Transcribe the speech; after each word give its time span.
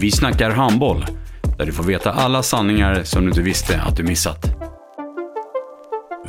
Vi 0.00 0.10
snackar 0.10 0.50
handboll, 0.50 1.06
där 1.58 1.66
du 1.66 1.72
får 1.72 1.84
veta 1.84 2.12
alla 2.12 2.42
sanningar 2.42 3.02
som 3.04 3.22
du 3.22 3.28
inte 3.28 3.42
visste 3.42 3.80
att 3.80 3.96
du 3.96 4.02
missat. 4.02 4.46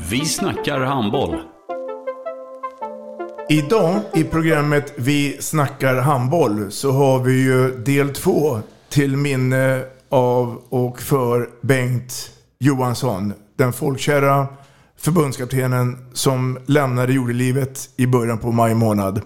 Vi 0.09 0.25
snackar 0.25 0.80
handboll. 0.80 1.36
Idag 3.49 3.99
i 4.14 4.23
programmet 4.23 4.94
Vi 4.95 5.38
snackar 5.39 5.95
handboll 5.95 6.72
så 6.72 6.92
har 6.92 7.19
vi 7.19 7.44
ju 7.44 7.77
del 7.77 8.09
två 8.09 8.59
till 8.89 9.17
minne 9.17 9.83
av 10.09 10.61
och 10.69 11.02
för 11.02 11.49
Bengt 11.61 12.31
Johansson. 12.59 13.33
Den 13.58 13.73
folkkära 13.73 14.47
förbundskaptenen 14.97 15.97
som 16.14 16.59
lämnade 16.66 17.14
jordelivet 17.14 17.89
i 17.97 18.08
början 18.08 18.38
på 18.38 18.52
maj 18.52 18.75
månad. 18.75 19.22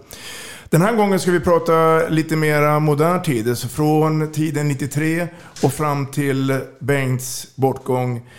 Den 0.69 0.81
här 0.81 0.95
gången 0.95 1.19
ska 1.19 1.31
vi 1.31 1.39
prata 1.39 2.07
lite 2.09 2.35
mera 2.35 2.79
modern 2.79 3.23
tid, 3.23 3.49
alltså 3.49 3.67
från 3.67 4.31
tiden 4.31 4.67
93 4.67 5.27
och 5.63 5.73
fram 5.73 6.05
till 6.05 6.59
Bengts 6.79 7.55
bortgång. 7.55 8.29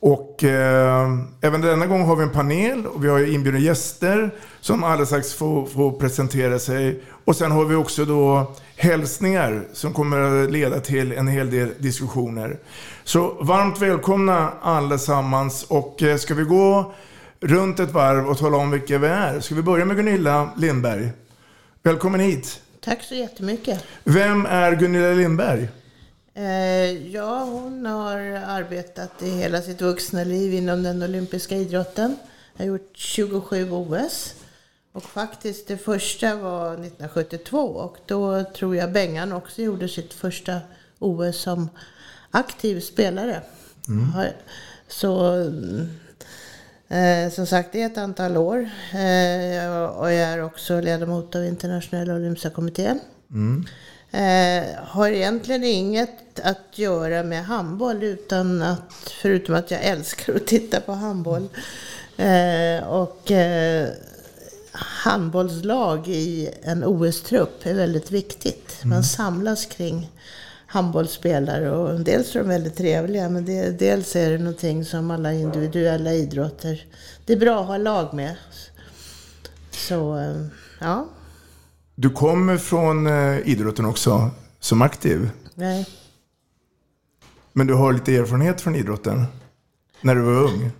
Och 0.00 0.44
eh, 0.44 1.08
även 1.40 1.60
denna 1.60 1.86
gång 1.86 2.02
har 2.02 2.16
vi 2.16 2.22
en 2.22 2.30
panel 2.30 2.86
och 2.86 3.04
vi 3.04 3.08
har 3.08 3.34
inbjudna 3.34 3.60
gäster 3.60 4.30
som 4.60 4.84
alldeles 4.84 5.08
strax 5.08 5.34
får, 5.34 5.66
får 5.66 5.92
presentera 5.92 6.58
sig. 6.58 7.02
Och 7.24 7.36
sen 7.36 7.50
har 7.50 7.64
vi 7.64 7.74
också 7.74 8.04
då 8.04 8.54
hälsningar 8.76 9.64
som 9.72 9.92
kommer 9.92 10.44
att 10.44 10.50
leda 10.50 10.80
till 10.80 11.12
en 11.12 11.28
hel 11.28 11.50
del 11.50 11.70
diskussioner. 11.78 12.58
Så 13.04 13.36
varmt 13.40 13.82
välkomna 13.82 14.52
allesammans 14.62 15.64
och 15.68 16.02
eh, 16.02 16.16
ska 16.16 16.34
vi 16.34 16.44
gå 16.44 16.94
runt 17.40 17.80
ett 17.80 17.92
varv 17.92 18.28
och 18.28 18.38
tala 18.38 18.56
om 18.56 18.70
vilka 18.70 18.98
vi 18.98 19.06
är? 19.06 19.40
Ska 19.40 19.54
vi 19.54 19.62
börja 19.62 19.84
med 19.84 19.96
Gunilla 19.96 20.48
Lindberg? 20.56 21.10
Välkommen 21.86 22.20
hit. 22.20 22.60
Tack 22.80 23.02
så 23.02 23.14
jättemycket. 23.14 23.84
Vem 24.04 24.46
är 24.46 24.72
Gunilla 24.76 25.12
Lindberg? 25.12 25.68
Eh, 26.34 27.08
ja, 27.12 27.44
hon 27.44 27.86
har 27.86 28.18
arbetat 28.46 29.22
i 29.22 29.30
hela 29.30 29.62
sitt 29.62 29.80
vuxna 29.80 30.24
liv 30.24 30.54
inom 30.54 30.82
den 30.82 31.02
olympiska 31.02 31.56
idrotten. 31.56 32.16
Har 32.58 32.64
gjort 32.64 32.90
27 32.94 33.70
OS. 33.72 34.34
Och 34.92 35.02
faktiskt 35.02 35.68
det 35.68 35.76
första 35.76 36.36
var 36.36 36.72
1972 36.72 37.58
och 37.58 37.96
då 38.06 38.44
tror 38.44 38.76
jag 38.76 38.92
Bengan 38.92 39.32
också 39.32 39.62
gjorde 39.62 39.88
sitt 39.88 40.14
första 40.14 40.60
OS 40.98 41.36
som 41.36 41.68
aktiv 42.30 42.80
spelare. 42.80 43.42
Har- 44.14 44.32
Så 44.88 45.34
eh, 46.88 47.32
som 47.32 47.46
sagt, 47.46 47.72
det 47.72 47.82
är 47.82 47.86
ett 47.86 47.98
antal 47.98 48.36
år. 48.36 48.70
Eh, 48.92 49.82
och 49.82 50.12
jag 50.12 50.32
är 50.32 50.42
också 50.42 50.80
ledamot 50.80 51.34
av 51.34 51.44
internationella 51.44 52.14
olympiska 52.14 52.50
kommittén. 52.50 53.00
Eh, 54.10 54.64
har 54.84 55.08
egentligen 55.08 55.64
inget 55.64 56.40
att 56.40 56.78
göra 56.78 57.22
med 57.22 57.44
handboll 57.44 58.02
utan 58.02 58.62
att, 58.62 59.12
förutom 59.22 59.54
att 59.54 59.70
jag 59.70 59.84
älskar 59.84 60.34
att 60.34 60.46
titta 60.46 60.80
på 60.80 60.92
handboll. 60.92 61.48
Eh, 62.16 62.88
och 62.88 63.30
eh, 63.30 63.88
handbollslag 65.04 66.08
i 66.08 66.50
en 66.62 66.84
OS-trupp 66.84 67.66
är 67.66 67.74
väldigt 67.74 68.10
viktigt. 68.10 68.84
Man 68.84 69.04
samlas 69.04 69.66
kring 69.66 70.10
handbollsspelare 70.76 71.70
och 71.70 72.00
dels 72.00 72.36
är 72.36 72.40
de 72.40 72.48
väldigt 72.48 72.76
trevliga 72.76 73.28
men 73.28 73.44
det, 73.44 73.78
dels 73.78 74.16
är 74.16 74.30
det 74.30 74.38
någonting 74.38 74.84
som 74.84 75.10
alla 75.10 75.32
individuella 75.32 76.12
idrotter, 76.12 76.86
det 77.24 77.32
är 77.32 77.36
bra 77.36 77.60
att 77.60 77.66
ha 77.66 77.76
lag 77.76 78.14
med. 78.14 78.36
Så, 79.70 80.34
ja. 80.80 81.06
Du 81.94 82.10
kommer 82.10 82.56
från 82.56 83.06
eh, 83.06 83.48
idrotten 83.48 83.84
också 83.84 84.30
som 84.60 84.82
aktiv. 84.82 85.30
Nej. 85.54 85.86
Men 87.52 87.66
du 87.66 87.74
har 87.74 87.92
lite 87.92 88.16
erfarenhet 88.16 88.60
från 88.60 88.76
idrotten? 88.76 89.24
När 90.00 90.14
du 90.14 90.20
var 90.20 90.42
ung? 90.42 90.70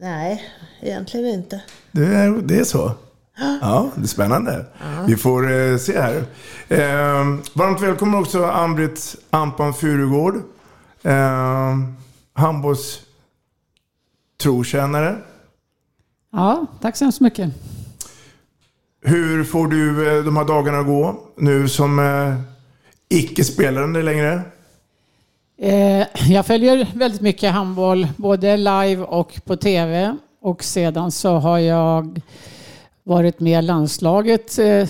Nej, 0.00 0.44
egentligen 0.80 1.26
inte. 1.26 1.62
Det 1.92 2.06
är, 2.06 2.30
det 2.30 2.58
är 2.58 2.64
så? 2.64 2.92
Ja, 3.38 3.90
det 3.96 4.02
är 4.02 4.06
spännande. 4.06 4.64
Vi 5.06 5.16
får 5.16 5.52
eh, 5.52 5.76
se 5.76 6.00
här. 6.00 6.16
Eh, 6.68 7.38
varmt 7.52 7.82
välkommen 7.82 8.20
också 8.20 8.44
Ann-Britt 8.44 9.16
Ampan 9.30 9.74
Furugård. 9.74 10.34
Eh, 11.02 11.76
handbolls 12.32 13.00
trotjänare. 14.42 15.16
Ja, 16.32 16.66
tack 16.80 16.96
så 16.96 17.04
hemskt 17.04 17.20
mycket. 17.20 17.50
Hur 19.02 19.44
får 19.44 19.66
du 19.66 20.16
eh, 20.18 20.24
de 20.24 20.36
här 20.36 20.44
dagarna 20.44 20.82
gå 20.82 21.20
nu 21.36 21.68
som 21.68 21.98
eh, 21.98 22.34
icke-spelande 23.08 24.02
längre? 24.02 24.40
Eh, 25.58 26.06
jag 26.28 26.46
följer 26.46 26.88
väldigt 26.94 27.20
mycket 27.20 27.52
handboll, 27.52 28.08
både 28.16 28.56
live 28.56 28.96
och 29.02 29.40
på 29.44 29.56
tv. 29.56 30.16
Och 30.40 30.64
sedan 30.64 31.12
så 31.12 31.36
har 31.36 31.58
jag 31.58 32.20
varit 33.06 33.40
med 33.40 33.64
i 33.64 33.66
landslaget, 33.66 34.58
eh, 34.58 34.88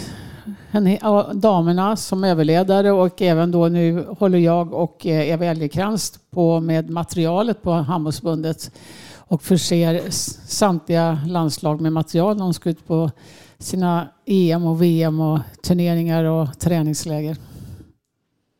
damerna 1.34 1.96
som 1.96 2.24
överledare 2.24 2.92
och 2.92 3.22
även 3.22 3.50
då 3.50 3.68
nu 3.68 4.06
håller 4.18 4.38
jag 4.38 4.74
och 4.74 5.06
eh, 5.06 5.28
Eva 5.30 5.44
Elgekrans 5.44 6.18
på 6.30 6.60
med 6.60 6.90
materialet 6.90 7.62
på 7.62 7.72
handbollsförbundet 7.72 8.70
och 9.16 9.42
förser 9.42 10.02
samtliga 10.48 11.20
landslag 11.26 11.80
med 11.80 11.92
material 11.92 12.36
när 12.36 12.44
de 12.44 12.54
ska 12.54 12.70
ut 12.70 12.86
på 12.86 13.10
sina 13.58 14.08
EM 14.26 14.64
och 14.64 14.82
VM 14.82 15.20
och 15.20 15.40
turneringar 15.62 16.24
och 16.24 16.58
träningsläger. 16.58 17.36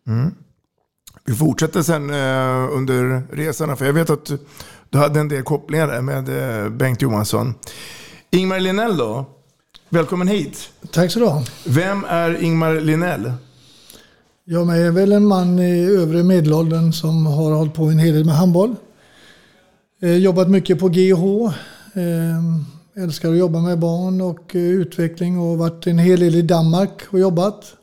Mm. 0.07 0.35
Vi 1.25 1.35
fortsätter 1.35 1.83
sen 1.83 2.11
eh, 2.11 2.77
under 2.77 3.23
resan, 3.33 3.77
för 3.77 3.87
jag 3.87 3.93
vet 3.93 4.11
att 4.11 4.33
du 4.91 4.99
hade 4.99 5.21
en 5.21 5.29
del 5.29 5.43
kopplingar 5.43 5.87
där 5.87 6.03
med 6.03 6.73
Bengt 6.73 7.03
Johansson. 7.03 7.55
Ingmar 8.31 8.61
Linell 8.61 8.97
då? 8.97 9.36
Välkommen 9.89 10.29
hit. 10.29 10.71
Tack 10.91 11.13
så 11.13 11.19
du 11.19 11.27
ha. 11.27 11.43
Vem 11.67 12.05
är 12.05 12.43
Ingmar 12.43 12.81
Linell? 12.81 13.33
Jag 14.45 14.79
är 14.79 14.91
väl 14.91 15.13
en 15.13 15.27
man 15.27 15.59
i 15.59 15.85
övre 15.85 16.23
medelåldern 16.23 16.93
som 16.93 17.27
har 17.27 17.53
hållit 17.53 17.75
på 17.75 17.85
en 17.85 17.99
hel 17.99 18.15
del 18.15 18.25
med 18.25 18.35
handboll. 18.35 18.75
Eh, 20.03 20.17
jobbat 20.17 20.51
mycket 20.51 20.79
på 20.79 20.89
GH. 20.89 21.53
Eh, 21.95 23.03
älskar 23.03 23.31
att 23.31 23.39
jobba 23.39 23.61
med 23.61 23.79
barn 23.79 24.21
och 24.21 24.57
eh, 24.57 24.63
utveckling 24.63 25.39
och 25.39 25.59
varit 25.59 25.87
en 25.87 25.99
hel 25.99 26.21
del 26.21 26.35
i 26.35 26.43
Danmark 26.43 27.03
och 27.11 27.21
jobbat. 27.21 27.75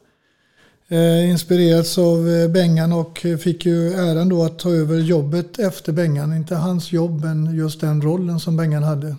Inspirerats 1.30 1.98
av 1.98 2.50
Bengan 2.54 2.94
och 2.94 3.26
fick 3.40 3.66
ju 3.66 3.94
äran 3.94 4.30
då 4.30 4.44
att 4.44 4.60
ta 4.60 4.70
över 4.70 5.00
jobbet 5.00 5.60
efter 5.60 5.92
Bengan. 5.92 6.34
Inte 6.34 6.56
hans 6.56 6.92
jobb 6.92 7.24
men 7.24 7.56
just 7.56 7.82
den 7.82 8.02
rollen 8.02 8.40
som 8.40 8.58
Bengan 8.58 8.84
hade. 8.84 9.16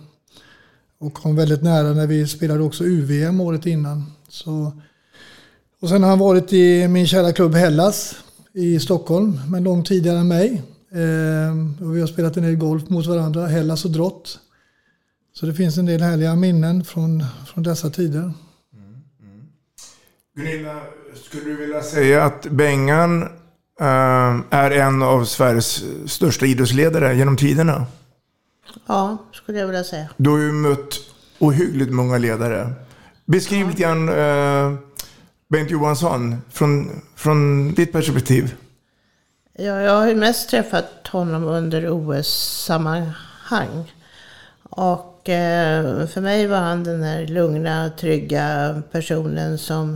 Och 1.05 1.13
kom 1.13 1.35
väldigt 1.35 1.63
nära 1.63 1.93
när 1.93 2.07
vi 2.07 2.27
spelade 2.27 2.63
också 2.63 2.83
UVM 2.83 3.41
året 3.41 3.65
innan. 3.65 4.03
Så 4.27 4.71
och 5.81 5.89
sen 5.89 6.03
har 6.03 6.09
han 6.09 6.19
varit 6.19 6.53
i 6.53 6.87
min 6.87 7.07
kära 7.07 7.33
klubb 7.33 7.55
Hellas 7.55 8.15
i 8.53 8.79
Stockholm, 8.79 9.39
men 9.49 9.63
långt 9.63 9.87
tidigare 9.87 10.19
än 10.19 10.27
mig. 10.27 10.63
Eh, 10.91 11.85
och 11.85 11.95
vi 11.95 11.99
har 11.99 12.07
spelat 12.07 12.37
en 12.37 12.43
del 12.43 12.55
golf 12.55 12.89
mot 12.89 13.05
varandra, 13.05 13.47
Hellas 13.47 13.85
och 13.85 13.91
Drott. 13.91 14.39
Så 15.33 15.45
det 15.45 15.53
finns 15.53 15.77
en 15.77 15.85
del 15.85 16.01
härliga 16.01 16.35
minnen 16.35 16.83
från, 16.83 17.23
från 17.47 17.63
dessa 17.63 17.89
tider. 17.89 18.33
Gunilla, 20.35 20.81
skulle 21.15 21.43
du 21.43 21.55
vilja 21.55 21.81
säga 21.81 22.23
att 22.23 22.47
Bengan 22.49 23.23
eh, 23.79 24.39
är 24.49 24.71
en 24.71 25.03
av 25.03 25.25
Sveriges 25.25 25.83
största 26.05 26.45
idrottsledare 26.45 27.15
genom 27.15 27.37
tiderna. 27.37 27.85
Ja, 28.87 29.17
skulle 29.45 29.59
jag 29.59 29.67
vilja 29.67 29.83
säga. 29.83 30.09
Du 30.17 30.29
har 30.29 30.37
ju 30.37 30.51
mött 30.51 30.99
ohyggligt 31.39 31.91
många 31.91 32.17
ledare. 32.17 32.73
Beskriv 33.25 33.67
lite 33.67 33.81
grann 33.81 34.09
eh, 34.09 34.73
Bengt 35.47 35.71
Johansson 35.71 36.41
från, 36.51 37.01
från 37.15 37.73
ditt 37.73 37.91
perspektiv. 37.91 38.55
Ja, 39.53 39.81
jag 39.81 39.91
har 39.91 40.07
ju 40.07 40.15
mest 40.15 40.49
träffat 40.49 41.07
honom 41.07 41.43
under 41.43 41.89
OS-sammanhang. 41.89 43.93
Och 44.63 45.29
eh, 45.29 46.07
för 46.07 46.21
mig 46.21 46.47
var 46.47 46.57
han 46.57 46.83
den 46.83 47.03
här 47.03 47.27
lugna, 47.27 47.89
trygga 47.89 48.81
personen 48.91 49.57
som 49.57 49.93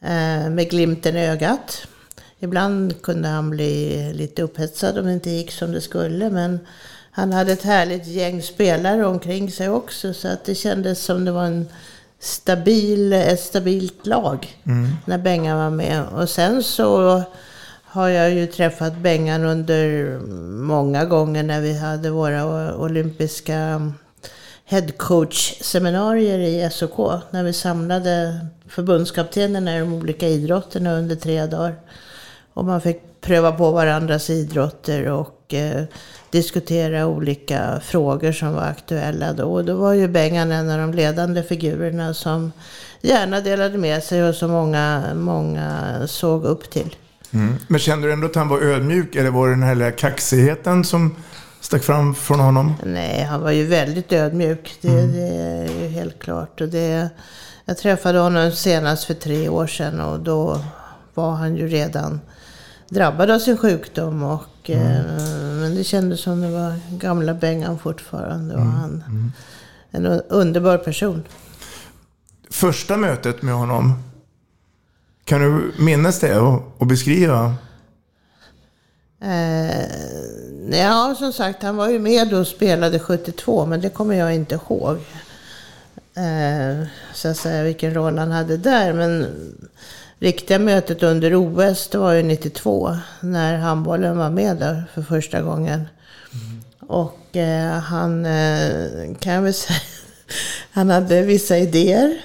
eh, 0.00 0.50
med 0.50 0.70
glimten 0.70 1.16
i 1.16 1.26
ögat. 1.26 1.86
Ibland 2.38 3.02
kunde 3.02 3.28
han 3.28 3.50
bli 3.50 4.12
lite 4.12 4.42
upphetsad 4.42 4.98
om 4.98 5.06
det 5.06 5.12
inte 5.12 5.30
gick 5.30 5.52
som 5.52 5.72
det 5.72 5.80
skulle. 5.80 6.30
Men 6.30 6.58
han 7.18 7.32
hade 7.32 7.52
ett 7.52 7.62
härligt 7.62 8.06
gäng 8.06 8.42
spelare 8.42 9.06
omkring 9.06 9.50
sig 9.50 9.68
också. 9.68 10.14
Så 10.14 10.28
att 10.28 10.44
det 10.44 10.54
kändes 10.54 11.04
som 11.04 11.24
det 11.24 11.32
var 11.32 11.44
en 11.44 11.68
stabil, 12.20 13.12
ett 13.12 13.40
stabilt 13.40 14.06
lag 14.06 14.56
Mm. 14.64 14.88
när 15.04 15.18
Bengan 15.18 15.58
var 15.58 15.70
med. 15.70 16.02
Och 16.06 16.28
sen 16.28 16.62
så 16.62 17.22
har 17.82 18.08
jag 18.08 18.30
ju 18.30 18.46
träffat 18.46 18.96
Bengan 18.96 19.44
under 19.44 20.18
många 20.62 21.04
gånger 21.04 21.42
när 21.42 21.60
vi 21.60 21.78
hade 21.78 22.10
våra 22.10 22.74
olympiska 22.76 23.92
headcoach-seminarier 24.64 26.38
i 26.38 26.70
SOK. 26.70 27.22
När 27.30 27.42
vi 27.42 27.52
samlade 27.52 28.40
förbundskaptenerna 28.68 29.76
i 29.76 29.80
de 29.80 29.92
olika 29.94 30.28
idrotterna 30.28 30.92
under 30.92 31.16
tre 31.16 31.46
dagar. 31.46 31.74
Och 32.54 32.64
man 32.64 32.80
fick 32.80 33.17
pröva 33.28 33.52
på 33.52 33.70
varandras 33.70 34.30
idrotter 34.30 35.10
och 35.10 35.54
eh, 35.54 35.84
diskutera 36.30 37.06
olika 37.06 37.80
frågor 37.84 38.32
som 38.32 38.52
var 38.52 38.62
aktuella 38.62 39.32
då. 39.32 39.44
Och 39.44 39.64
då 39.64 39.74
var 39.74 39.92
ju 39.92 40.08
Bengan 40.08 40.52
en 40.52 40.70
av 40.70 40.78
de 40.78 40.94
ledande 40.94 41.42
figurerna 41.42 42.14
som 42.14 42.52
gärna 43.00 43.40
delade 43.40 43.78
med 43.78 44.02
sig 44.02 44.24
och 44.24 44.34
som 44.34 44.50
många, 44.50 45.14
många 45.14 45.98
såg 46.06 46.44
upp 46.44 46.70
till. 46.70 46.96
Mm. 47.30 47.54
Men 47.68 47.80
kände 47.80 48.06
du 48.08 48.12
ändå 48.12 48.26
att 48.26 48.34
han 48.34 48.48
var 48.48 48.60
ödmjuk 48.60 49.16
eller 49.16 49.30
var 49.30 49.46
det 49.46 49.52
den 49.52 49.62
här 49.62 49.74
lilla 49.74 49.90
kaxigheten 49.90 50.84
som 50.84 51.16
stack 51.60 51.82
fram 51.82 52.14
från 52.14 52.40
honom? 52.40 52.74
Nej, 52.84 53.22
han 53.22 53.40
var 53.40 53.50
ju 53.50 53.66
väldigt 53.66 54.12
ödmjuk. 54.12 54.78
Det, 54.80 55.06
det 55.06 55.28
är 55.28 55.82
ju 55.82 55.88
helt 55.88 56.18
klart. 56.18 56.60
Och 56.60 56.68
det, 56.68 57.08
jag 57.64 57.78
träffade 57.78 58.18
honom 58.18 58.52
senast 58.52 59.04
för 59.04 59.14
tre 59.14 59.48
år 59.48 59.66
sedan 59.66 60.00
och 60.00 60.20
då 60.20 60.60
var 61.14 61.30
han 61.30 61.56
ju 61.56 61.68
redan 61.68 62.20
drabbad 62.88 63.30
av 63.30 63.38
sin 63.38 63.56
sjukdom. 63.56 64.22
Och, 64.22 64.70
eh, 64.70 65.04
men 65.60 65.74
det 65.74 65.84
kändes 65.84 66.20
som 66.20 66.40
det 66.40 66.48
var 66.50 66.74
gamla 66.98 67.34
Bengan 67.34 67.78
fortfarande. 67.78 68.54
Och 68.54 68.60
han, 68.62 69.32
en 69.90 70.06
un- 70.06 70.22
underbar 70.28 70.78
person. 70.78 71.22
Första 72.50 72.96
mötet 72.96 73.42
med 73.42 73.54
honom, 73.54 74.02
kan 75.24 75.40
du 75.40 75.72
minnas 75.84 76.20
det 76.20 76.38
och, 76.38 76.62
och 76.78 76.86
beskriva? 76.86 77.54
Eh, 79.20 80.78
ja, 80.80 81.14
som 81.18 81.32
sagt, 81.32 81.62
han 81.62 81.76
var 81.76 81.88
ju 81.88 81.98
med 81.98 82.32
och 82.34 82.46
spelade 82.46 82.98
72, 82.98 83.66
men 83.66 83.80
det 83.80 83.88
kommer 83.90 84.14
jag 84.14 84.34
inte 84.34 84.54
ihåg. 84.54 84.96
Eh, 86.14 86.86
så 87.14 87.28
att 87.28 87.36
säga 87.36 87.62
vilken 87.62 87.94
roll 87.94 88.18
han 88.18 88.30
hade 88.30 88.56
där. 88.56 88.92
Men 88.92 89.26
riktiga 90.18 90.58
mötet 90.58 91.02
under 91.02 91.34
OS, 91.34 91.88
det 91.88 91.98
var 91.98 92.12
ju 92.12 92.22
92, 92.22 92.96
när 93.20 93.58
handbollen 93.58 94.18
var 94.18 94.30
med 94.30 94.56
där 94.56 94.84
för 94.94 95.02
första 95.02 95.42
gången. 95.42 95.88
Och 96.80 97.36
eh, 97.36 97.70
han, 97.72 98.26
eh, 98.26 99.14
kan 99.20 99.32
jag 99.32 99.42
väl 99.42 99.54
säga, 99.54 99.78
han 100.70 100.90
hade 100.90 101.22
vissa 101.22 101.58
idéer. 101.58 102.16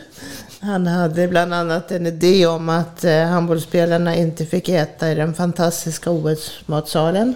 Han 0.60 0.88
hade 0.88 1.28
bland 1.28 1.54
annat 1.54 1.92
en 1.92 2.08
idé 2.08 2.46
om 2.46 2.70
att 2.70 3.04
eh, 3.04 3.24
handbollsspelarna 3.24 4.16
inte 4.16 4.46
fick 4.46 4.70
äta 4.70 5.12
i 5.12 5.16
den 5.16 5.34
fantastiska 5.34 6.12
OS-matsalen. 6.12 7.36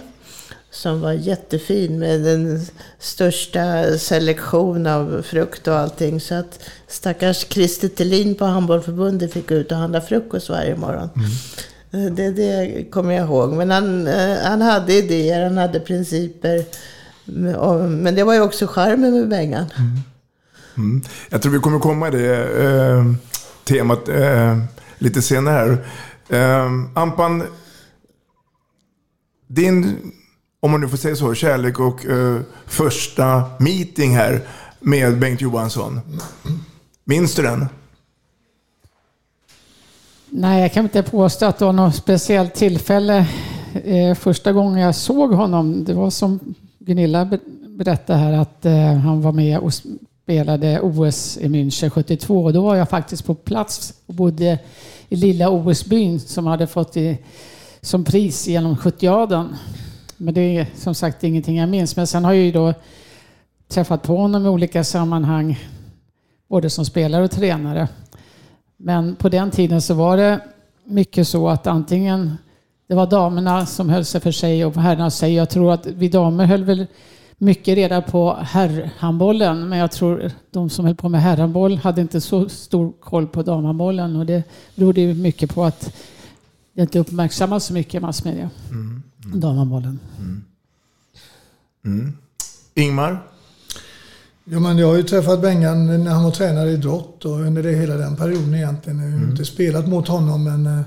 Som 0.70 1.00
var 1.00 1.12
jättefin 1.12 1.98
med 1.98 2.20
den 2.20 2.60
största 2.98 3.84
selektion 3.98 4.86
av 4.86 5.22
frukt 5.22 5.68
och 5.68 5.78
allting. 5.78 6.20
Så 6.20 6.34
att 6.34 6.60
stackars 6.88 7.46
Christer 7.48 7.88
Thelin 7.88 8.34
på 8.34 8.44
handbollförbundet 8.44 9.32
fick 9.32 9.50
ut 9.50 9.72
och 9.72 9.78
handla 9.78 10.00
frukost 10.00 10.48
varje 10.48 10.76
morgon. 10.76 11.10
Eh, 11.92 12.12
Det, 12.12 12.30
det 12.30 12.84
kommer 12.90 13.14
jag 13.14 13.24
ihåg. 13.26 13.52
Men 13.52 13.70
han, 13.70 14.06
eh, 14.06 14.36
han 14.44 14.62
hade 14.62 14.92
idéer, 14.94 15.42
han 15.44 15.56
hade 15.56 15.80
principer. 15.80 16.64
Men- 17.24 18.14
det 18.14 18.24
var 18.24 18.34
ju 18.34 18.40
också 18.40 18.66
charmen 18.66 19.12
med 19.14 19.28
Bengan. 19.28 19.66
Mm. 20.76 21.02
Jag 21.30 21.42
tror 21.42 21.52
vi 21.52 21.58
kommer 21.58 21.78
komma 21.78 22.08
i 22.08 22.10
det 22.10 22.64
eh, 22.64 23.04
temat 23.64 24.08
eh, 24.08 24.58
lite 24.98 25.22
senare 25.22 25.78
här. 26.28 26.64
Eh, 26.64 26.72
Ampan, 26.94 27.42
din, 29.46 29.96
om 30.60 30.70
man 30.70 30.80
nu 30.80 30.88
får 30.88 30.96
säga 30.96 31.16
så, 31.16 31.34
kärlek 31.34 31.80
och 31.80 32.06
eh, 32.06 32.40
första 32.66 33.44
meeting 33.58 34.16
här 34.16 34.40
med 34.80 35.18
Bengt 35.18 35.40
Johansson. 35.40 36.00
Minns 37.04 37.34
du 37.34 37.42
den? 37.42 37.66
Nej, 40.30 40.62
jag 40.62 40.72
kan 40.72 40.84
inte 40.84 41.02
påstå 41.02 41.46
att 41.46 41.58
det 41.58 41.64
var 41.64 41.72
något 41.72 41.94
speciellt 41.94 42.54
tillfälle. 42.54 43.26
Eh, 43.84 44.14
första 44.14 44.52
gången 44.52 44.80
jag 44.80 44.94
såg 44.94 45.32
honom, 45.32 45.84
det 45.84 45.94
var 45.94 46.10
som 46.10 46.40
Gunilla 46.78 47.38
berättade 47.66 48.18
här, 48.18 48.32
att 48.32 48.66
eh, 48.66 48.94
han 48.94 49.22
var 49.22 49.32
med 49.32 49.58
och 49.58 49.72
spelade 50.22 50.80
OS 50.80 51.36
i 51.36 51.48
München 51.48 51.90
72. 51.90 52.44
Och 52.44 52.52
då 52.52 52.62
var 52.62 52.76
jag 52.76 52.88
faktiskt 52.88 53.24
på 53.24 53.34
plats 53.34 53.94
och 54.06 54.14
bodde 54.14 54.58
i 55.08 55.16
lilla 55.16 55.50
OS-byn 55.50 56.20
som 56.20 56.46
hade 56.46 56.66
fått 56.66 56.96
i, 56.96 57.18
som 57.80 58.04
pris 58.04 58.46
genom 58.46 58.76
70 58.76 59.08
men 60.18 60.34
det 60.34 60.40
är 60.40 60.66
som 60.74 60.94
sagt 60.94 61.24
ingenting 61.24 61.56
jag 61.56 61.68
minns. 61.68 61.96
Men 61.96 62.06
sen 62.06 62.24
har 62.24 62.32
jag 62.32 62.44
ju 62.44 62.52
då 62.52 62.74
träffat 63.68 64.02
på 64.02 64.16
honom 64.16 64.46
i 64.46 64.48
olika 64.48 64.84
sammanhang, 64.84 65.58
både 66.48 66.70
som 66.70 66.84
spelare 66.84 67.24
och 67.24 67.30
tränare. 67.30 67.88
Men 68.76 69.16
på 69.16 69.28
den 69.28 69.50
tiden 69.50 69.82
så 69.82 69.94
var 69.94 70.16
det 70.16 70.40
mycket 70.84 71.28
så 71.28 71.48
att 71.48 71.66
antingen 71.66 72.36
det 72.86 72.94
var 72.94 73.06
damerna 73.06 73.66
som 73.66 73.88
höll 73.88 74.04
sig 74.04 74.20
för 74.20 74.32
sig 74.32 74.64
och 74.64 74.74
herrarna 74.74 75.10
sig. 75.10 75.34
Jag 75.34 75.50
tror 75.50 75.72
att 75.72 75.86
vi 75.86 76.08
damer 76.08 76.44
höll 76.44 76.64
väl 76.64 76.86
mycket 77.38 77.74
reda 77.74 78.02
på 78.02 78.36
herrhandbollen, 78.42 79.68
men 79.68 79.78
jag 79.78 79.92
tror 79.92 80.30
de 80.50 80.70
som 80.70 80.84
höll 80.84 80.94
på 80.94 81.08
med 81.08 81.22
herrhandboll 81.22 81.76
hade 81.76 82.00
inte 82.00 82.20
så 82.20 82.48
stor 82.48 82.92
koll 83.00 83.26
på 83.26 83.42
damhandbollen 83.42 84.16
och 84.16 84.26
det 84.26 84.42
berodde 84.74 85.00
ju 85.00 85.14
mycket 85.14 85.54
på 85.54 85.64
att 85.64 85.94
det 86.72 86.82
inte 86.82 86.98
uppmärksammas 86.98 87.64
så 87.64 87.72
mycket 87.72 87.94
i 87.94 88.00
massmedia. 88.00 88.50
Mm. 88.70 89.02
Mm. 91.84 92.12
Ingmar? 92.74 93.22
Ja, 94.44 94.60
men 94.60 94.78
jag 94.78 94.86
har 94.86 94.96
ju 94.96 95.02
träffat 95.02 95.40
Bengan 95.40 96.04
när 96.04 96.10
han 96.10 96.24
var 96.24 96.30
tränare 96.30 96.70
i 96.70 96.72
idrott 96.72 97.24
och 97.24 97.40
under 97.40 97.62
det, 97.62 97.72
hela 97.72 97.94
den 97.94 98.16
perioden 98.16 98.54
egentligen. 98.54 98.98
Jag 98.98 99.10
har 99.10 99.18
ju 99.18 99.30
inte 99.30 99.44
spelat 99.44 99.88
mot 99.88 100.08
honom 100.08 100.44
men 100.44 100.66
eh, 100.66 100.80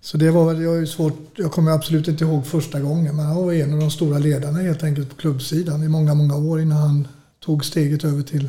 så 0.00 0.16
det 0.16 0.30
var 0.30 0.52
väl, 0.52 0.62
jag 0.62 0.78
är 0.78 0.86
svårt, 0.86 1.18
jag 1.36 1.52
kommer 1.52 1.70
absolut 1.70 2.08
inte 2.08 2.24
ihåg 2.24 2.46
första 2.46 2.80
gången 2.80 3.16
men 3.16 3.26
han 3.26 3.36
var 3.36 3.52
en 3.52 3.72
av 3.72 3.80
de 3.80 3.90
stora 3.90 4.18
ledarna 4.18 4.58
helt 4.58 4.82
enkelt 4.82 5.10
på 5.10 5.16
klubbsidan 5.16 5.82
i 5.82 5.88
många, 5.88 6.14
många 6.14 6.36
år 6.36 6.60
innan 6.60 6.78
han 6.78 7.08
tog 7.44 7.64
steget 7.64 8.04
över 8.04 8.22
till, 8.22 8.48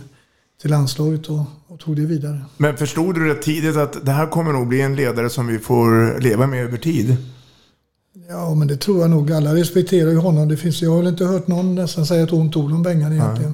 till 0.62 0.72
landslaget 0.72 1.28
och, 1.28 1.44
och 1.68 1.80
tog 1.80 1.96
det 1.96 2.06
vidare. 2.06 2.42
Men 2.58 2.78
förstod 2.78 3.16
du 3.16 3.28
det 3.28 3.42
tidigt 3.42 3.78
att 3.78 4.06
det 4.06 4.12
här 4.12 4.28
kommer 4.28 4.54
nog 4.54 4.68
bli 4.68 4.82
en 4.82 4.96
ledare 4.96 5.30
som 5.30 5.48
vi 5.48 5.60
får 5.60 6.20
leva 6.20 6.48
med 6.48 6.64
över 6.64 6.78
tid? 6.78 7.18
Ja, 8.30 8.54
men 8.56 8.68
det 8.68 8.78
tror 8.78 9.02
jag 9.02 9.10
nog. 9.10 9.32
Alla 9.32 9.56
respekterar 9.56 10.12
ju 10.12 10.18
honom. 10.18 10.48
Det 10.48 10.58
finns, 10.58 10.82
jag 10.82 10.92
har 10.92 10.98
väl 10.98 11.08
inte 11.08 11.26
hört 11.26 11.48
någon 11.48 11.76
nästan 11.76 12.06
säga 12.06 12.24
ett 12.24 12.34
ont 12.34 12.56
ord 12.56 12.72
om 12.72 12.84
Bengan 12.84 13.14
egentligen. 13.14 13.54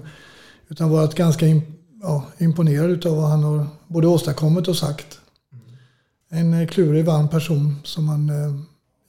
Utan 0.70 0.90
varit 0.90 1.16
ganska 1.16 1.46
ja, 2.02 2.26
imponerad 2.38 3.06
av 3.06 3.16
vad 3.16 3.30
han 3.30 3.44
har 3.44 3.68
både 3.88 4.08
åstadkommit 4.08 4.68
och 4.68 4.78
sagt. 4.78 5.20
En 6.30 6.54
eh, 6.54 6.68
klurig, 6.68 7.06
varm 7.06 7.30
person 7.30 7.76
som 7.84 8.06
man 8.06 8.30
eh, 8.30 8.56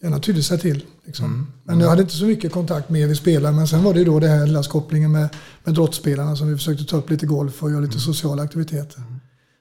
gärna 0.03 0.19
tydde 0.19 0.43
sig 0.43 0.59
till. 0.59 0.85
Liksom. 1.07 1.53
Men 1.65 1.81
jag 1.81 1.89
hade 1.89 2.03
inte 2.03 2.15
så 2.15 2.25
mycket 2.25 2.53
kontakt 2.53 2.89
med 2.89 3.09
vi 3.09 3.15
spelare. 3.15 3.53
Men 3.53 3.69
sen 3.69 3.85
var 3.85 3.93
det 3.93 3.99
ju 3.99 4.05
då 4.05 4.21
det 4.21 4.29
här 4.29 4.47
lilla 4.47 4.63
kopplingen 4.63 5.13
med, 5.13 5.29
med 5.65 5.75
drottsspelarna 5.75 6.37
som 6.37 6.49
vi 6.49 6.57
försökte 6.57 6.85
ta 6.85 6.97
upp 6.97 7.11
lite 7.11 7.27
golf 7.27 7.63
och 7.63 7.71
göra 7.71 7.81
lite 7.81 7.99
sociala 7.99 8.43
aktiviteter. 8.43 9.03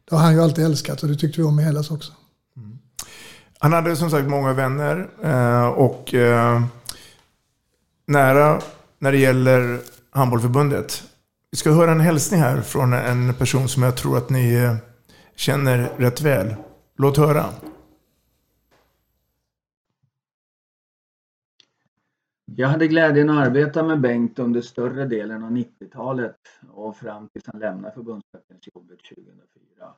Det 0.09 0.15
har 0.15 0.23
han 0.23 0.33
ju 0.33 0.41
alltid 0.41 0.65
älskat 0.65 1.03
och 1.03 1.09
det 1.09 1.15
tyckte 1.15 1.41
vi 1.41 1.47
om 1.47 1.59
i 1.59 1.63
Hellas 1.63 1.91
också. 1.91 2.11
Han 3.63 3.73
hade 3.73 3.95
som 3.95 4.09
sagt 4.09 4.29
många 4.29 4.53
vänner 4.53 5.09
eh, 5.23 5.67
och 5.67 6.13
eh, 6.13 6.61
nära 8.07 8.61
när 8.99 9.11
det 9.11 9.17
gäller 9.17 9.79
handbollförbundet. 10.09 11.03
Vi 11.51 11.57
ska 11.57 11.71
höra 11.71 11.91
en 11.91 11.99
hälsning 11.99 12.39
här 12.39 12.61
från 12.61 12.93
en 12.93 13.33
person 13.33 13.67
som 13.67 13.83
jag 13.83 13.97
tror 13.97 14.17
att 14.17 14.29
ni 14.29 14.53
eh, 14.53 14.75
känner 15.35 15.89
rätt 15.97 16.21
väl. 16.21 16.55
Låt 16.97 17.17
höra. 17.17 17.45
Jag 22.45 22.67
hade 22.67 22.87
glädjen 22.87 23.29
att 23.29 23.47
arbeta 23.47 23.83
med 23.83 24.01
Bengt 24.01 24.39
under 24.39 24.61
större 24.61 25.05
delen 25.05 25.43
av 25.43 25.51
90-talet 25.51 26.39
och 26.71 26.97
fram 26.97 27.29
tills 27.29 27.45
han 27.47 27.59
lämnade 27.59 27.93
förbundskaptensjobbet 27.93 28.99
2004. 29.09 29.93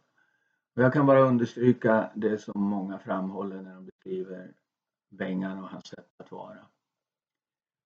Jag 0.73 0.93
kan 0.93 1.05
bara 1.05 1.21
understryka 1.21 2.09
det 2.15 2.37
som 2.37 2.61
många 2.61 2.99
framhåller 2.99 3.61
när 3.61 3.75
de 3.75 3.85
beskriver 3.85 4.51
Bengan 5.11 5.63
och 5.63 5.69
hans 5.69 5.87
sätt 5.87 6.07
att 6.23 6.31
vara. 6.31 6.57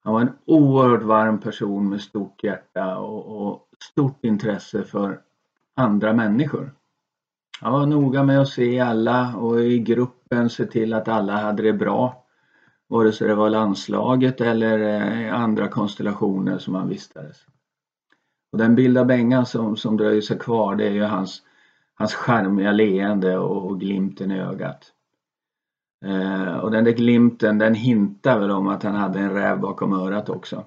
Han 0.04 0.14
var 0.14 0.22
en 0.22 0.38
oerhört 0.46 1.04
varm 1.04 1.40
person 1.40 1.90
med 1.90 2.02
stort 2.02 2.44
hjärta 2.44 2.98
och, 2.98 3.48
och 3.48 3.68
stort 3.92 4.26
intresse 4.26 4.84
för 4.84 5.22
andra 5.76 6.14
människor. 6.14 6.74
Han 7.62 7.74
var 7.74 7.86
noga 7.86 8.24
med 8.24 8.42
att 8.42 8.50
se 8.50 8.80
alla 8.80 9.36
och 9.36 9.62
i 9.62 9.80
gruppen 9.80 10.50
se 10.50 10.66
till 10.66 10.94
att 10.94 11.08
alla 11.08 11.34
hade 11.34 11.64
det 11.64 11.74
bra. 11.74 12.24
Vare 12.88 13.12
sig 13.12 13.28
det 13.28 13.36
var 13.36 13.50
landslaget 13.50 14.42
eller 14.42 14.80
eh, 14.80 15.34
andra 15.42 15.68
konstellationer 15.68 16.58
som 16.58 16.76
han 16.76 16.90
vistades. 16.90 17.38
Och 18.52 18.58
den 18.58 18.76
bild 18.76 18.98
av 18.98 19.06
Bengan 19.06 19.46
som, 19.46 19.78
som 19.78 19.98
dröjer 19.98 20.22
sig 20.22 20.40
kvar 20.40 20.76
det 20.76 20.88
är 20.88 20.92
ju 20.92 21.04
hans, 21.04 21.42
hans 21.98 22.14
charmiga 22.14 22.72
leende 22.72 23.38
och 23.38 23.80
glimten 23.80 24.32
i 24.32 24.40
ögat. 24.40 24.94
Eh, 26.06 26.58
och 26.58 26.72
den 26.72 26.84
där 26.84 26.92
glimten 26.92 27.58
den 27.58 27.74
hintar 27.74 28.40
väl 28.40 28.52
om 28.52 28.68
att 28.68 28.84
han 28.84 28.96
hade 28.96 29.20
en 29.20 29.34
räv 29.34 29.60
bakom 29.60 29.94
örat 29.94 30.30
också. 30.30 30.66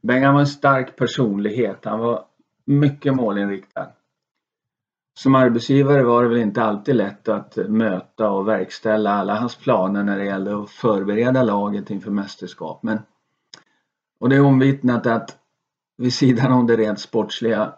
Bengan 0.00 0.34
var 0.34 0.40
en 0.40 0.46
stark 0.46 0.96
personlighet. 0.96 1.84
Han 1.84 2.00
var 2.00 2.24
mycket 2.64 3.14
målinriktad. 3.14 3.88
Som 5.14 5.34
arbetsgivare 5.34 6.02
var 6.02 6.22
det 6.22 6.28
väl 6.28 6.38
inte 6.38 6.62
alltid 6.62 6.96
lätt 6.96 7.28
att 7.28 7.56
möta 7.56 8.30
och 8.30 8.48
verkställa 8.48 9.10
alla 9.10 9.34
hans 9.34 9.56
planer 9.56 10.02
när 10.02 10.18
det 10.18 10.24
gällde 10.24 10.62
att 10.62 10.70
förbereda 10.70 11.42
laget 11.42 11.90
inför 11.90 12.10
mästerskap. 12.10 12.82
Men, 12.82 12.98
och 14.18 14.28
det 14.28 14.36
är 14.36 14.44
omvittnat 14.44 15.06
att 15.06 15.38
vid 15.96 16.14
sidan 16.14 16.52
om 16.52 16.66
det 16.66 16.76
rent 16.76 17.00
sportsliga 17.00 17.72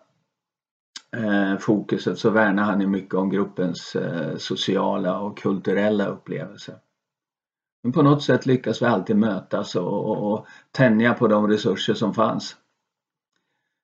Eh, 1.17 1.59
fokuset 1.59 2.19
så 2.19 2.31
värnar 2.31 2.63
han 2.63 2.81
ju 2.81 2.87
mycket 2.87 3.15
om 3.15 3.31
gruppens 3.31 3.97
eh, 3.97 4.37
sociala 4.37 5.21
och 5.21 5.39
kulturella 5.39 6.07
upplevelser. 6.07 6.75
Men 7.83 7.93
på 7.93 8.03
något 8.03 8.23
sätt 8.23 8.47
lyckas 8.47 8.83
vi 8.83 8.87
alltid 8.87 9.17
mötas 9.17 9.75
och, 9.75 10.11
och, 10.11 10.33
och 10.33 10.47
tänja 10.71 11.15
på 11.15 11.29
de 11.29 11.49
resurser 11.49 11.95
som 11.95 12.15
fanns. 12.15 12.57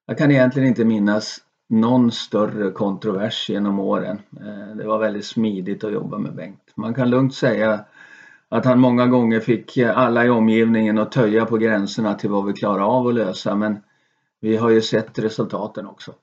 Jag 0.06 0.18
kan 0.18 0.30
egentligen 0.30 0.68
inte 0.68 0.84
minnas 0.84 1.38
någon 1.68 2.12
större 2.12 2.70
kontrovers 2.70 3.50
genom 3.50 3.78
åren. 3.78 4.20
Eh, 4.40 4.76
det 4.76 4.86
var 4.86 4.98
väldigt 4.98 5.26
smidigt 5.26 5.84
att 5.84 5.92
jobba 5.92 6.18
med 6.18 6.34
Bengt. 6.34 6.72
Man 6.74 6.94
kan 6.94 7.10
lugnt 7.10 7.34
säga 7.34 7.84
att 8.48 8.64
han 8.64 8.80
många 8.80 9.06
gånger 9.06 9.40
fick 9.40 9.78
alla 9.78 10.24
i 10.24 10.30
omgivningen 10.30 10.98
att 10.98 11.12
töja 11.12 11.46
på 11.46 11.56
gränserna 11.56 12.14
till 12.14 12.30
vad 12.30 12.46
vi 12.46 12.52
klarar 12.52 12.98
av 12.98 13.06
att 13.06 13.14
lösa 13.14 13.54
men 13.54 13.82
vi 14.40 14.56
har 14.56 14.70
ju 14.70 14.82
sett 14.82 15.18
resultaten 15.18 15.86
också. 15.86 16.14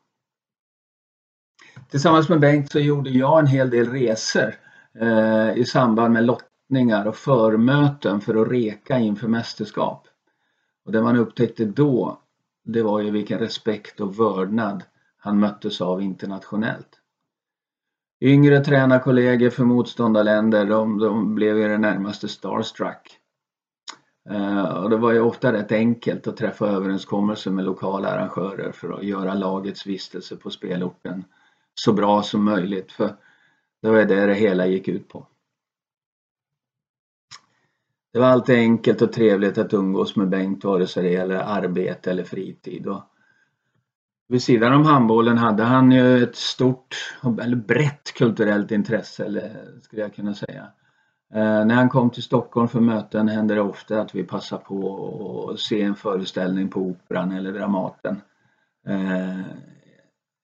Tillsammans 1.90 2.30
med 2.30 2.40
Bengt 2.40 2.72
så 2.72 2.80
gjorde 2.80 3.10
jag 3.10 3.40
en 3.40 3.48
hel 3.48 3.70
del 3.70 3.90
resor 3.90 4.56
eh, 5.00 5.58
i 5.58 5.66
samband 5.66 6.14
med 6.14 6.26
lottningar 6.26 7.06
och 7.06 7.16
förmöten 7.16 8.22
för 8.22 8.42
att 8.42 8.52
reka 8.52 9.00
inför 9.00 9.28
mästerskap. 9.28 10.08
Och 10.86 10.92
det 10.92 11.02
man 11.02 11.18
upptäckte 11.18 11.66
då, 11.66 12.20
det 12.64 12.82
var 12.82 13.00
ju 13.00 13.12
vilken 13.12 13.40
respekt 13.40 14.00
och 14.00 14.20
vördnad 14.20 14.84
han 15.18 15.40
möttes 15.40 15.82
av 15.82 16.02
internationellt. 16.02 17.00
Yngre 18.22 18.64
tränarkollegor 18.64 19.50
för 19.50 19.64
motståndarländer, 19.64 20.66
de, 20.66 20.98
de 20.98 21.36
blev 21.36 21.60
i 21.60 21.64
det 21.64 21.78
närmaste 21.78 22.28
starstruck. 22.28 23.20
Eh, 24.30 24.70
och 24.70 24.90
det 24.90 24.98
var 24.98 25.12
ju 25.12 25.20
ofta 25.20 25.54
rätt 25.54 25.72
enkelt 25.72 26.28
att 26.28 26.38
träffa 26.38 26.68
överenskommelser 26.68 27.52
med 27.52 27.66
lokala 27.66 28.10
arrangörer 28.10 28.72
för 28.72 28.94
att 28.94 29.04
göra 29.04 29.34
lagets 29.34 29.86
vistelse 29.86 30.36
på 30.36 30.50
spelorten 30.50 31.24
så 31.76 31.94
bra 31.94 32.24
som 32.24 32.44
möjligt 32.44 32.92
för 32.92 33.16
det 33.82 33.90
var 33.90 34.06
det 34.06 34.26
det 34.26 34.34
hela 34.34 34.66
gick 34.66 34.88
ut 34.88 35.08
på. 35.08 35.28
Det 38.14 38.20
var 38.20 38.28
alltid 38.28 38.56
enkelt 38.56 39.02
och 39.02 39.14
trevligt 39.14 39.58
att 39.58 39.74
umgås 39.74 40.16
med 40.16 40.30
Bengt 40.30 40.64
vare 40.64 40.88
sig 40.88 41.04
det 41.04 41.10
gäller 41.10 41.36
arbete 41.36 42.12
eller 42.12 42.24
fritid. 42.24 42.88
Och 42.88 43.02
vid 44.28 44.44
sidan 44.44 44.74
om 44.74 44.86
handbollen 44.86 45.38
hade 45.38 45.64
han 45.64 45.92
ju 45.92 46.24
ett 46.24 46.36
stort, 46.36 47.16
eller 47.42 47.56
brett 47.56 48.14
kulturellt 48.14 48.72
intresse, 48.72 49.26
eller 49.26 49.80
skulle 49.82 50.02
jag 50.02 50.16
kunna 50.16 50.34
säga. 50.34 50.68
Eh, 51.34 51.66
när 51.66 51.76
han 51.76 51.90
kom 51.90 52.10
till 52.10 52.24
Stockholm 52.24 52.68
för 52.68 52.80
möten 52.80 53.28
hände 53.28 53.56
det 53.56 53.62
ofta 53.62 54.02
att 54.02 54.16
vi 54.16 54.24
passade 54.24 54.64
på 54.64 55.50
att 55.54 55.60
se 55.60 55.82
en 55.82 55.96
föreställning 55.96 56.70
på 56.70 56.80
Operan 56.80 57.32
eller 57.32 57.54
Dramaten. 57.54 58.22
Eh, 58.88 59.40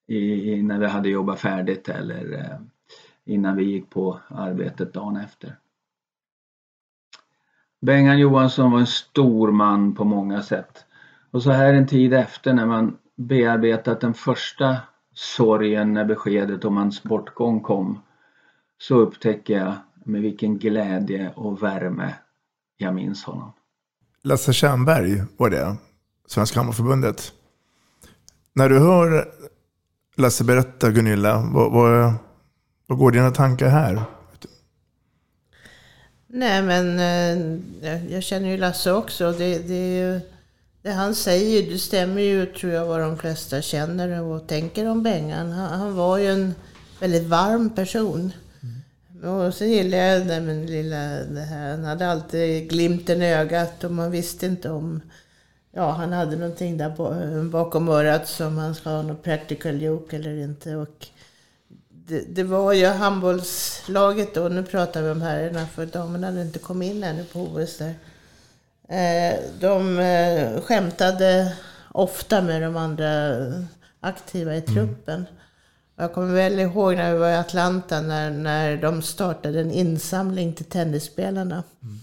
i, 0.08 0.62
när 0.62 0.80
vi 0.80 0.88
hade 0.88 1.10
jobbat 1.10 1.40
färdigt 1.40 1.90
eller 1.90 2.34
eh, 2.34 2.60
innan 3.26 3.56
vi 3.56 3.64
gick 3.64 3.90
på 3.90 4.20
arbetet 4.28 4.94
dagen 4.94 5.18
efter. 5.18 5.58
Bengan 7.82 8.20
Johansson 8.20 8.72
var 8.72 8.80
en 8.80 8.88
stor 8.88 9.52
man 9.52 9.96
på 9.96 10.04
många 10.04 10.42
sätt. 10.42 10.86
Och 11.32 11.44
så 11.44 11.52
här 11.52 11.74
en 11.74 11.88
tid 11.88 12.14
efter 12.14 12.54
när 12.54 12.66
man 12.66 12.98
bearbetat 13.16 14.02
den 14.02 14.14
första 14.14 14.78
sorgen 15.14 15.94
när 15.94 16.06
beskedet 16.06 16.66
om 16.66 16.78
hans 16.78 17.04
bortgång 17.04 17.62
kom 17.62 18.02
så 18.78 18.96
upptäcker 18.96 19.58
jag 19.58 19.74
med 20.06 20.22
vilken 20.22 20.58
glädje 20.58 21.32
och 21.36 21.64
värme 21.64 22.14
jag 22.78 22.96
minns 22.96 23.24
honom. 23.24 23.52
Lasse 24.24 24.54
Tjernberg 24.54 25.24
var 25.38 25.50
det, 25.50 25.78
Svenska 26.28 26.60
Hammarförbundet. 26.60 27.32
När 28.54 28.70
du 28.70 28.80
hör 28.80 29.28
Lasse 30.18 30.44
berätta, 30.44 30.92
Gunilla, 30.92 31.50
vad, 31.54 31.72
vad, 31.72 32.14
vad 32.88 32.98
går 32.98 33.12
dina 33.12 33.32
tankar 33.32 33.68
här? 33.68 34.02
Nej 36.28 36.62
men 36.62 37.00
eh, 37.82 38.14
jag 38.14 38.24
känner 38.24 38.50
ju 38.50 38.58
Lasse 38.58 38.92
också. 38.92 39.32
Det, 39.32 39.60
det, 39.68 40.20
det 40.82 40.92
han 40.92 41.16
säger 41.16 41.72
det 41.72 41.80
stämmer 41.80 42.22
ju 42.22 42.46
tror 42.46 42.74
jag 42.74 42.86
vad 42.86 43.00
de 43.00 43.18
flesta 43.18 43.62
känner 43.62 44.22
och 44.22 44.48
tänker 44.48 44.90
om 44.90 45.04
Bengan. 45.04 45.52
Han, 45.52 45.80
han 45.80 45.96
var 45.96 46.18
ju 46.18 46.32
en 46.32 46.56
väldigt 47.00 47.28
varm 47.28 47.70
person. 47.70 48.32
Mm. 48.62 49.30
Och 49.30 49.54
så 49.54 49.66
gillar 49.66 49.98
jag 49.98 50.28
det, 50.28 50.42
men 50.42 50.66
lilla, 50.66 51.08
det 51.24 51.42
här. 51.50 51.72
Han 51.72 51.84
hade 51.84 52.12
alltid 52.12 52.70
glimten 52.70 53.22
i 53.22 53.34
ögat 53.34 53.84
och 53.84 53.92
man 53.92 54.12
visste 54.12 54.46
inte 54.46 54.70
om 54.70 55.02
ja, 55.76 55.92
han 55.92 56.14
hade 56.14 56.36
någonting 56.36 56.78
där 56.78 57.50
bakom 57.50 57.90
örat 57.90 58.28
som 58.28 58.58
han 58.58 58.76
ska 58.76 58.90
ha 58.90 59.02
något 59.02 59.24
practical 59.24 59.82
joke 59.82 60.16
eller 60.16 60.38
inte. 60.44 60.76
Och 60.76 61.08
det, 61.90 62.36
det 62.36 62.44
var 62.44 62.74
ju 62.74 62.86
handbollslaget 62.86 64.34
då, 64.34 64.50
nu 64.50 64.64
pratar 64.64 65.02
vi 65.02 65.10
om 65.10 65.22
herrarna 65.22 65.68
för 65.68 65.86
damerna 65.86 66.28
hade 66.28 66.42
inte 66.42 66.60
kommit 66.60 66.94
in 66.94 67.04
ännu 67.04 67.24
på 67.24 67.40
OS 67.40 67.78
där. 67.78 67.94
Eh, 68.90 69.40
de 69.60 70.00
eh, 70.00 70.62
skämtade 70.62 71.54
ofta 71.92 72.42
med 72.42 72.62
de 72.62 72.78
andra 72.78 73.36
aktiva 74.00 74.56
i 74.56 74.64
mm. 74.68 74.74
truppen. 74.74 75.16
Mm. 75.16 75.36
Jag 75.96 76.14
kommer 76.14 76.34
väl 76.34 76.60
ihåg 76.60 76.96
när 76.96 77.14
vi 77.14 77.20
var 77.20 77.30
i 77.30 77.36
Atlanta 77.36 78.02
när, 78.02 78.32
när 78.32 78.78
de 78.78 79.02
startade 79.02 79.62
en 79.62 79.72
insamling 79.72 80.54
till 80.54 80.66
tennisspelarna. 80.66 81.64
Mm. 81.84 81.95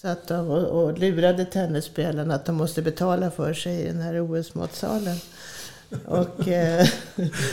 Så 0.00 0.08
att 0.08 0.26
de, 0.26 0.50
och, 0.50 0.84
och 0.84 0.98
lurade 0.98 1.44
tennisspelarna 1.44 2.34
att 2.34 2.44
de 2.44 2.56
måste 2.56 2.82
betala 2.82 3.30
för 3.30 3.54
sig 3.54 3.80
i 3.80 3.86
den 3.86 4.00
här 4.00 4.20
OS-matsalen. 4.20 5.16
Och 6.06 6.48
eh, 6.48 6.86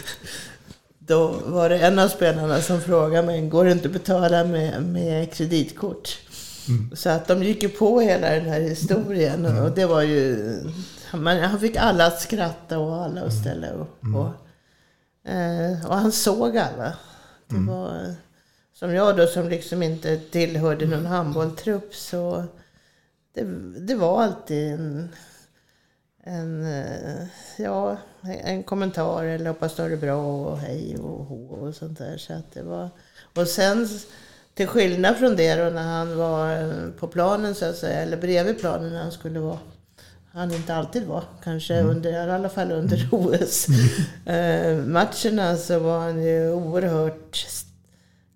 då 1.00 1.28
var 1.28 1.70
det 1.70 1.80
en 1.80 2.00
av 2.00 2.08
spelarna 2.08 2.62
som 2.62 2.82
frågade 2.82 3.28
mig, 3.28 3.50
går 3.50 3.66
det 3.66 3.72
inte 3.72 3.88
att 3.88 3.94
betala 3.94 4.44
med, 4.44 4.84
med 4.84 5.34
kreditkort? 5.34 6.20
Mm. 6.68 6.96
Så 6.96 7.10
att 7.10 7.28
de 7.28 7.44
gick 7.44 7.64
ju 7.64 7.70
på 7.70 8.00
hela 8.00 8.30
den 8.30 8.46
här 8.46 8.62
historien. 8.62 9.46
Mm. 9.46 9.64
Och 9.64 9.72
det 9.72 9.86
var 9.86 10.02
ju... 10.02 10.58
Man, 11.14 11.40
han 11.40 11.60
fick 11.60 11.76
alla 11.76 12.06
att 12.06 12.22
skratta 12.22 12.80
och 12.80 12.96
alla 12.96 13.22
att 13.22 13.34
ställa 13.34 13.70
upp. 13.70 14.04
Mm. 14.04 14.16
Och, 14.16 14.34
eh, 15.32 15.86
och 15.86 15.96
han 15.96 16.12
såg 16.12 16.58
alla. 16.58 16.94
Det 17.50 17.56
mm. 17.56 17.68
var 17.68 18.16
som 18.80 18.94
jag 18.94 19.18
då 19.18 19.28
som 19.28 19.50
liksom 19.50 19.84
inte 19.84 20.18
tillhörde 20.18 20.86
någon 20.86 21.06
handbolltrupp 21.06 21.96
så 21.96 22.46
det, 23.34 23.44
det 23.80 23.96
var 23.96 24.24
alltid 24.24 24.74
en, 24.74 25.10
en, 26.24 26.66
eh, 26.66 27.28
ja, 27.58 27.98
en 28.22 28.64
kommentar 28.64 29.24
eller 29.24 29.50
hoppas 29.50 29.76
du 29.76 29.82
har 29.82 29.90
det 29.90 29.98
bra 29.98 30.46
och 30.46 30.58
hej 30.58 30.98
och 30.98 31.26
hå 31.26 31.46
och 31.46 31.76
sånt 31.76 31.98
där. 31.98 32.18
Så 32.18 32.34
att 32.34 32.54
det 32.54 32.64
var, 32.64 32.90
och 33.36 33.48
sen 33.48 33.88
till 34.54 34.68
skillnad 34.68 35.18
från 35.18 35.36
det 35.36 35.56
då 35.56 35.70
när 35.70 35.84
han 35.84 36.18
var 36.18 36.92
på 36.92 37.08
planen 37.08 37.56
så 37.56 37.66
att 37.66 37.78
säga, 37.78 38.00
eller 38.00 38.18
bredvid 38.18 38.60
planen 38.60 38.94
när 38.94 39.02
han 39.02 39.12
skulle 39.12 39.40
vara 39.40 39.60
han 40.36 40.54
inte 40.54 40.76
alltid 40.76 41.04
var, 41.04 41.24
kanske 41.44 41.76
mm. 41.76 41.90
under, 41.90 42.12
i 42.12 42.32
alla 42.32 42.50
fall 42.50 42.72
under 42.72 43.10
OS. 43.12 43.68
Mm. 44.26 44.96
Eh, 44.96 45.58
så 45.58 45.80
var 45.80 46.00
han 46.00 46.24
ju 46.24 46.52
oerhört 46.52 47.48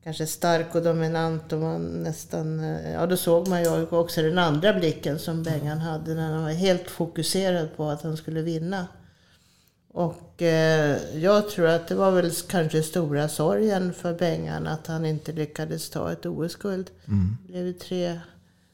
kanske 0.04 0.28
stark 0.28 0.76
och 0.76 0.84
dominant 0.84 1.54
och 1.54 1.60
man 1.60 2.04
nästan, 2.04 2.60
eh, 2.60 2.92
ja 2.92 3.06
då 3.06 3.18
såg 3.18 3.48
man 3.48 3.64
ju 3.64 3.86
också 3.86 4.22
den 4.22 4.38
andra 4.38 4.74
blicken 4.74 5.20
som 5.20 5.44
Bengan 5.44 5.78
hade 5.78 6.14
när 6.14 6.34
han 6.34 6.44
var 6.44 6.52
helt 6.52 6.90
fokuserad 6.90 7.76
på 7.76 7.90
att 7.90 8.02
han 8.02 8.18
skulle 8.18 8.42
vinna. 8.42 8.88
Och 9.92 10.42
eh, 10.42 10.98
jag 11.14 11.50
tror 11.50 11.68
att 11.68 11.88
det 11.88 11.96
var 11.96 12.12
väl 12.12 12.32
kanske 12.32 12.84
stora 12.84 13.30
sorgen 13.30 13.94
för 13.94 14.14
Bengan 14.14 14.68
att 14.68 14.88
han 14.88 15.06
inte 15.06 15.32
lyckades 15.32 15.90
ta 15.90 16.12
ett 16.12 16.26
OS-guld. 16.26 16.90
Mm. 17.08 17.38
Det 17.42 17.52
blev 17.52 17.66
ju 17.66 17.74
tre 17.74 18.20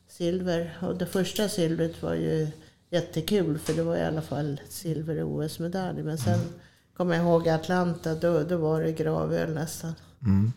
silver 0.07 0.77
och 0.81 0.97
det 0.97 1.05
första 1.05 1.49
silvret 1.49 2.03
var 2.03 2.13
ju 2.13 2.47
jättekul 2.89 3.59
för 3.59 3.73
det 3.73 3.83
var 3.83 3.97
i 3.97 4.03
alla 4.03 4.21
fall 4.21 4.61
silver 4.69 5.15
i 5.15 5.23
OS-medalj. 5.23 6.03
Men 6.03 6.17
sen 6.17 6.33
mm. 6.33 6.47
kommer 6.97 7.15
jag 7.15 7.25
ihåg 7.25 7.49
Atlanta, 7.49 8.15
då, 8.15 8.43
då 8.43 8.57
var 8.57 8.81
det 8.81 8.91
gravöl 8.91 9.53
nästan. 9.53 9.93
Mm. 10.21 10.51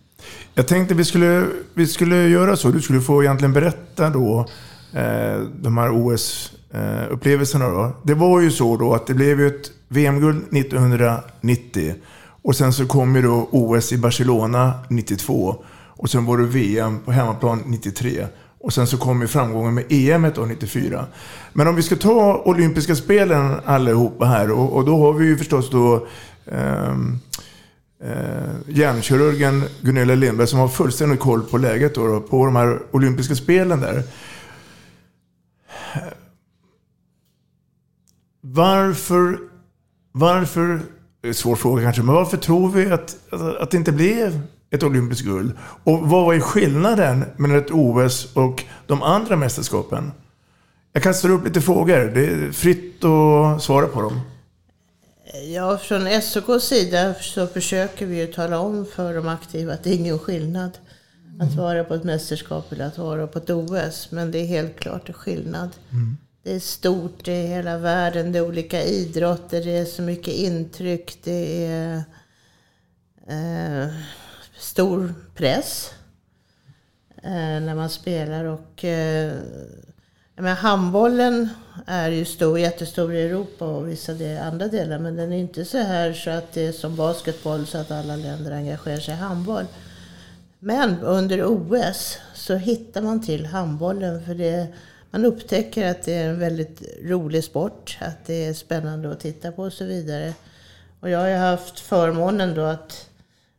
Jag 0.55 0.69
tänkte 0.69 0.95
vi 0.95 1.05
skulle, 1.05 1.47
vi 1.75 1.87
skulle 1.87 2.29
göra 2.29 2.57
så. 2.57 2.71
Du 2.71 2.83
skulle 2.83 3.01
få 3.01 3.23
egentligen 3.23 3.53
berätta 3.53 4.11
då 4.11 4.47
eh, 4.93 5.41
de 5.61 5.79
här 5.79 5.91
OS-upplevelserna. 5.91 7.65
Eh, 7.65 7.73
då. 7.73 7.93
Det 8.03 8.15
var 8.15 8.41
ju 8.41 8.51
så 8.51 8.77
då 8.77 8.95
att 8.95 9.07
det 9.07 9.15
blev 9.15 9.41
ju 9.41 9.47
ett 9.47 9.71
VM-guld 9.89 10.57
1990. 10.57 11.95
Och 12.43 12.57
sen 12.57 12.73
så 12.73 12.87
kom 12.87 13.17
ju 13.17 13.23
då 13.23 13.49
OS 13.51 13.93
i 13.93 13.99
Barcelona 13.99 14.73
92. 14.89 15.65
Och 15.99 16.11
sen 16.11 16.27
var 16.27 16.39
det 16.39 16.45
VM 16.45 16.99
på 17.05 17.13
hemmaplan 17.13 17.63
93. 17.67 18.27
Och 18.61 18.73
sen 18.73 18.87
så 18.87 18.97
kom 18.97 19.21
ju 19.21 19.27
framgången 19.27 19.75
med 19.75 19.85
EM 19.89 20.27
då 20.35 20.43
94. 20.43 21.07
Men 21.53 21.69
om 21.69 21.77
vi 21.77 21.83
ska 21.83 21.97
ta 21.97 22.43
olympiska 22.45 22.97
spelen 22.97 23.61
allihopa 23.65 24.25
här. 24.25 24.51
Och, 24.51 24.77
och 24.77 24.85
då 24.85 24.97
har 24.99 25.13
vi 25.13 25.27
ju 25.27 25.37
förstås 25.37 25.71
då 25.71 26.07
eh, 26.47 26.95
eh, 28.05 28.55
hjärnkirurgen 28.67 29.65
Gunilla 29.81 30.15
Lindberg 30.15 30.47
som 30.47 30.59
har 30.59 30.69
fullständig 30.69 31.21
koll 31.21 31.43
på 31.43 31.59
läget 31.59 31.95
då, 31.95 32.07
då, 32.07 32.21
på 32.21 32.45
de 32.45 32.57
här 32.57 32.79
olympiska 32.91 33.35
spelen 33.35 33.81
där. 33.81 34.03
Varför, 38.41 39.39
varför, 40.13 40.81
svår 41.33 41.57
fråga 41.57 41.83
kanske, 41.83 42.03
men 42.03 42.15
varför 42.15 42.37
tror 42.37 42.71
vi 42.71 42.93
att, 42.93 43.17
att 43.61 43.71
det 43.71 43.77
inte 43.77 43.93
blev 43.93 44.41
ett 44.71 44.83
olympiskt 44.83 45.25
guld? 45.25 45.53
Och 45.85 46.09
vad 46.09 46.37
är 46.37 46.41
skillnaden 46.41 47.25
mellan 47.37 47.59
ett 47.59 47.71
OS 47.71 48.37
och 48.37 48.65
de 48.87 49.03
andra 49.03 49.37
mästerskapen? 49.37 50.13
Jag 50.93 51.03
kastar 51.03 51.31
upp 51.31 51.45
lite 51.45 51.61
frågor. 51.61 52.13
Det 52.15 52.27
är 52.27 52.53
fritt 52.53 53.05
att 53.05 53.63
svara 53.63 53.87
på 53.87 54.03
dem. 54.03 54.21
Ja, 55.35 55.79
från 55.79 56.23
SOKs 56.23 56.65
sida 56.65 57.15
så 57.15 57.47
försöker 57.47 58.07
vi 58.07 58.17
ju 58.17 58.27
tala 58.27 58.59
om 58.59 58.87
för 58.87 59.15
de 59.15 59.29
aktiva 59.29 59.73
att 59.73 59.85
det 59.85 59.91
är 59.91 59.95
ingen 59.95 60.19
skillnad 60.19 60.79
att 61.41 61.55
vara 61.55 61.85
på 61.85 61.95
ett 61.95 62.05
mästerskap 62.05 62.73
eller 62.73 62.87
att 62.87 62.99
vara 62.99 63.27
på 63.27 63.39
ett 63.39 63.51
OS. 63.51 64.11
Men 64.11 64.31
det 64.31 64.39
är 64.39 64.47
helt 64.47 64.81
klart 64.81 65.09
en 65.09 65.15
skillnad. 65.15 65.71
Mm. 65.91 66.17
Det 66.43 66.55
är 66.55 66.61
stort, 66.61 67.25
det 67.25 67.33
är 67.33 67.47
hela 67.47 67.79
världen, 67.79 68.33
det 68.33 68.39
är 68.39 68.47
olika 68.47 68.85
idrotter, 68.85 69.65
det 69.65 69.77
är 69.77 69.85
så 69.85 70.03
mycket 70.03 70.35
intryck, 70.35 71.19
det 71.25 71.67
är 71.67 72.03
eh, 73.27 73.89
stor 74.59 75.15
press 75.35 75.91
eh, 77.23 77.61
när 77.61 77.75
man 77.75 77.91
spelar. 77.91 78.45
Och 78.45 78.85
eh, 78.85 79.37
men 80.41 80.57
handbollen 80.57 81.49
är 81.87 82.11
ju 82.11 82.25
stor, 82.25 82.59
jättestor 82.59 83.15
i 83.15 83.23
Europa 83.23 83.65
och 83.65 83.89
vissa 83.89 84.13
andra 84.43 84.69
delar. 84.69 84.99
Men 84.99 85.17
den 85.17 85.33
är 85.33 85.39
inte 85.39 85.65
så 85.65 85.79
här 85.79 86.13
så 86.13 86.31
att 86.31 86.53
det 86.53 86.67
är 86.67 86.73
som 86.73 86.97
basketboll 86.97 87.67
så 87.67 87.79
att 87.79 87.91
alla 87.91 88.17
länder 88.17 88.53
engagerar 88.53 89.01
sig 89.01 89.15
i 89.15 89.17
handboll. 89.17 89.65
Men 90.59 91.01
under 91.01 91.45
OS 91.45 92.19
så 92.35 92.57
hittar 92.57 93.03
man 93.03 93.23
till 93.23 93.47
handbollen 93.47 94.25
för 94.25 94.35
det, 94.35 94.67
man 95.11 95.25
upptäcker 95.25 95.91
att 95.91 96.03
det 96.03 96.15
är 96.15 96.29
en 96.29 96.39
väldigt 96.39 96.83
rolig 97.03 97.45
sport, 97.45 97.99
att 98.01 98.27
det 98.27 98.45
är 98.45 98.55
spännande 98.55 99.11
att 99.11 99.21
titta 99.21 99.53
på 99.53 99.63
och 99.63 99.73
så 99.73 99.85
vidare. 99.85 100.35
Och 101.01 101.11
jag 101.11 101.19
har 101.19 101.29
ju 101.29 101.37
haft 101.37 101.81
förmånen 101.81 102.55
då 102.55 102.63
att 102.63 103.09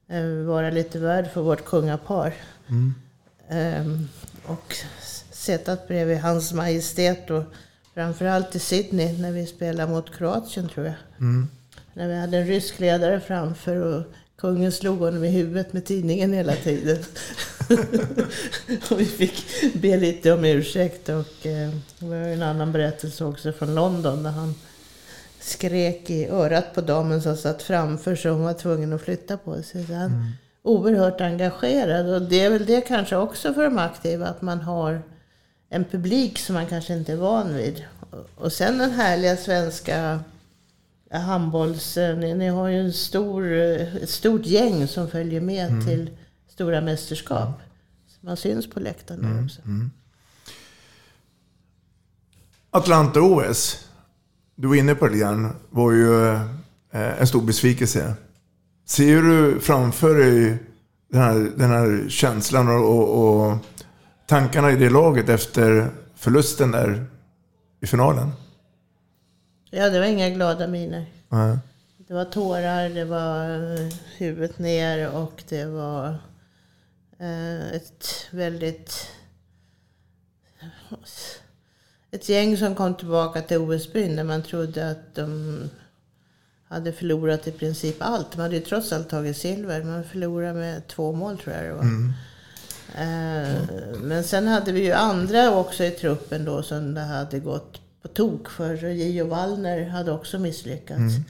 eh, 0.07 0.45
vara 0.45 0.69
lite 0.69 0.99
värd 0.99 1.31
för 1.33 1.41
vårt 1.41 1.65
kungapar. 1.65 2.33
Mm. 2.67 2.93
Um, 3.51 4.09
och 4.45 4.75
suttit 5.39 5.87
bredvid 5.87 6.17
Hans 6.17 6.53
Majestät 6.53 7.29
och 7.29 7.43
framförallt 7.93 8.55
i 8.55 8.59
Sydney 8.59 9.21
när 9.21 9.31
vi 9.31 9.45
spelade 9.45 9.91
mot 9.91 10.17
Kroatien 10.17 10.69
tror 10.69 10.85
jag. 10.85 10.95
Mm. 11.19 11.47
När 11.93 12.07
vi 12.07 12.15
hade 12.15 12.37
en 12.37 12.47
rysk 12.47 12.79
ledare 12.79 13.19
framför 13.19 13.75
och 13.75 14.03
kungen 14.37 14.71
slog 14.71 14.99
honom 14.99 15.23
i 15.23 15.29
huvudet 15.29 15.73
med 15.73 15.85
tidningen 15.85 16.33
hela 16.33 16.55
tiden. 16.55 16.97
och 18.89 18.99
vi 18.99 19.05
fick 19.05 19.43
be 19.73 19.97
lite 19.97 20.31
om 20.31 20.45
ursäkt 20.45 21.09
och 21.09 21.45
eh, 21.45 21.69
det 21.99 22.05
var 22.05 22.15
en 22.15 22.43
annan 22.43 22.71
berättelse 22.71 23.25
också 23.25 23.51
från 23.51 23.75
London 23.75 24.23
där 24.23 24.31
han 24.31 24.55
skrek 25.39 26.09
i 26.09 26.27
örat 26.27 26.75
på 26.75 26.81
damen 26.81 27.21
som 27.21 27.37
satt 27.37 27.63
framför 27.63 28.15
så 28.15 28.29
hon 28.29 28.43
var 28.43 28.53
tvungen 28.53 28.93
att 28.93 29.01
flytta 29.01 29.37
på 29.37 29.63
sig. 29.63 29.85
Så 29.85 29.93
han, 29.93 30.05
mm. 30.05 30.31
Oerhört 30.63 31.21
engagerad 31.21 32.09
och 32.09 32.21
det 32.21 32.41
är 32.41 32.49
väl 32.49 32.65
det 32.65 32.81
kanske 32.81 33.15
också 33.15 33.53
för 33.53 33.63
de 33.63 33.77
aktiva 33.77 34.27
att 34.27 34.41
man 34.41 34.61
har 34.61 35.01
en 35.69 35.85
publik 35.85 36.39
som 36.39 36.53
man 36.53 36.67
kanske 36.67 36.93
inte 36.93 37.11
är 37.11 37.17
van 37.17 37.53
vid. 37.53 37.85
Och 38.35 38.53
sen 38.53 38.77
den 38.77 38.91
härliga 38.91 39.37
svenska 39.37 40.19
handbolls... 41.11 41.95
Ni, 41.95 42.33
ni 42.33 42.47
har 42.47 42.67
ju 42.67 42.79
en 42.79 42.93
stor, 42.93 43.51
ett 43.53 44.09
stort 44.09 44.45
gäng 44.45 44.87
som 44.87 45.09
följer 45.09 45.41
med 45.41 45.69
mm. 45.69 45.85
till 45.85 46.09
stora 46.47 46.81
mästerskap. 46.81 47.61
Så 48.07 48.17
man 48.25 48.37
syns 48.37 48.69
på 48.69 48.79
läktaren 48.79 49.25
mm. 49.25 49.45
också. 49.45 49.61
Mm. 49.61 49.91
Atlanta-OS, 52.71 53.87
du 54.55 54.67
var 54.67 54.75
inne 54.75 54.95
på 54.95 55.07
det 55.07 55.15
igen, 55.15 55.49
var 55.69 55.91
ju 55.91 56.27
eh, 56.27 56.41
en 56.91 57.27
stor 57.27 57.41
besvikelse. 57.41 58.13
Ser 58.85 59.21
du 59.21 59.59
framför 59.59 60.15
dig 60.15 60.57
den 61.07 61.21
här, 61.21 61.51
den 61.57 61.69
här 61.69 62.09
känslan 62.09 62.67
och, 62.67 62.83
och, 62.83 63.49
och 63.49 63.57
tankarna 64.29 64.71
i 64.71 64.75
det 64.75 64.89
laget 64.89 65.29
efter 65.29 65.91
förlusten 66.15 66.71
där 66.71 67.05
i 67.79 67.87
finalen? 67.87 68.31
Ja, 69.69 69.89
det 69.89 69.99
var 69.99 70.05
inga 70.05 70.29
glada 70.29 70.67
miner. 70.67 71.05
Nej. 71.29 71.57
Det 71.97 72.13
var 72.13 72.25
tårar, 72.25 72.89
det 72.89 73.05
var 73.05 73.49
eh, 73.49 73.93
huvudet 74.17 74.59
ner 74.59 75.15
och 75.15 75.43
det 75.49 75.65
var 75.65 76.07
eh, 77.19 77.71
ett 77.71 78.27
väldigt... 78.31 79.07
Ett 82.11 82.29
gäng 82.29 82.57
som 82.57 82.75
kom 82.75 82.95
tillbaka 82.95 83.41
till 83.41 83.57
OS-byn 83.57 84.15
där 84.15 84.23
man 84.23 84.43
trodde 84.43 84.91
att 84.91 85.15
de 85.15 85.59
hade 86.67 86.93
förlorat 86.93 87.47
i 87.47 87.51
princip 87.51 87.95
allt. 87.99 88.31
De 88.31 88.41
hade 88.41 88.55
ju 88.55 88.61
trots 88.61 88.93
allt 88.93 89.09
tagit 89.09 89.37
silver. 89.37 89.83
Man 89.83 90.03
förlorade 90.03 90.53
med 90.53 90.87
två 90.87 91.11
mål 91.11 91.37
tror 91.37 91.55
jag 91.55 91.65
det 91.65 91.73
var. 91.73 91.81
Mm. 91.81 92.13
Eh, 92.97 93.61
men 94.01 94.23
sen 94.23 94.47
hade 94.47 94.71
vi 94.71 94.85
ju 94.85 94.91
andra 94.91 95.55
också 95.55 95.83
i 95.83 95.91
truppen 95.91 96.45
då 96.45 96.63
som 96.63 96.93
det 96.93 97.01
hade 97.01 97.39
gått 97.39 97.81
på 98.01 98.07
tok 98.07 98.49
för. 98.49 98.75
Gio 98.89 99.27
Wallner 99.27 99.89
hade 99.89 100.11
också 100.11 100.39
misslyckats. 100.39 100.99
Mm. 100.99 101.23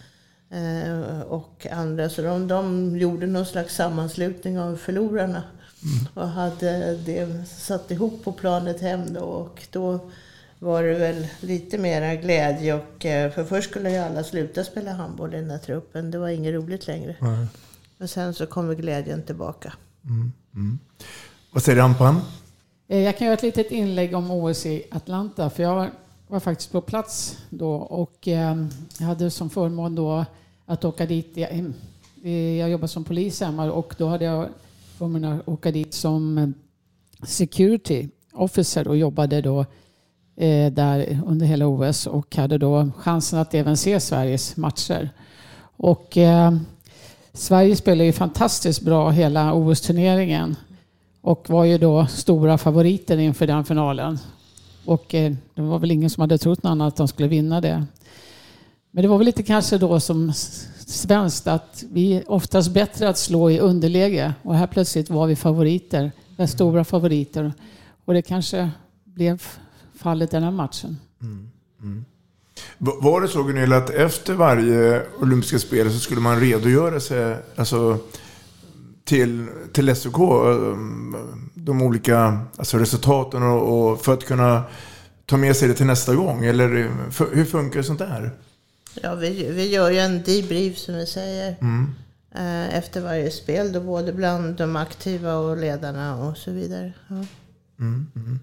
Eh, 0.51 1.21
och 1.21 1.67
andra, 1.71 2.09
så 2.09 2.21
de, 2.21 2.47
de 2.47 2.97
gjorde 2.97 3.27
någon 3.27 3.45
slags 3.45 3.75
sammanslutning 3.75 4.59
av 4.59 4.75
förlorarna. 4.75 5.43
Mm. 5.83 6.07
Och 6.13 6.27
hade 6.27 6.95
det 6.95 7.45
satt 7.47 7.91
ihop 7.91 8.23
på 8.23 8.31
planet 8.31 8.81
hem 8.81 9.13
då. 9.13 9.21
Och 9.21 9.67
då 9.71 9.99
var 10.59 10.83
det 10.83 10.93
väl 10.93 11.27
lite 11.39 11.77
mera 11.77 12.15
glädje. 12.15 12.73
Och, 12.73 13.05
eh, 13.05 13.31
för 13.31 13.43
först 13.43 13.69
skulle 13.69 13.91
ju 13.91 13.97
alla 13.97 14.23
sluta 14.23 14.63
spela 14.63 14.91
handboll 14.91 15.33
i 15.33 15.37
den 15.37 15.49
här 15.49 15.57
truppen. 15.57 16.11
Det 16.11 16.17
var 16.17 16.29
inget 16.29 16.53
roligt 16.53 16.87
längre. 16.87 17.15
Mm. 17.21 17.47
Men 17.97 18.07
sen 18.07 18.33
så 18.33 18.45
kommer 18.45 18.75
glädjen 18.75 19.23
tillbaka. 19.23 19.73
Mm. 20.03 20.79
Vad 21.51 21.63
säger 21.63 21.81
Ampan? 21.81 22.21
Eh, 22.87 22.99
jag 22.99 23.17
kan 23.17 23.27
göra 23.27 23.37
ett 23.37 23.43
litet 23.43 23.71
inlägg 23.71 24.15
om 24.15 24.31
OS 24.31 24.65
i 24.65 24.83
Atlanta. 24.91 25.49
För 25.49 25.63
jag 25.63 25.89
var 26.27 26.39
faktiskt 26.39 26.71
på 26.71 26.81
plats 26.81 27.37
då 27.49 27.71
och 27.73 28.27
eh, 28.27 28.65
jag 28.99 29.07
hade 29.07 29.31
som 29.31 29.49
förmån 29.49 29.95
då 29.95 30.25
att 30.65 30.85
åka 30.85 31.05
dit. 31.05 31.37
Eh, 31.37 32.33
jag 32.33 32.69
jobbar 32.69 32.87
som 32.87 33.03
polis 33.03 33.41
hemma 33.41 33.71
och 33.71 33.95
då 33.97 34.07
hade 34.07 34.25
jag 34.25 34.47
förmånen 34.97 35.39
att 35.39 35.47
åka 35.47 35.71
dit 35.71 35.93
som 35.93 36.53
security 37.23 38.09
officer 38.33 38.87
och 38.87 38.97
jobbade 38.97 39.41
då 39.41 39.65
där 40.71 41.21
under 41.25 41.45
hela 41.45 41.67
OS 41.67 42.07
och 42.07 42.35
hade 42.35 42.57
då 42.57 42.91
chansen 42.97 43.39
att 43.39 43.53
även 43.53 43.77
se 43.77 43.99
Sveriges 43.99 44.57
matcher. 44.57 45.09
Och 45.77 46.17
eh, 46.17 46.53
Sverige 47.33 47.75
spelade 47.75 48.05
ju 48.05 48.11
fantastiskt 48.11 48.81
bra 48.81 49.09
hela 49.09 49.53
OS-turneringen 49.53 50.55
och 51.29 51.49
var 51.49 51.65
ju 51.65 51.77
då 51.77 52.05
stora 52.05 52.57
favoriter 52.57 53.17
inför 53.17 53.47
den 53.47 53.65
finalen. 53.65 54.19
Och 54.85 55.15
eh, 55.15 55.33
det 55.53 55.61
var 55.61 55.79
väl 55.79 55.91
ingen 55.91 56.09
som 56.09 56.21
hade 56.21 56.37
trott 56.37 56.63
något 56.63 56.69
annat 56.69 56.87
att 56.87 56.97
de 56.97 57.07
skulle 57.07 57.27
vinna 57.27 57.61
det. 57.61 57.85
Men 58.91 59.01
det 59.01 59.07
var 59.07 59.17
väl 59.17 59.25
lite 59.25 59.43
kanske 59.43 59.77
då 59.77 59.99
som 59.99 60.33
svenskt 60.87 61.47
att 61.47 61.83
vi 61.91 62.13
är 62.13 62.31
oftast 62.31 62.73
bättre 62.73 63.09
att 63.09 63.17
slå 63.17 63.49
i 63.49 63.59
underläge 63.59 64.33
och 64.43 64.55
här 64.55 64.67
plötsligt 64.67 65.09
var 65.09 65.27
vi 65.27 65.35
favoriter, 65.35 66.11
var 66.37 66.45
stora 66.45 66.83
favoriter. 66.83 67.53
Och 68.05 68.13
det 68.13 68.21
kanske 68.21 68.69
blev 69.03 69.43
fallet 69.95 70.31
den 70.31 70.43
här 70.43 70.51
matchen. 70.51 70.97
Mm. 71.21 71.49
Mm. 71.81 72.05
Var 72.77 73.21
det 73.21 73.27
så 73.27 73.43
Gunilla 73.43 73.77
att 73.77 73.89
efter 73.89 74.33
varje 74.33 75.03
olympiska 75.21 75.59
spel 75.59 75.91
så 75.91 75.99
skulle 75.99 76.21
man 76.21 76.39
redogöra 76.39 76.99
sig 76.99 77.37
alltså, 77.55 77.97
till, 79.09 79.47
till 79.73 79.95
SOK, 79.95 80.17
de 81.53 81.81
olika 81.81 82.39
alltså 82.57 82.77
resultaten 82.77 83.43
och, 83.43 83.91
och 83.91 84.01
för 84.01 84.13
att 84.13 84.25
kunna 84.25 84.63
ta 85.25 85.37
med 85.37 85.55
sig 85.55 85.67
det 85.67 85.73
till 85.73 85.85
nästa 85.85 86.15
gång? 86.15 86.45
Eller 86.45 86.91
för, 87.11 87.35
hur 87.35 87.45
funkar 87.45 87.81
sånt 87.81 87.99
där? 87.99 88.31
Ja, 89.01 89.15
vi, 89.15 89.51
vi 89.51 89.67
gör 89.69 89.89
ju 89.89 89.99
en 89.99 90.23
debrief 90.23 90.77
som 90.77 90.95
vi 90.95 91.05
säger. 91.05 91.55
Mm. 91.61 91.95
Eh, 92.35 92.77
efter 92.77 93.01
varje 93.01 93.31
spel, 93.31 93.71
då 93.71 93.81
både 93.81 94.13
bland 94.13 94.55
de 94.55 94.75
aktiva 94.75 95.35
och 95.35 95.57
ledarna 95.57 96.15
och 96.15 96.37
så 96.37 96.51
vidare. 96.51 96.93
Ja. 97.07 97.25
Mm, 97.79 98.07
mm. 98.15 98.39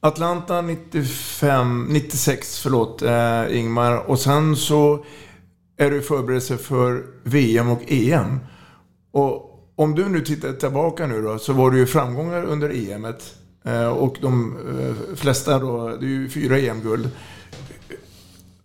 Atlanta 0.00 0.62
95, 0.62 1.86
96, 1.90 2.58
förlåt, 2.58 3.02
eh, 3.02 3.58
Ingmar. 3.58 3.96
Och 3.96 4.18
sen 4.18 4.56
så 4.56 5.04
är 5.76 5.90
du 5.90 6.02
förberedelse 6.02 6.56
för 6.56 7.06
VM 7.22 7.70
och 7.70 7.82
EM. 7.86 8.40
Och 9.12 9.50
om 9.76 9.94
du 9.94 10.08
nu 10.08 10.20
tittar 10.20 10.52
tillbaka 10.52 11.06
nu 11.06 11.22
då, 11.22 11.38
så 11.38 11.52
var 11.52 11.70
det 11.70 11.78
ju 11.78 11.86
framgångar 11.86 12.44
under 12.44 12.90
EMet. 12.90 13.34
Eh, 13.64 13.88
och 13.88 14.16
de 14.20 14.56
eh, 14.78 15.16
flesta 15.16 15.58
då, 15.58 15.96
det 16.00 16.06
är 16.06 16.10
ju 16.10 16.28
fyra 16.28 16.58
EM-guld. 16.58 17.10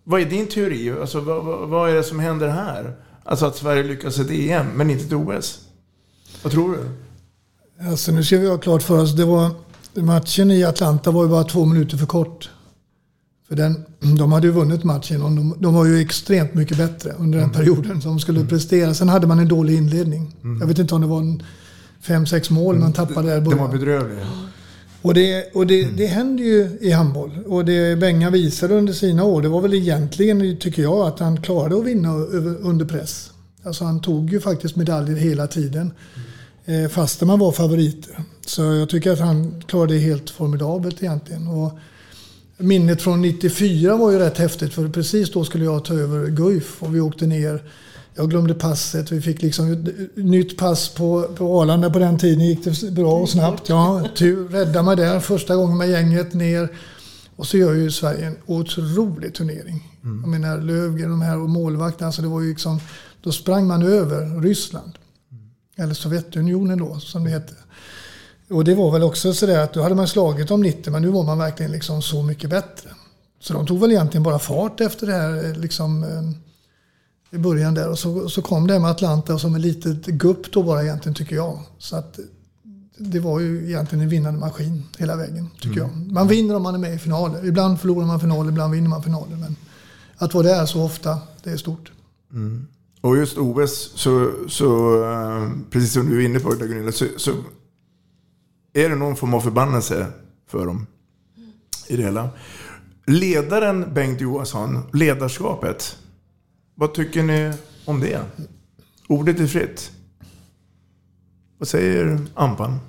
Vad 0.03 0.21
är 0.21 0.25
din 0.25 0.47
teori? 0.47 0.91
Alltså, 1.01 1.19
vad, 1.19 1.69
vad, 1.69 1.89
är 1.89 1.93
det 1.93 2.03
som 2.03 2.19
händer 2.19 2.47
här? 2.47 2.95
Alltså 3.23 3.45
att 3.45 3.55
Sverige 3.55 3.83
lyckas 3.83 4.19
ett 4.19 4.31
EM, 4.31 4.67
men 4.75 4.89
inte 4.89 5.05
ett 5.05 5.13
OS. 5.13 5.61
Vad 6.43 6.51
tror 6.51 6.77
du? 6.77 6.89
Alltså 7.89 8.11
nu 8.11 8.23
ska 8.23 8.37
vi 8.37 8.49
ha 8.49 8.57
klart 8.57 8.83
för 8.83 9.01
oss, 9.01 9.15
det 9.15 9.25
var, 9.25 9.51
matchen 9.93 10.51
i 10.51 10.63
Atlanta 10.63 11.11
var 11.11 11.23
ju 11.23 11.29
bara 11.29 11.43
två 11.43 11.65
minuter 11.65 11.97
för 11.97 12.05
kort. 12.05 12.49
För 13.47 13.55
den, 13.55 13.85
de 14.17 14.31
hade 14.31 14.47
ju 14.47 14.53
vunnit 14.53 14.83
matchen 14.83 15.21
och 15.21 15.31
de, 15.31 15.55
de 15.59 15.73
var 15.73 15.85
ju 15.85 16.01
extremt 16.01 16.53
mycket 16.53 16.77
bättre 16.77 17.11
under 17.19 17.39
den 17.39 17.49
mm. 17.49 17.57
perioden 17.57 18.01
som 18.01 18.11
de 18.11 18.19
skulle 18.19 18.39
mm. 18.39 18.49
prestera. 18.49 18.93
Sen 18.93 19.09
hade 19.09 19.27
man 19.27 19.39
en 19.39 19.47
dålig 19.47 19.77
inledning. 19.77 20.35
Mm. 20.43 20.59
Jag 20.59 20.67
vet 20.67 20.79
inte 20.79 20.95
om 20.95 21.01
det 21.01 21.07
var 21.07 21.19
en 21.19 21.43
fem, 22.01 22.25
sex 22.25 22.49
mål 22.49 22.79
man 22.79 22.93
tappade 22.93 23.27
där. 23.29 23.41
Det 23.41 23.55
var 23.55 23.67
bedrövligt. 23.67 24.25
Och, 25.01 25.13
det, 25.13 25.55
och 25.55 25.67
det, 25.67 25.83
det 25.97 26.05
händer 26.05 26.43
ju 26.43 26.77
i 26.81 26.91
handboll. 26.91 27.31
Och 27.47 27.65
det 27.65 27.99
Benga 27.99 28.29
visade 28.29 28.73
under 28.73 28.93
sina 28.93 29.23
år, 29.23 29.41
det 29.41 29.47
var 29.47 29.61
väl 29.61 29.73
egentligen, 29.73 30.57
tycker 30.57 30.81
jag, 30.81 31.07
att 31.07 31.19
han 31.19 31.41
klarade 31.41 31.77
att 31.77 31.85
vinna 31.85 32.13
under 32.61 32.85
press. 32.85 33.31
Alltså 33.63 33.83
han 33.83 34.01
tog 34.01 34.31
ju 34.31 34.39
faktiskt 34.39 34.75
medaljer 34.75 35.15
hela 35.15 35.47
tiden. 35.47 35.93
Mm. 36.65 36.89
Fastän 36.89 37.27
man 37.27 37.39
var 37.39 37.51
favoriter. 37.51 38.19
Så 38.45 38.61
jag 38.61 38.89
tycker 38.89 39.11
att 39.11 39.19
han 39.19 39.63
klarade 39.67 39.93
det 39.93 39.99
helt 39.99 40.29
formidabelt 40.29 41.03
egentligen. 41.03 41.47
Och 41.47 41.79
minnet 42.57 43.01
från 43.01 43.21
94 43.21 43.97
var 43.97 44.11
ju 44.11 44.19
rätt 44.19 44.37
häftigt 44.37 44.73
för 44.73 44.89
precis 44.89 45.31
då 45.31 45.45
skulle 45.45 45.65
jag 45.65 45.85
ta 45.85 45.93
över 45.93 46.27
Guif 46.27 46.83
och 46.83 46.95
vi 46.95 46.99
åkte 46.99 47.25
ner 47.25 47.61
jag 48.17 48.29
glömde 48.29 48.53
passet. 48.53 49.11
Vi 49.11 49.21
fick 49.21 49.41
liksom 49.41 49.87
nytt 50.15 50.57
pass 50.57 50.89
på, 50.89 51.23
på 51.35 51.61
Arlanda 51.61 51.89
på 51.89 51.99
den 51.99 52.17
tiden. 52.17 52.45
gick 52.45 52.63
det 52.63 52.91
bra 52.91 53.13
och 53.13 53.29
snabbt. 53.29 53.69
Ja, 53.69 54.07
tur. 54.15 54.47
Rädda 54.47 54.83
mig 54.83 54.95
där 54.95 55.19
första 55.19 55.55
gången 55.55 55.77
med 55.77 55.89
gänget 55.89 56.33
ner. 56.33 56.69
Och 57.35 57.47
så 57.47 57.57
gör 57.57 57.73
ju 57.73 57.91
Sverige 57.91 58.27
en 58.27 58.37
otrolig 58.45 59.33
turnering. 59.33 59.97
Mm. 60.03 60.21
Jag 60.21 60.29
menar 60.29 60.61
Lövgren 60.61 61.09
de 61.09 61.21
här 61.21 61.41
och 61.41 61.49
målvakterna. 61.49 62.07
Alltså 62.07 62.21
det 62.21 62.27
var 62.27 62.41
ju 62.41 62.49
liksom, 62.49 62.79
då 63.21 63.31
sprang 63.31 63.67
man 63.67 63.83
över 63.83 64.41
Ryssland. 64.41 64.91
Mm. 65.31 65.49
Eller 65.75 65.93
Sovjetunionen 65.93 66.79
då, 66.79 66.99
som 66.99 67.23
det 67.23 67.29
hette. 67.29 67.53
Och 68.49 68.63
det 68.63 68.75
var 68.75 68.91
väl 68.91 69.03
också 69.03 69.33
sådär 69.33 69.59
att 69.59 69.73
då 69.73 69.81
hade 69.81 69.95
man 69.95 70.07
slagit 70.07 70.51
om 70.51 70.61
90 70.61 70.91
men 70.91 71.01
nu 71.01 71.07
var 71.07 71.23
man 71.23 71.37
verkligen 71.37 71.71
liksom 71.71 72.01
så 72.01 72.23
mycket 72.23 72.49
bättre. 72.49 72.89
Så 73.39 73.53
de 73.53 73.67
tog 73.67 73.79
väl 73.79 73.91
egentligen 73.91 74.23
bara 74.23 74.39
fart 74.39 74.81
efter 74.81 75.07
det 75.07 75.13
här 75.13 75.55
liksom 75.55 76.03
eh, 76.03 77.37
i 77.37 77.37
början 77.37 77.73
där. 77.73 77.89
Och 77.89 77.99
så, 77.99 78.29
så 78.29 78.41
kom 78.41 78.67
det 78.67 78.79
med 78.79 78.91
Atlanta 78.91 79.39
som 79.39 79.55
ett 79.55 79.61
litet 79.61 80.05
gupp 80.05 80.51
då 80.51 80.63
bara 80.63 80.83
egentligen 80.83 81.15
tycker 81.15 81.35
jag. 81.35 81.59
Så 81.77 81.95
att 81.95 82.19
det 82.97 83.19
var 83.19 83.39
ju 83.39 83.67
egentligen 83.67 84.03
en 84.03 84.09
vinnande 84.09 84.39
maskin 84.39 84.83
hela 84.97 85.15
vägen 85.15 85.49
tycker 85.61 85.81
mm. 85.81 86.03
jag. 86.03 86.13
Man 86.13 86.27
vinner 86.27 86.55
om 86.55 86.63
man 86.63 86.75
är 86.75 86.79
med 86.79 86.93
i 86.93 86.97
finaler. 86.97 87.45
Ibland 87.45 87.79
förlorar 87.79 88.07
man 88.07 88.19
finaler, 88.19 88.49
ibland 88.49 88.73
vinner 88.73 88.89
man 88.89 89.03
finaler. 89.03 89.35
Men 89.35 89.55
att 90.17 90.33
vara 90.33 90.47
där 90.47 90.65
så 90.65 90.83
ofta, 90.83 91.19
det 91.43 91.49
är 91.49 91.57
stort. 91.57 91.91
Mm. 92.31 92.67
Och 93.01 93.17
just 93.17 93.37
OS, 93.37 93.91
så, 93.95 94.31
så, 94.49 95.03
eh, 95.03 95.49
precis 95.69 95.93
som 95.93 96.09
du 96.09 96.21
är 96.21 96.25
inne 96.25 96.39
på 96.39 96.49
Gunilla, 96.49 96.91
så, 96.91 97.05
så 97.17 97.31
är 98.75 98.89
det 98.89 98.95
någon 98.95 99.15
form 99.15 99.33
av 99.33 99.41
förbannelse 99.41 100.07
för 100.47 100.65
dem 100.65 100.87
i 101.87 101.95
det 101.95 102.03
hela. 102.03 102.29
Ledaren 103.05 103.93
Bengt 103.93 104.21
Johansson, 104.21 104.83
ledarskapet. 104.93 105.97
Vad 106.75 106.93
tycker 106.93 107.23
ni 107.23 107.53
om 107.85 107.99
det? 107.99 108.21
Ordet 109.07 109.39
är 109.39 109.47
fritt. 109.47 109.91
Vad 111.57 111.67
säger 111.67 112.19
Ampan? 112.33 112.79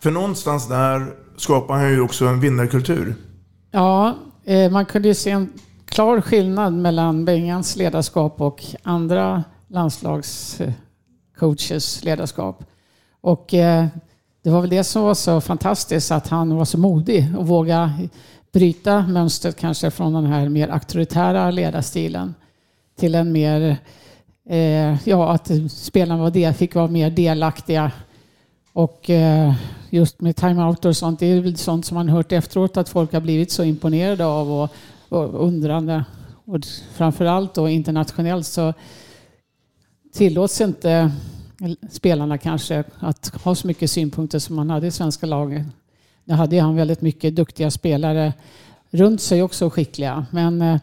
För 0.00 0.10
någonstans 0.10 0.68
där 0.68 1.14
skapar 1.36 1.74
han 1.74 1.90
ju 1.90 2.00
också 2.00 2.26
en 2.26 2.40
vinnarkultur. 2.40 3.14
Ja, 3.70 4.16
eh, 4.44 4.72
man 4.72 4.86
kunde 4.86 5.08
ju 5.08 5.14
se 5.14 5.30
en 5.30 5.52
klar 5.84 6.20
skillnad 6.20 6.72
mellan 6.72 7.24
Bengans 7.24 7.76
ledarskap 7.76 8.40
och 8.40 8.64
andra 8.82 9.44
landslagscoaches 9.68 11.98
eh, 11.98 12.04
ledarskap. 12.04 12.64
Och 13.26 13.54
eh, 13.54 13.86
det 14.42 14.50
var 14.50 14.60
väl 14.60 14.70
det 14.70 14.84
som 14.84 15.02
var 15.02 15.14
så 15.14 15.40
fantastiskt, 15.40 16.10
att 16.10 16.28
han 16.28 16.56
var 16.56 16.64
så 16.64 16.78
modig 16.78 17.28
och 17.38 17.46
vågade 17.46 18.08
bryta 18.52 19.06
mönstret 19.06 19.56
kanske 19.56 19.90
från 19.90 20.12
den 20.12 20.26
här 20.26 20.48
mer 20.48 20.68
auktoritära 20.68 21.50
ledarstilen 21.50 22.34
till 22.98 23.14
en 23.14 23.32
mer, 23.32 23.76
eh, 24.48 25.08
ja 25.08 25.32
att 25.32 25.50
spelarna 25.70 26.22
var 26.22 26.30
del, 26.30 26.54
fick 26.54 26.74
vara 26.74 26.86
mer 26.86 27.10
delaktiga. 27.10 27.92
Och 28.72 29.10
eh, 29.10 29.54
just 29.90 30.20
med 30.20 30.36
timeout 30.36 30.84
och 30.84 30.96
sånt, 30.96 31.20
det 31.20 31.26
är 31.26 31.40
väl 31.40 31.56
sånt 31.56 31.86
som 31.86 31.94
man 31.94 32.08
hört 32.08 32.32
efteråt 32.32 32.76
att 32.76 32.88
folk 32.88 33.12
har 33.12 33.20
blivit 33.20 33.50
så 33.50 33.64
imponerade 33.64 34.26
av 34.26 34.52
och, 34.52 34.70
och 35.08 35.46
undrande. 35.46 36.04
Och 36.44 36.58
framförallt 36.94 37.54
då 37.54 37.68
internationellt 37.68 38.46
så 38.46 38.74
tillåts 40.12 40.60
inte 40.60 41.12
spelarna 41.90 42.38
kanske 42.38 42.84
att 42.98 43.28
ha 43.42 43.54
så 43.54 43.66
mycket 43.66 43.90
synpunkter 43.90 44.38
som 44.38 44.56
man 44.56 44.70
hade 44.70 44.86
i 44.86 44.90
svenska 44.90 45.26
laget. 45.26 45.66
Nu 46.24 46.34
hade 46.34 46.60
han 46.60 46.76
väldigt 46.76 47.00
mycket 47.00 47.36
duktiga 47.36 47.70
spelare 47.70 48.32
runt 48.90 49.20
sig 49.20 49.42
också 49.42 49.70
skickliga. 49.70 50.26
Men 50.30 50.62
eh, 50.62 50.80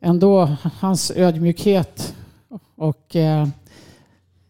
ändå 0.00 0.56
hans 0.62 1.10
ödmjukhet 1.10 2.14
och 2.76 3.16
eh, 3.16 3.48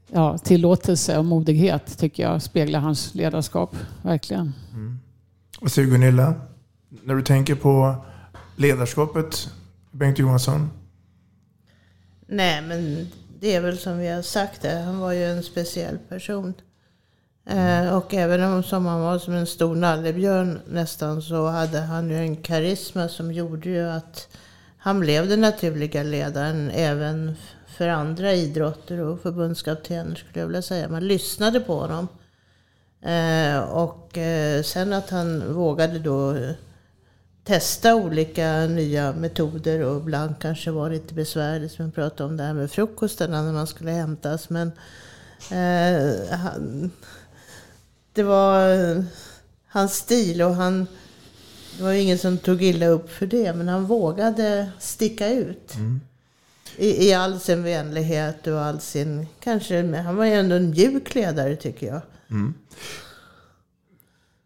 ja, 0.08 0.38
tillåtelse 0.38 1.18
och 1.18 1.24
modighet 1.24 1.98
tycker 1.98 2.22
jag 2.22 2.42
speglar 2.42 2.80
hans 2.80 3.14
ledarskap. 3.14 3.76
Verkligen. 4.02 4.52
Mm. 4.72 4.98
Vad 5.60 5.72
säger 5.72 5.88
Gunilla? 5.88 6.34
När 6.88 7.14
du 7.14 7.22
tänker 7.22 7.54
på 7.54 7.94
ledarskapet, 8.56 9.50
Bengt 9.90 10.18
Johansson? 10.18 10.70
Nej, 12.26 12.62
men 12.62 13.06
det 13.40 13.55
är 13.55 13.61
väl 13.61 13.79
som 13.79 13.98
vi 13.98 14.09
har 14.09 14.22
sagt, 14.22 14.62
det. 14.62 14.79
han 14.79 14.98
var 14.98 15.12
ju 15.12 15.24
en 15.24 15.42
speciell 15.42 15.98
person. 16.09 16.55
Eh, 17.46 17.96
och 17.96 18.14
även 18.14 18.42
om 18.42 18.62
som 18.62 18.87
han 18.87 19.00
var 19.00 19.18
som 19.18 19.35
en 19.35 19.46
stor 19.46 19.76
nallebjörn 19.76 20.61
nästan 20.68 21.22
så 21.22 21.46
hade 21.46 21.79
han 21.79 22.11
ju 22.11 22.16
en 22.16 22.37
karisma 22.37 23.09
som 23.09 23.33
gjorde 23.33 23.68
ju 23.68 23.90
att 23.90 24.29
han 24.79 25.00
blev 25.00 25.29
den 25.29 25.40
naturliga 25.40 26.03
ledaren 26.03 26.70
även 26.70 27.37
för 27.66 27.88
andra 27.88 28.33
idrotter 28.33 29.00
och 29.00 29.20
förbundskaptener 29.20 30.14
skulle 30.14 30.40
jag 30.40 30.46
vilja 30.46 30.62
säga. 30.62 30.88
Man 30.88 31.09
lyssnade 31.09 31.61
på 31.61 31.74
honom. 31.74 32.09
Eh, 33.03 33.59
och 33.61 34.18
eh, 34.18 34.62
sen 34.62 34.92
att 34.92 35.11
han 35.11 35.55
vågade 35.55 35.98
då 35.98 36.37
testa 37.50 37.94
olika 37.94 38.66
nya 38.66 39.12
metoder 39.12 39.80
och 39.80 40.00
ibland 40.00 40.34
kanske 40.40 40.70
var 40.70 40.90
lite 40.90 41.14
besvärligt. 41.14 41.72
Som 41.72 41.86
vi 41.86 41.92
pratade 41.92 42.30
om 42.30 42.36
det 42.36 42.42
här 42.42 42.54
med 42.54 42.70
frukostarna 42.70 43.42
när 43.42 43.52
man 43.52 43.66
skulle 43.66 43.90
hämtas. 43.90 44.50
Men 44.50 44.72
eh, 45.50 46.38
han, 46.38 46.90
det 48.12 48.22
var 48.22 49.04
hans 49.66 49.94
stil 49.94 50.42
och 50.42 50.54
han... 50.54 50.86
Det 51.76 51.82
var 51.82 51.92
ingen 51.92 52.18
som 52.18 52.38
tog 52.38 52.62
illa 52.62 52.86
upp 52.86 53.10
för 53.10 53.26
det, 53.26 53.52
men 53.52 53.68
han 53.68 53.84
vågade 53.84 54.70
sticka 54.78 55.28
ut. 55.28 55.74
Mm. 55.74 56.00
I, 56.76 57.08
I, 57.08 57.14
all 57.14 57.40
sin 57.40 57.62
vänlighet 57.62 58.46
och 58.46 58.60
all 58.60 58.80
sin... 58.80 59.26
Kanske, 59.40 59.96
han 59.96 60.16
var 60.16 60.24
ju 60.24 60.32
ändå 60.32 60.56
en 60.56 60.70
mjuk 60.70 61.14
ledare 61.14 61.56
tycker 61.56 61.86
jag. 61.86 62.00
Mm. 62.30 62.54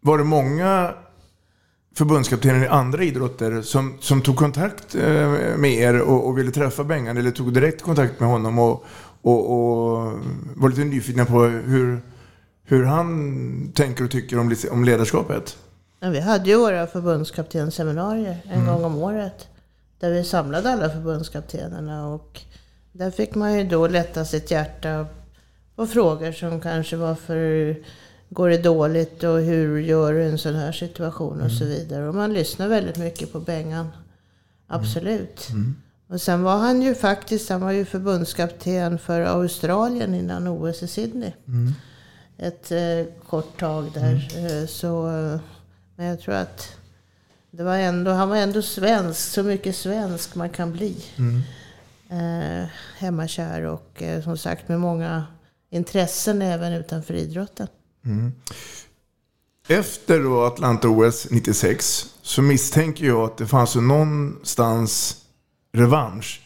Var 0.01 0.17
det 0.17 0.23
många 0.23 0.93
förbundskaptener 1.97 2.63
i 2.63 2.67
andra 2.67 3.03
idrotter 3.03 3.61
som, 3.61 3.97
som 3.99 4.21
tog 4.21 4.35
kontakt 4.35 4.95
eh, 4.95 5.29
med 5.57 5.71
er 5.71 6.01
och, 6.01 6.27
och 6.27 6.37
ville 6.37 6.51
träffa 6.51 6.83
Bengan 6.83 7.17
eller 7.17 7.31
tog 7.31 7.53
direkt 7.53 7.81
kontakt 7.81 8.19
med 8.19 8.29
honom 8.29 8.59
och, 8.59 8.85
och, 9.21 9.51
och 9.51 10.13
var 10.55 10.69
lite 10.69 10.83
nyfikna 10.83 11.25
på 11.25 11.43
hur, 11.43 12.01
hur 12.63 12.83
han 12.83 13.71
tänker 13.75 14.03
och 14.03 14.11
tycker 14.11 14.39
om, 14.39 14.55
om 14.71 14.83
ledarskapet? 14.83 15.57
Ja, 15.99 16.09
vi 16.09 16.19
hade 16.19 16.49
ju 16.49 16.57
våra 16.57 16.87
förbundskaptensseminarier 16.87 18.37
en 18.45 18.61
mm. 18.61 18.73
gång 18.73 18.83
om 18.83 18.97
året. 18.97 19.47
Där 19.99 20.11
vi 20.11 20.23
samlade 20.23 20.69
alla 20.69 20.89
förbundskaptenerna 20.89 22.07
och 22.07 22.41
där 22.91 23.11
fick 23.11 23.35
man 23.35 23.57
ju 23.57 23.63
då 23.63 23.87
lätta 23.87 24.25
sitt 24.25 24.51
hjärta 24.51 25.05
på 25.75 25.87
frågor 25.87 26.31
som 26.31 26.61
kanske 26.61 26.95
var 26.95 27.15
för 27.15 27.75
går 28.29 28.49
det 28.49 28.57
dåligt 28.57 29.23
och 29.23 29.39
hur 29.39 29.79
gör 29.79 30.13
du 30.13 30.23
i 30.23 30.29
en 30.29 30.37
sån 30.37 30.55
här 30.55 30.71
situation 30.71 31.33
och 31.33 31.45
mm. 31.45 31.57
så 31.57 31.65
vidare. 31.65 32.07
Och 32.07 32.15
man 32.15 32.33
lyssnar 32.33 32.67
väldigt 32.67 32.97
mycket 32.97 33.31
på 33.31 33.39
Bengan. 33.39 33.87
Absolut. 34.67 35.49
Mm. 35.49 35.61
Mm. 35.61 35.75
Och 36.07 36.21
sen 36.21 36.43
var 36.43 36.57
han 36.57 36.81
ju 36.81 36.95
faktiskt, 36.95 37.49
han 37.49 37.61
var 37.61 37.71
ju 37.71 37.85
förbundskapten 37.85 38.99
för 38.99 39.21
Australien 39.21 40.13
innan 40.13 40.47
OS 40.47 40.83
i 40.83 40.87
Sydney. 40.87 41.31
Mm. 41.47 41.73
Ett 42.37 42.71
eh, 42.71 43.13
kort 43.27 43.59
tag 43.59 43.91
där. 43.93 44.29
Mm. 44.35 44.45
Eh, 44.45 44.67
så, 44.67 45.07
eh, 45.07 45.39
men 45.95 46.05
jag 46.05 46.19
tror 46.19 46.35
att 46.35 46.77
det 47.51 47.63
var 47.63 47.77
ändå, 47.77 48.11
han 48.11 48.29
var 48.29 48.37
ändå 48.37 48.61
svensk, 48.61 49.19
så 49.19 49.43
mycket 49.43 49.75
svensk 49.75 50.35
man 50.35 50.49
kan 50.49 50.71
bli. 50.71 51.05
Mm. 51.17 51.41
Eh, 52.09 52.67
hemmakär 52.97 53.61
och 53.61 54.01
eh, 54.03 54.23
som 54.23 54.37
sagt 54.37 54.67
med 54.67 54.79
många 54.79 55.25
intressen 55.69 56.41
även 56.41 56.73
utanför 56.73 57.13
idrotten. 57.13 57.67
Mm. 58.05 58.31
Efter 59.67 60.19
då 60.23 60.41
Atlanta-OS 60.41 61.27
96 61.31 62.13
så 62.21 62.41
misstänker 62.41 63.05
jag 63.05 63.21
att 63.21 63.37
det 63.37 63.47
fanns 63.47 63.75
någonstans 63.75 65.21
revansch 65.71 66.41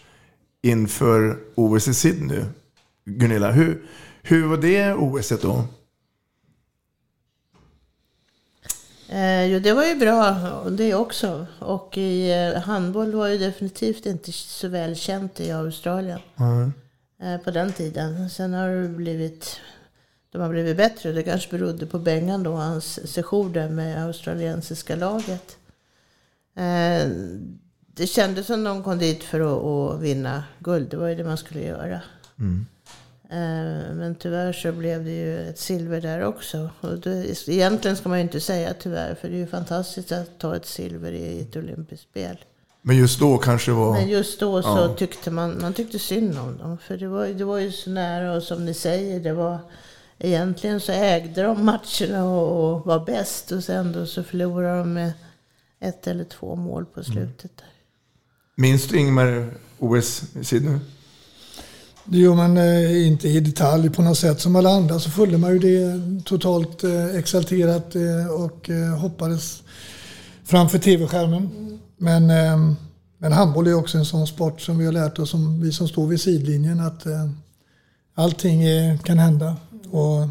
inför 0.62 1.40
OS 1.56 1.88
i 1.88 1.94
Sydney. 1.94 2.44
Gunilla, 3.06 3.52
hur, 3.52 3.82
hur 4.22 4.48
var 4.48 4.58
det 4.58 4.94
OS 4.94 5.30
då? 5.42 5.64
Eh, 9.10 9.46
jo, 9.46 9.60
det 9.60 9.74
var 9.74 9.86
ju 9.86 9.96
bra 9.96 10.36
det 10.70 10.96
också. 10.96 11.48
Och 11.60 11.98
i 11.98 12.32
eh, 12.32 12.62
handboll 12.62 13.12
var 13.16 13.28
ju 13.28 13.38
definitivt 13.38 14.06
inte 14.06 14.32
så 14.32 14.68
välkänt 14.68 15.40
i 15.40 15.52
Australien. 15.52 16.20
Mm. 16.40 16.74
Eh, 17.22 17.38
på 17.38 17.52
den 17.52 17.74
tiden. 17.74 18.30
Sen 18.30 18.54
har 18.54 18.70
det 18.70 18.90
blivit 18.90 19.60
de 20.32 20.42
har 20.42 20.50
blivit 20.50 20.78
bättre. 20.78 21.12
Det 21.12 21.24
kanske 21.24 21.58
berodde 21.58 21.86
på 21.86 22.00
Bengan 22.00 22.44
då, 22.44 22.52
hans 22.52 23.12
session 23.14 23.54
där 23.54 23.70
med 23.70 24.04
australiensiska 24.04 24.96
laget. 24.96 25.58
Eh, 26.56 27.10
det 27.94 28.08
kändes 28.08 28.48
som 28.48 28.64
de 28.64 28.84
kom 28.84 28.98
dit 28.98 29.24
för 29.24 29.40
att, 29.40 29.64
att, 29.64 30.02
vinna 30.02 30.44
guld. 30.60 30.90
Det 30.90 30.98
var 30.98 31.08
ju 31.08 31.16
det 31.16 31.24
man 31.24 31.38
skulle 31.38 31.62
göra. 31.62 32.02
Mm. 32.40 32.66
Eh, 33.30 33.96
men 33.96 34.16
tyvärr 34.20 34.54
så 34.54 34.72
blev 34.72 35.04
det 35.04 35.12
ju 35.12 35.50
ett 35.50 35.60
silver 35.60 36.02
där 36.02 36.24
också. 36.24 36.70
Och 36.82 37.00
det, 37.00 37.48
egentligen 37.48 37.98
ska 37.98 38.10
man 38.10 38.18
ju 38.18 38.24
inte 38.24 38.40
säga 38.40 38.74
tyvärr, 38.80 39.16
för 39.16 39.28
det 39.30 39.36
är 39.36 39.40
ju 39.40 39.48
fantastiskt 39.48 40.12
att 40.12 40.40
ta 40.40 40.56
ett 40.56 40.66
silver 40.66 41.12
i 41.12 41.42
ett 41.42 41.56
olympiskt 41.56 42.10
spel. 42.10 42.38
Men 42.82 42.98
just 42.98 43.20
då 43.20 43.38
kanske 43.38 43.72
var... 43.72 43.94
Men 43.94 44.10
just 44.10 44.40
då 44.40 44.62
så 44.62 44.70
ja. 44.70 44.96
tyckte 44.98 45.32
man, 45.32 45.62
man 45.62 45.74
tyckte 45.74 46.00
synd 46.00 46.40
om 46.40 46.58
dem. 46.58 46.78
För 46.78 46.98
det 46.98 47.08
var, 47.08 47.28
det 47.28 47.44
var 47.44 47.58
ju 47.58 47.72
så 47.72 47.90
nära 47.90 48.34
och 48.34 48.44
som 48.44 48.66
ni 48.66 48.74
säger, 48.74 49.20
det 49.20 49.34
var 49.34 49.60
egentligen 50.20 50.80
så 50.80 50.92
ägde 50.92 51.44
de 51.44 51.66
matcherna 51.66 52.26
och, 52.26 52.74
och 52.74 52.86
var 52.86 53.06
bäst. 53.06 53.52
Och 53.52 53.64
sen 53.64 53.92
då 53.92 54.06
så 54.06 54.24
förlorade 54.24 54.78
de 54.78 54.94
med 54.94 55.14
ett 55.80 56.08
eller 56.08 56.24
två 56.24 56.56
mål 56.56 56.86
på 56.86 57.00
mm. 57.00 57.14
slutet. 57.14 57.52
Där. 57.58 57.70
Minns 58.56 58.88
du 58.88 59.00
Ingmar 59.00 59.54
OS 59.80 60.24
i 60.36 60.44
Sydney? 60.44 60.80
Det 62.04 62.18
gör 62.18 62.36
man 62.36 62.58
eh, 62.58 63.08
inte 63.08 63.30
i 63.30 63.40
detalj 63.40 63.90
på 63.90 64.02
något 64.02 64.18
sätt. 64.18 64.42
Som 64.42 64.56
alla 64.56 64.70
andra 64.70 65.00
så 65.00 65.10
följde 65.10 65.38
man 65.38 65.54
ju 65.54 65.60
det 65.60 66.24
totalt 66.26 66.84
eh, 66.84 67.16
exalterat 67.16 67.96
eh, 67.96 68.28
och 68.28 68.70
eh, 68.70 68.98
hoppades 68.98 69.64
framför 70.44 70.80
tv-skärmen. 70.80 71.50
Mm. 71.58 71.80
Men, 71.98 72.30
eh, 72.30 72.76
men 73.18 73.32
handboll 73.32 73.68
är 73.68 73.74
också 73.74 73.98
en 73.98 74.06
sån 74.06 74.28
sport 74.28 74.62
som 74.62 74.78
vi 74.78 74.86
har 74.86 74.92
lärt 74.92 75.20
oss, 75.20 75.30
som 75.30 75.62
vi 75.62 75.72
som 75.72 75.88
står 75.88 76.08
vid 76.08 76.22
sidlinjen, 76.22 76.80
att 76.80 77.06
eh, 77.06 77.30
allting 78.16 78.64
kan 79.04 79.20
hända. 79.20 79.56
Och 79.92 80.28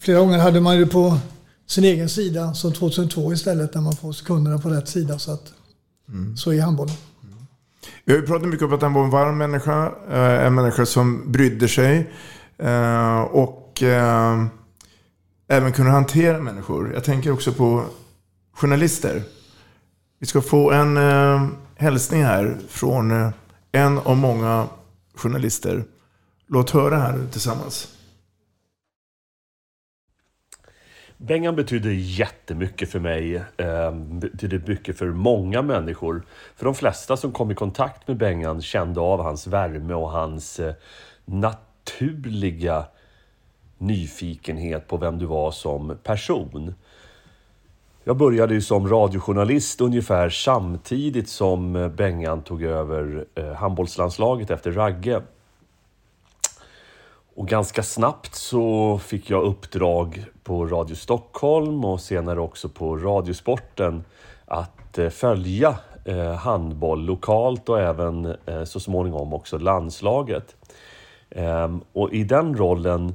flera 0.00 0.18
gånger 0.18 0.38
hade 0.38 0.60
man 0.60 0.76
ju 0.76 0.86
på 0.86 1.18
sin 1.66 1.84
egen 1.84 2.08
sida, 2.08 2.54
som 2.54 2.72
2002 2.72 3.32
istället, 3.32 3.72
där 3.72 3.80
man 3.80 3.96
får 3.96 4.12
sekunderna 4.12 4.58
på 4.58 4.68
rätt 4.68 4.88
sida. 4.88 5.18
Så, 5.18 5.32
att, 5.32 5.52
mm. 6.08 6.36
så 6.36 6.52
är 6.52 6.60
handbollen. 6.60 6.94
Mm. 7.22 7.34
Vi 8.04 8.12
har 8.12 8.20
ju 8.20 8.26
pratat 8.26 8.48
mycket 8.48 8.66
om 8.66 8.72
att 8.72 8.82
han 8.82 8.92
var 8.92 9.04
en 9.04 9.10
varm 9.10 9.38
människa, 9.38 9.92
eh, 10.10 10.46
en 10.46 10.54
människa 10.54 10.86
som 10.86 11.32
brydde 11.32 11.68
sig 11.68 12.10
eh, 12.58 13.20
och 13.20 13.82
eh, 13.82 14.46
även 15.48 15.72
kunde 15.72 15.90
hantera 15.92 16.40
människor. 16.40 16.92
Jag 16.94 17.04
tänker 17.04 17.32
också 17.32 17.52
på 17.52 17.84
journalister. 18.52 19.22
Vi 20.18 20.26
ska 20.26 20.40
få 20.40 20.70
en 20.70 20.98
hälsning 21.76 22.24
här 22.24 22.58
från 22.68 23.32
en 23.72 23.98
av 23.98 24.16
många 24.16 24.66
journalister. 25.14 25.84
Låt 26.46 26.70
höra 26.70 26.98
här 26.98 27.26
tillsammans. 27.32 27.93
Bengan 31.26 31.56
betydde 31.56 31.92
jättemycket 31.94 32.90
för 32.90 33.00
mig. 33.00 33.36
Eh, 33.56 33.92
betydde 33.92 34.60
mycket 34.66 34.98
för 34.98 35.06
många 35.06 35.62
människor. 35.62 36.22
För 36.56 36.64
de 36.64 36.74
flesta 36.74 37.16
som 37.16 37.32
kom 37.32 37.50
i 37.50 37.54
kontakt 37.54 38.08
med 38.08 38.16
Bengan 38.16 38.62
kände 38.62 39.00
av 39.00 39.22
hans 39.22 39.46
värme 39.46 39.94
och 39.94 40.10
hans 40.10 40.60
eh, 40.60 40.74
naturliga 41.24 42.84
nyfikenhet 43.78 44.88
på 44.88 44.96
vem 44.96 45.18
du 45.18 45.26
var 45.26 45.50
som 45.50 45.98
person. 46.02 46.74
Jag 48.04 48.16
började 48.16 48.54
ju 48.54 48.60
som 48.60 48.88
radiojournalist 48.88 49.80
ungefär 49.80 50.30
samtidigt 50.30 51.28
som 51.28 51.76
eh, 51.76 51.88
Bengan 51.88 52.42
tog 52.42 52.62
över 52.62 53.24
eh, 53.34 53.52
handbollslandslaget 53.52 54.50
efter 54.50 54.72
Ragge. 54.72 55.22
Och 57.36 57.48
ganska 57.48 57.82
snabbt 57.82 58.34
så 58.34 58.98
fick 58.98 59.30
jag 59.30 59.42
uppdrag 59.42 60.24
på 60.42 60.66
Radio 60.66 60.94
Stockholm 60.94 61.84
och 61.84 62.00
senare 62.00 62.40
också 62.40 62.68
på 62.68 62.96
Radiosporten 62.96 64.04
att 64.46 64.98
eh, 64.98 65.08
följa 65.08 65.78
eh, 66.04 66.32
handboll 66.32 67.04
lokalt 67.04 67.68
och 67.68 67.80
även 67.80 68.36
eh, 68.46 68.64
så 68.64 68.80
småningom 68.80 69.34
också 69.34 69.58
landslaget. 69.58 70.56
Ehm, 71.30 71.80
och 71.92 72.12
i 72.12 72.24
den 72.24 72.56
rollen 72.56 73.14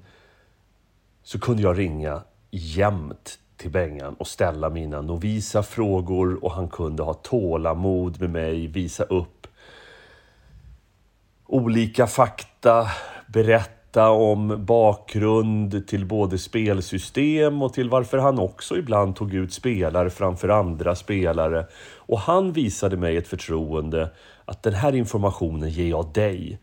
så 1.24 1.40
kunde 1.40 1.64
jag 1.64 1.80
ringa 1.80 2.22
jämt 2.52 3.40
till 3.58 3.72
Bengan 3.72 4.14
och 4.14 4.28
ställa 4.28 4.70
mina 4.70 5.02
novisa 5.02 5.64
frågor 5.64 6.44
och 6.44 6.52
han 6.52 6.68
kunde 6.68 7.04
ha 7.04 7.14
tålamod 7.14 8.22
med 8.22 8.30
mig, 8.30 8.68
visa 8.68 9.04
upp 9.04 9.48
olika 11.46 12.08
fakta, 12.08 12.88
berätta 13.28 13.79
berätta 13.92 14.10
om 14.10 14.66
bakgrund 14.66 15.88
till 15.88 16.06
både 16.06 16.38
spelsystem 16.38 17.62
och 17.62 17.74
till 17.74 17.90
varför 17.90 18.18
han 18.18 18.40
också 18.40 18.78
ibland 18.78 19.16
tog 19.16 19.34
ut 19.34 19.54
spelare 19.54 20.10
framför 20.10 20.50
andra 20.50 20.96
spelare. 20.96 21.66
Och 22.08 22.20
han 22.20 22.54
visade 22.54 22.98
mig 22.98 23.18
ett 23.18 23.28
förtroende 23.28 24.10
att 24.46 24.64
den 24.64 24.74
här 24.74 24.96
informationen 24.96 25.70
ger 25.70 25.90
jag 25.90 26.14
dig 26.14 26.60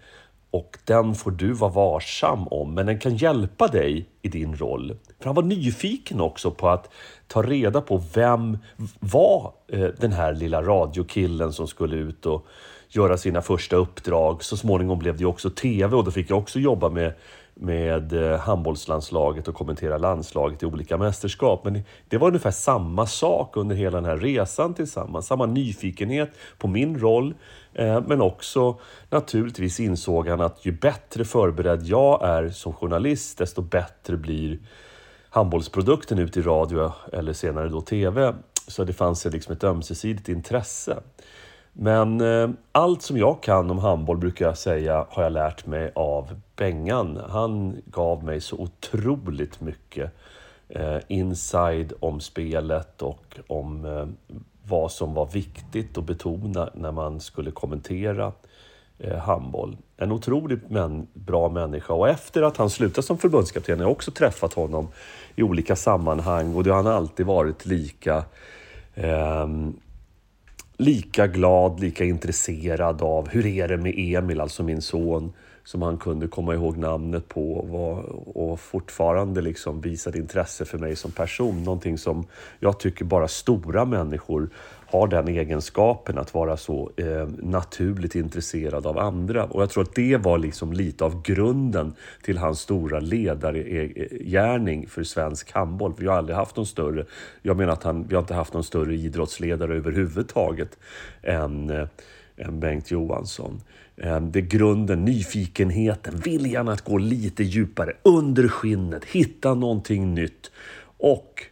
och 0.51 0.79
den 0.85 1.15
får 1.15 1.31
du 1.31 1.53
vara 1.53 1.71
varsam 1.71 2.49
om, 2.49 2.75
men 2.75 2.87
den 2.87 2.99
kan 2.99 3.17
hjälpa 3.17 3.69
dig 3.69 4.07
i 4.23 4.29
din 4.29 4.57
roll. 4.57 4.97
För 5.19 5.25
han 5.25 5.35
var 5.35 5.43
nyfiken 5.43 6.21
också 6.21 6.51
på 6.51 6.69
att 6.69 6.91
ta 7.29 7.43
reda 7.43 7.81
på 7.81 8.03
vem 8.15 8.59
var 9.01 9.53
eh, 9.73 9.89
den 10.01 10.13
här 10.13 10.35
lilla 10.35 10.63
radiokillen 10.63 11.53
som 11.53 11.67
skulle 11.67 11.97
ut 11.97 12.27
och 12.27 12.47
göra 12.89 13.17
sina 13.17 13.43
första 13.43 13.77
uppdrag. 13.77 14.45
Så 14.45 14.57
småningom 14.57 14.99
blev 14.99 15.17
det 15.17 15.25
också 15.25 15.51
TV 15.51 15.97
och 15.97 16.05
då 16.05 16.11
fick 16.11 16.31
jag 16.31 16.39
också 16.39 16.59
jobba 16.59 16.89
med, 16.91 17.13
med 17.55 18.13
eh, 18.13 18.39
handbollslandslaget 18.39 19.49
och 19.49 19.55
kommentera 19.55 19.99
landslaget 19.99 20.63
i 20.63 20.67
olika 20.67 20.97
mästerskap. 20.97 21.65
Men 21.65 21.83
det 22.09 22.19
var 22.19 22.29
ungefär 22.29 22.51
samma 22.51 23.07
sak 23.07 23.57
under 23.57 23.77
hela 23.77 24.01
den 24.01 24.11
här 24.11 24.17
resan 24.17 24.75
tillsammans. 24.75 25.27
Samma 25.27 25.47
nyfikenhet 25.47 26.31
på 26.59 26.69
min 26.69 26.99
roll, 26.99 27.35
eh, 27.75 28.01
men 28.07 28.21
också 28.21 28.79
naturligtvis 29.11 29.81
insåg 29.81 30.29
han 30.29 30.41
att 30.41 30.67
ju 30.67 30.73
bättre 30.73 31.25
förberedd 31.25 31.83
jag 31.83 32.25
är 32.25 32.49
som 32.49 32.73
journalist, 32.73 33.39
desto 33.39 33.63
bättre 33.63 34.17
blir 34.17 34.59
handbollsprodukten 35.31 36.19
ut 36.19 36.37
i 36.37 36.43
radio 36.43 36.93
eller 37.13 37.33
senare 37.33 37.69
då 37.69 37.81
TV. 37.81 38.35
Så 38.69 38.85
det 38.85 38.93
fanns 38.93 39.25
liksom 39.25 39.53
ett 39.53 39.65
ömsesidigt 39.65 40.29
intresse. 40.29 41.03
Men 41.79 42.21
eh, 42.21 42.51
allt 42.73 43.03
som 43.03 43.17
jag 43.17 43.43
kan 43.43 43.71
om 43.71 43.79
handboll 43.79 44.17
brukar 44.17 44.47
jag 44.47 44.59
säga 44.59 45.07
har 45.11 45.23
jag 45.23 45.33
lärt 45.33 45.67
mig 45.67 45.93
av 45.95 46.41
Bengan. 46.57 47.21
Han 47.31 47.83
gav 47.87 48.25
mig 48.25 48.41
så 48.41 48.57
otroligt 48.57 49.61
mycket 49.61 50.13
eh, 50.69 50.99
inside 51.09 51.93
om 52.01 52.21
spelet 52.21 53.03
och 53.03 53.39
om 53.47 53.85
eh, 53.85 54.37
vad 54.63 54.93
som 54.93 55.15
var 55.15 55.27
viktigt 55.27 55.99
att 55.99 56.05
betona 56.05 56.71
när 56.75 56.93
man 56.93 57.21
skulle 57.21 57.51
kommentera 57.51 58.33
eh, 58.99 59.19
handboll. 59.19 59.77
En 59.97 60.13
otroligt 60.13 60.69
bra 61.15 61.49
människa 61.49 61.93
och 61.93 62.09
efter 62.09 62.43
att 62.43 62.57
han 62.57 62.71
slutade 62.71 63.07
som 63.07 63.19
förbundskapten 63.19 63.79
har 63.79 63.85
jag 63.85 63.93
också 63.93 64.11
träffat 64.11 64.53
honom 64.53 64.89
i 65.35 65.43
olika 65.43 65.77
sammanhang 65.77 66.55
och 66.55 66.65
det 66.65 66.71
har 66.71 66.83
han 66.83 66.93
alltid 66.93 67.27
varit 67.27 67.67
lika 67.67 68.25
eh, 68.95 69.47
lika 70.77 71.27
glad, 71.27 71.81
lika 71.81 72.05
intresserad 72.05 73.03
av 73.03 73.29
hur 73.29 73.47
är 73.47 73.69
det 73.69 73.77
med 73.77 73.95
Emil, 73.97 74.41
alltså 74.41 74.63
min 74.63 74.83
son, 74.83 75.33
som 75.67 75.83
han 75.83 75.99
kunde 75.99 76.29
komma 76.29 76.55
ihåg 76.55 76.77
namnet 76.77 77.29
på 77.29 77.53
och, 77.53 78.51
och 78.51 78.61
fortfarande 78.61 79.41
liksom 79.41 79.81
visade 79.81 80.19
intresse 80.19 80.65
för 80.65 80.79
mig 80.79 80.97
som 80.97 81.11
person. 81.11 81.63
Någonting 81.63 81.99
som 81.99 82.27
jag 82.61 82.81
tycker 82.81 83.05
bara 83.05 83.29
stora 83.29 83.85
människor 83.85 84.49
har 84.87 85.09
den 85.09 85.29
egenskapen 85.29 86.19
att 86.19 86.35
vara 86.35 86.57
så 86.57 86.91
eh, 86.97 87.29
naturligt 87.39 88.15
intresserad 88.15 88.87
av 88.87 88.99
andra. 88.99 89.45
Och 89.45 89.63
jag 89.63 89.71
tror 89.71 89.83
att 89.83 89.95
det 89.95 90.17
var 90.17 90.39
liksom 90.39 90.73
lite 90.73 91.05
av 91.05 91.23
grunden 91.23 91.95
till 92.23 92.39
hans 92.39 92.61
stora 92.61 93.01
ledargärning 93.01 94.87
för 94.89 95.03
svensk 95.03 95.53
handboll. 95.53 95.95
Vi 95.99 96.07
har 96.07 96.17
aldrig 96.17 96.37
haft 96.37 96.57
någon 96.57 96.67
större, 96.67 97.05
jag 97.43 97.57
menar 97.57 97.73
att 97.73 97.83
han, 97.83 98.07
vi 98.09 98.15
har 98.15 98.23
inte 98.23 98.35
haft 98.35 98.55
någon 98.55 98.65
större 98.65 98.95
idrottsledare 98.95 99.77
överhuvudtaget 99.77 100.79
än, 101.23 101.71
eh, 101.71 101.89
än 102.37 102.61
Bengt 102.61 102.91
Johansson. 102.91 103.61
Eh, 103.97 104.21
det 104.21 104.39
är 104.39 104.43
grunden, 104.43 105.05
nyfikenheten, 105.05 106.17
viljan 106.17 106.69
att 106.69 106.85
gå 106.85 106.99
lite 106.99 107.43
djupare 107.43 107.93
under 108.03 108.49
skinnet, 108.49 109.05
hitta 109.05 109.55
någonting 109.55 110.15
nytt 110.15 110.51
och 110.99 111.43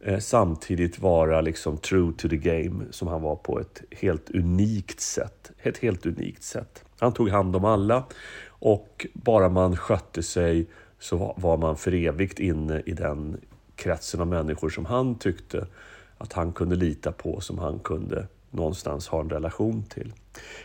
eh, 0.00 0.18
samtidigt 0.18 0.98
vara 0.98 1.40
liksom 1.40 1.78
true 1.78 2.12
to 2.18 2.28
the 2.28 2.36
game 2.36 2.84
som 2.90 3.08
han 3.08 3.22
var 3.22 3.36
på 3.36 3.60
ett 3.60 3.82
helt 3.90 4.30
unikt 4.30 5.00
sätt. 5.00 5.50
Ett 5.62 5.78
helt 5.78 6.06
unikt 6.06 6.42
sätt. 6.42 6.84
Han 6.98 7.12
tog 7.12 7.28
hand 7.28 7.56
om 7.56 7.64
alla 7.64 8.04
och 8.48 9.06
bara 9.12 9.48
man 9.48 9.76
skötte 9.76 10.22
sig 10.22 10.66
så 10.98 11.34
var 11.36 11.56
man 11.56 11.76
för 11.76 11.94
evigt 11.94 12.38
inne 12.38 12.82
i 12.86 12.92
den 12.92 13.36
kretsen 13.74 14.20
av 14.20 14.26
människor 14.26 14.70
som 14.70 14.84
han 14.84 15.18
tyckte 15.18 15.66
att 16.18 16.32
han 16.32 16.52
kunde 16.52 16.76
lita 16.76 17.12
på, 17.12 17.40
som 17.40 17.58
han 17.58 17.78
kunde 17.78 18.26
någonstans 18.50 19.08
har 19.08 19.20
en 19.20 19.30
relation 19.30 19.82
till. 19.82 20.12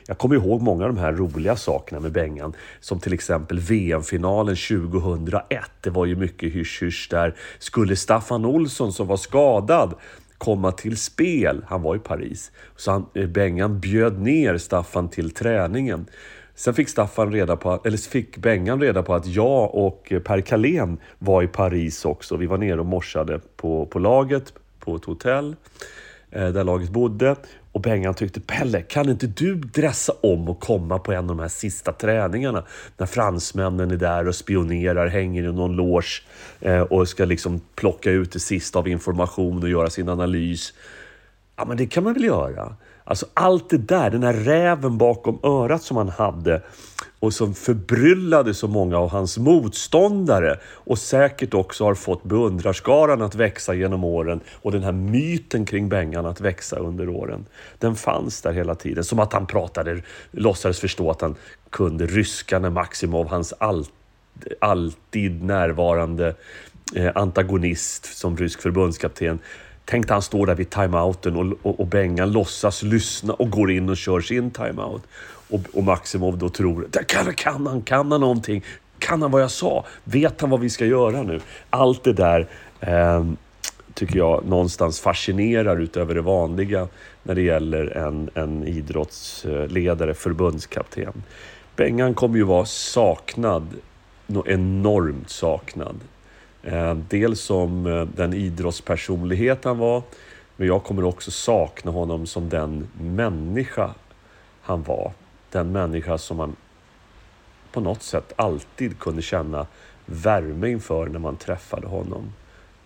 Jag 0.08 0.18
kommer 0.18 0.36
ihåg 0.36 0.62
många 0.62 0.86
av 0.86 0.94
de 0.94 1.00
här 1.00 1.14
roliga 1.14 1.56
sakerna 1.56 2.00
med 2.00 2.12
Bengan. 2.12 2.54
Som 2.80 3.00
till 3.00 3.14
exempel 3.14 3.60
VM-finalen 3.60 4.56
2001. 4.56 5.60
Det 5.82 5.90
var 5.90 6.06
ju 6.06 6.16
mycket 6.16 6.54
hysch-hysch 6.54 7.08
där. 7.10 7.36
Skulle 7.60 7.96
Staffan 7.96 8.46
Olsson 8.46 8.94
som 8.94 9.08
var 9.08 9.18
skadad 9.18 9.94
komma 10.38 10.72
till 10.72 10.98
spel, 10.98 11.66
han 11.68 11.82
var 11.82 11.96
i 11.96 12.00
Paris, 12.00 12.52
så 12.76 12.92
han, 12.92 13.06
eh, 13.14 13.28
Bengan 13.28 13.80
bjöd 13.80 14.22
ner 14.22 14.58
Staffan 14.58 15.10
till 15.10 15.32
träningen. 15.32 16.06
Sen 16.56 16.74
fick, 16.74 16.90
Staffan 16.90 17.32
reda 17.32 17.56
på, 17.56 17.82
eller 17.86 17.98
fick 17.98 18.38
Bengan 18.38 18.82
reda 18.82 19.04
på 19.04 19.14
att 19.14 19.26
jag 19.26 19.76
och 19.76 20.08
eh, 20.12 20.20
Per 20.20 20.42
Kalén 20.42 20.98
var 21.20 21.44
i 21.44 21.48
Paris 21.48 22.06
också. 22.06 22.38
Vi 22.38 22.46
var 22.46 22.58
nere 22.58 22.80
och 22.80 22.86
morsade 22.86 23.40
på, 23.56 23.86
på 23.86 24.00
laget 24.00 24.54
på 24.80 24.96
ett 24.96 25.06
hotell 25.06 25.56
eh, 26.32 26.48
där 26.48 26.64
laget 26.64 26.90
bodde. 26.90 27.36
Och 27.76 27.82
Bengan 27.82 28.14
tyckte, 28.14 28.40
Pelle, 28.40 28.82
kan 28.82 29.10
inte 29.10 29.28
du 29.28 29.56
dressa 29.56 30.14
om 30.22 30.50
och 30.50 30.60
komma 30.60 31.00
på 31.00 31.12
en 31.12 31.18
av 31.18 31.28
de 31.28 31.40
här 31.40 31.48
sista 31.48 31.92
träningarna? 31.92 32.64
När 32.98 33.06
fransmännen 33.06 33.92
är 33.92 33.96
där 33.96 34.28
och 34.28 34.36
spionerar, 34.36 35.08
hänger 35.08 35.44
i 35.44 35.54
någon 35.54 35.76
loge 35.76 36.24
eh, 36.60 36.82
och 36.82 37.08
ska 37.08 37.26
liksom 37.26 37.62
plocka 37.76 38.12
ut 38.12 38.32
det 38.32 38.40
sista 38.40 38.80
av 38.80 38.88
information 38.88 39.64
och 39.64 39.70
göra 39.70 39.90
sin 39.90 40.10
analys. 40.10 40.74
Ja, 41.56 41.66
men 41.66 41.78
det 41.78 41.86
kan 41.86 42.04
man 42.04 42.14
väl 42.14 42.24
göra? 42.24 42.76
Alltså 43.04 43.26
allt 43.34 43.70
det 43.70 43.78
där, 43.78 44.10
den 44.10 44.24
här 44.24 44.34
räven 44.34 44.98
bakom 44.98 45.40
örat 45.44 45.84
som 45.84 45.98
han 45.98 46.10
hade 46.10 46.62
och 47.20 47.34
som 47.34 47.54
förbryllade 47.54 48.54
så 48.54 48.68
många 48.68 48.98
av 48.98 49.10
hans 49.10 49.38
motståndare 49.38 50.60
och 50.66 50.98
säkert 50.98 51.54
också 51.54 51.84
har 51.84 51.96
fått 51.96 52.24
beundrarskaran 52.24 53.22
att 53.22 53.36
växa 53.36 53.74
genom 53.74 54.04
åren 54.04 54.40
och 54.54 54.72
den 54.72 54.84
här 54.84 54.92
myten 54.92 55.66
kring 55.66 55.90
Bengan 55.90 56.26
att 56.26 56.42
växa 56.42 56.76
under 56.76 57.10
åren. 57.10 57.46
Den 57.80 57.96
fanns 57.96 58.42
där 58.42 58.54
hela 58.54 58.76
tiden. 58.76 59.04
Som 59.04 59.20
att 59.20 59.34
han 59.34 59.48
pratade, 59.48 60.02
låtsades 60.32 60.80
förstå 60.80 61.12
att 61.12 61.22
han 61.22 61.36
kunde 61.70 62.06
ryska 62.06 62.60
när 62.60 62.70
Maximov, 62.70 63.28
hans 63.28 63.54
all, 63.54 63.86
alltid 64.60 65.44
närvarande 65.44 66.36
eh, 66.96 67.12
antagonist 67.16 68.18
som 68.18 68.38
rysk 68.38 68.62
förbundskapten, 68.62 69.40
Tänk 69.86 70.10
han 70.10 70.22
står 70.22 70.46
där 70.46 70.56
vid 70.56 70.70
timeouten 70.70 71.36
och, 71.36 71.58
och, 71.62 71.80
och 71.80 71.88
Bengan 71.88 72.32
låtsas 72.32 72.84
lyssna 72.84 73.34
och 73.34 73.50
går 73.50 73.72
in 73.72 73.90
och 73.90 73.98
kör 73.98 74.22
sin 74.22 74.52
timeout. 74.52 75.04
Och, 75.50 75.62
och 75.74 75.84
Maximov 75.84 76.38
då 76.38 76.50
tror, 76.50 76.88
kan, 77.08 77.34
kan 77.34 77.68
han, 77.68 77.82
kan 77.82 78.12
han 78.12 78.22
någonting? 78.22 78.64
Kan 79.00 79.22
han 79.22 79.32
vad 79.32 79.42
jag 79.42 79.52
sa? 79.52 79.86
Vet 80.04 80.42
han 80.42 80.50
vad 80.50 80.60
vi 80.60 80.70
ska 80.70 80.86
göra 80.86 81.24
nu? 81.24 81.40
Allt 81.70 82.04
det 82.04 82.14
där 82.14 82.48
eh, 82.80 83.26
tycker 83.94 84.18
jag 84.18 84.46
någonstans 84.46 85.00
fascinerar 85.00 85.82
utöver 85.82 86.16
det 86.16 86.22
vanliga 86.22 86.88
när 87.24 87.36
det 87.36 87.42
gäller 87.42 87.98
en, 87.98 88.30
en 88.34 88.68
idrottsledare, 88.68 90.14
förbundskapten. 90.14 91.24
Bengan 91.76 92.14
kommer 92.14 92.38
ju 92.38 92.44
vara 92.44 92.66
saknad, 92.66 93.68
enormt 94.46 95.30
saknad. 95.30 96.00
Eh, 96.66 96.94
dels 96.94 97.42
som 97.42 97.86
eh, 97.86 98.06
den 98.06 98.34
idrottspersonlighet 98.34 99.64
han 99.64 99.78
var, 99.78 100.04
men 100.58 100.68
jag 100.68 100.84
kommer 100.84 101.04
också 101.04 101.32
sakna 101.32 101.92
honom 101.92 102.26
som 102.28 102.50
den 102.50 102.88
människa 102.98 103.94
han 104.62 104.84
var 104.84 105.14
den 105.56 105.72
människa 105.72 106.18
som 106.18 106.38
man 106.38 106.56
på 107.72 107.80
något 107.82 108.04
sätt 108.04 108.34
alltid 108.36 109.00
kunde 109.00 109.22
känna 109.22 109.68
värme 110.06 110.70
inför 110.70 111.06
när 111.08 111.20
man 111.20 111.38
träffade 111.38 111.88
honom. 111.88 112.34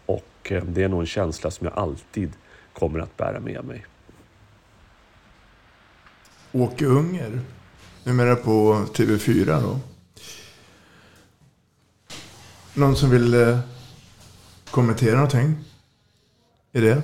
Och 0.05 0.51
eh, 0.51 0.63
det 0.63 0.83
är 0.83 0.89
nog 0.89 0.99
en 0.99 1.05
känsla 1.05 1.51
som 1.51 1.67
jag 1.67 1.77
alltid 1.77 2.31
kommer 2.73 2.99
att 2.99 3.17
bära 3.17 3.39
med 3.39 3.63
mig. 3.65 3.85
Åke 6.51 6.85
Unger, 6.85 7.39
numera 8.03 8.35
på 8.35 8.85
TV4 8.93 9.61
då. 9.61 9.79
Någon 12.79 12.95
som 12.95 13.09
vill 13.09 13.33
eh, 13.33 13.59
kommentera 14.71 15.13
någonting? 15.13 15.55
Är 16.73 16.81
det? 16.81 17.01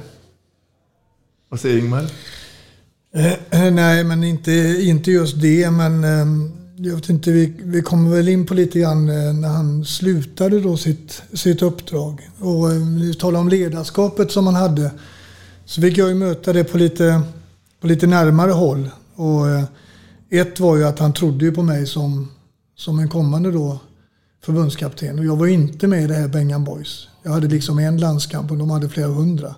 Vad 1.50 1.60
säger 1.60 1.80
Ingmar? 1.80 2.12
Eh, 3.14 3.34
eh, 3.34 3.74
nej, 3.74 4.04
men 4.04 4.24
inte, 4.24 4.52
inte 4.82 5.12
just 5.12 5.42
det. 5.42 5.72
Men 5.72 6.04
eh, 6.04 6.52
jag 6.78 6.96
vet 6.96 7.10
inte, 7.10 7.32
vi, 7.32 7.54
vi 7.64 7.82
kommer 7.82 8.16
väl 8.16 8.30
in 8.30 8.46
på 8.46 8.54
lite 8.54 8.80
grann 8.80 9.10
eh, 9.10 9.34
när 9.34 9.48
han 9.48 9.86
slutade 9.86 10.60
då 10.60 10.78
sitt, 10.78 11.22
sitt 11.34 11.62
uppdrag. 11.62 12.30
Och 12.40 12.72
eh, 12.72 12.78
vi 13.00 13.14
talar 13.14 13.40
om 13.40 13.50
ledarskapet 13.50 14.32
som 14.32 14.46
han 14.46 14.56
hade. 14.56 14.92
Så 15.66 15.82
fick 15.82 15.98
jag 15.98 16.10
ju 16.10 16.16
möta 16.16 16.54
det 16.54 16.64
på 16.64 16.78
lite, 16.78 17.22
på 17.82 17.88
lite 17.88 18.08
närmare 18.08 18.52
håll. 18.52 18.90
Och 19.16 19.50
eh, 19.50 19.64
ett 20.30 20.60
var 20.60 20.78
ju 20.78 20.84
att 20.84 21.00
han 21.00 21.14
trodde 21.14 21.46
ju 21.46 21.52
på 21.52 21.64
mig 21.64 21.88
som, 21.88 22.32
som 22.76 23.00
en 23.00 23.10
kommande 23.10 23.52
då 23.52 23.80
förbundskapten. 24.46 25.20
Och 25.20 25.26
jag 25.26 25.36
var 25.36 25.48
inte 25.48 25.88
med 25.88 26.04
i 26.04 26.08
det 26.08 26.14
här 26.14 26.28
Bengan 26.28 26.64
Boys. 26.64 27.08
Jag 27.24 27.32
hade 27.32 27.48
liksom 27.48 27.80
en 27.80 27.98
landskamp 27.98 28.52
och 28.52 28.58
de 28.58 28.70
hade 28.70 28.90
flera 28.90 29.08
hundra. 29.08 29.56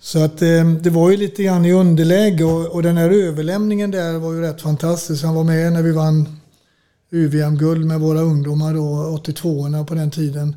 Så 0.00 0.24
att 0.24 0.42
eh, 0.42 0.70
det 0.80 0.90
var 0.90 1.10
ju 1.10 1.16
lite 1.16 1.42
grann 1.42 1.64
i 1.64 1.72
underläge 1.72 2.44
och, 2.44 2.66
och 2.66 2.82
den 2.82 2.96
här 2.96 3.10
överlämningen 3.10 3.90
där 3.90 4.18
var 4.18 4.32
ju 4.32 4.40
rätt 4.40 4.60
fantastisk. 4.60 5.24
Han 5.24 5.34
var 5.34 5.44
med 5.44 5.72
när 5.72 5.82
vi 5.82 5.92
vann 5.92 6.40
UVM-guld 7.10 7.86
med 7.86 8.00
våra 8.00 8.20
ungdomar 8.20 8.74
då, 8.74 9.18
82orna 9.24 9.86
på 9.86 9.94
den 9.94 10.10
tiden 10.10 10.56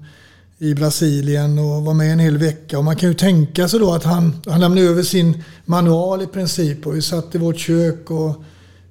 i 0.57 0.73
Brasilien 0.73 1.59
och 1.59 1.83
var 1.83 1.93
med 1.93 2.13
en 2.13 2.19
hel 2.19 2.37
vecka. 2.37 2.77
Och 2.77 2.83
man 2.83 2.95
kan 2.95 3.09
ju 3.09 3.15
tänka 3.15 3.67
sig 3.67 3.79
då 3.79 3.93
att 3.93 4.03
han, 4.03 4.41
han 4.45 4.59
lämnade 4.59 4.87
över 4.87 5.03
sin 5.03 5.43
manual 5.65 6.21
i 6.21 6.27
princip 6.27 6.87
och 6.87 6.95
vi 6.95 7.01
satt 7.01 7.35
i 7.35 7.37
vårt 7.37 7.57
kök 7.57 8.11
och 8.11 8.43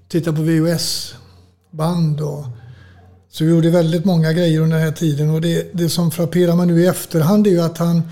tittade 0.08 0.36
på 0.36 0.42
VHS-band. 0.42 2.20
Och, 2.20 2.44
så 3.38 3.44
vi 3.44 3.50
gjorde 3.50 3.70
väldigt 3.70 4.04
många 4.04 4.32
grejer 4.32 4.60
under 4.60 4.76
den 4.76 4.86
här 4.86 4.92
tiden 4.92 5.30
och 5.30 5.40
det, 5.40 5.72
det 5.72 5.88
som 5.88 6.10
frapperar 6.10 6.56
mig 6.56 6.66
nu 6.66 6.82
i 6.82 6.86
efterhand 6.86 7.46
är 7.46 7.50
ju 7.50 7.60
att 7.60 7.78
han 7.78 8.02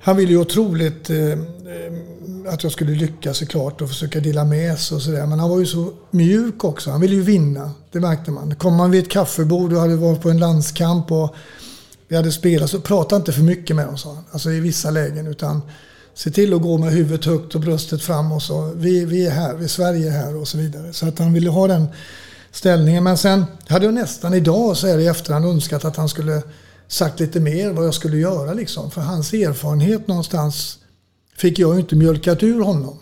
han 0.00 0.16
ville 0.16 0.32
ju 0.32 0.38
otroligt 0.38 1.10
eh, 1.10 1.30
eh, 1.30 1.36
att 2.48 2.62
jag 2.62 2.72
skulle 2.72 2.94
lyckas 2.94 3.36
såklart 3.38 3.80
och 3.80 3.88
försöka 3.88 4.20
dela 4.20 4.44
med 4.44 4.78
sig 4.78 4.94
och 4.94 5.02
sådär. 5.02 5.26
Men 5.26 5.38
han 5.38 5.50
var 5.50 5.58
ju 5.58 5.66
så 5.66 5.92
mjuk 6.10 6.64
också. 6.64 6.90
Han 6.90 7.00
ville 7.00 7.14
ju 7.14 7.22
vinna. 7.22 7.70
Det 7.92 8.00
märkte 8.00 8.30
man. 8.30 8.54
Kom 8.54 8.74
man 8.74 8.90
vid 8.90 9.02
ett 9.02 9.10
kaffebord 9.10 9.72
och 9.72 9.80
hade 9.80 9.96
varit 9.96 10.22
på 10.22 10.30
en 10.30 10.38
landskamp 10.38 11.12
och 11.12 11.34
vi 12.08 12.16
hade 12.16 12.32
spelat 12.32 12.70
så 12.70 12.80
prata 12.80 13.16
inte 13.16 13.32
för 13.32 13.42
mycket 13.42 13.76
med 13.76 13.88
oss. 13.88 14.02
sa 14.02 14.14
han. 14.14 14.24
Alltså 14.30 14.50
i 14.50 14.60
vissa 14.60 14.90
lägen. 14.90 15.26
Utan 15.26 15.62
se 16.14 16.30
till 16.30 16.54
att 16.54 16.62
gå 16.62 16.78
med 16.78 16.92
huvudet 16.92 17.24
högt 17.24 17.54
och 17.54 17.60
bröstet 17.60 18.02
fram 18.02 18.32
och 18.32 18.42
så. 18.42 18.72
Vi, 18.76 19.04
vi 19.04 19.26
är 19.26 19.30
här, 19.30 19.54
vi 19.54 19.64
är 19.64 19.68
Sverige 19.68 20.10
här 20.10 20.36
och 20.36 20.48
så 20.48 20.58
vidare. 20.58 20.92
Så 20.92 21.08
att 21.08 21.18
han 21.18 21.32
ville 21.32 21.50
ha 21.50 21.66
den 21.66 21.86
ställningen. 22.56 23.04
Men 23.04 23.18
sen 23.18 23.44
hade 23.68 23.84
jag 23.84 23.94
nästan 23.94 24.34
idag 24.34 24.76
så 24.76 24.86
här 24.86 24.98
i 24.98 25.06
efterhand 25.06 25.44
önskat 25.44 25.84
att 25.84 25.96
han 25.96 26.08
skulle 26.08 26.42
sagt 26.88 27.20
lite 27.20 27.40
mer 27.40 27.70
vad 27.70 27.86
jag 27.86 27.94
skulle 27.94 28.16
göra 28.16 28.52
liksom. 28.54 28.90
För 28.90 29.00
hans 29.00 29.32
erfarenhet 29.32 30.08
någonstans 30.08 30.78
fick 31.36 31.58
jag 31.58 31.74
ju 31.74 31.80
inte 31.80 31.96
mjölkat 31.96 32.42
ur 32.42 32.60
honom. 32.60 32.98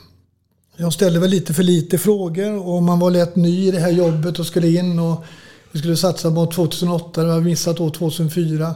Jag 0.77 0.93
ställde 0.93 1.21
väl 1.21 1.31
lite 1.31 1.55
för 1.55 1.63
lite 1.63 1.99
frågor 1.99 2.69
och 2.69 2.83
man 2.83 2.99
var 2.99 3.11
lätt 3.11 3.37
ny 3.37 3.69
i 3.69 3.71
det 3.71 3.81
här 3.81 3.91
jobbet 3.91 4.39
och 4.39 4.47
skulle 4.47 4.69
in 4.69 4.99
och 4.99 5.25
vi 5.73 5.79
skulle 5.79 5.97
satsa 5.97 6.31
på 6.31 6.47
2008, 6.47 7.23
det 7.23 7.29
var 7.29 7.41
missat 7.41 7.81
år 7.81 7.91
2004. 7.91 8.75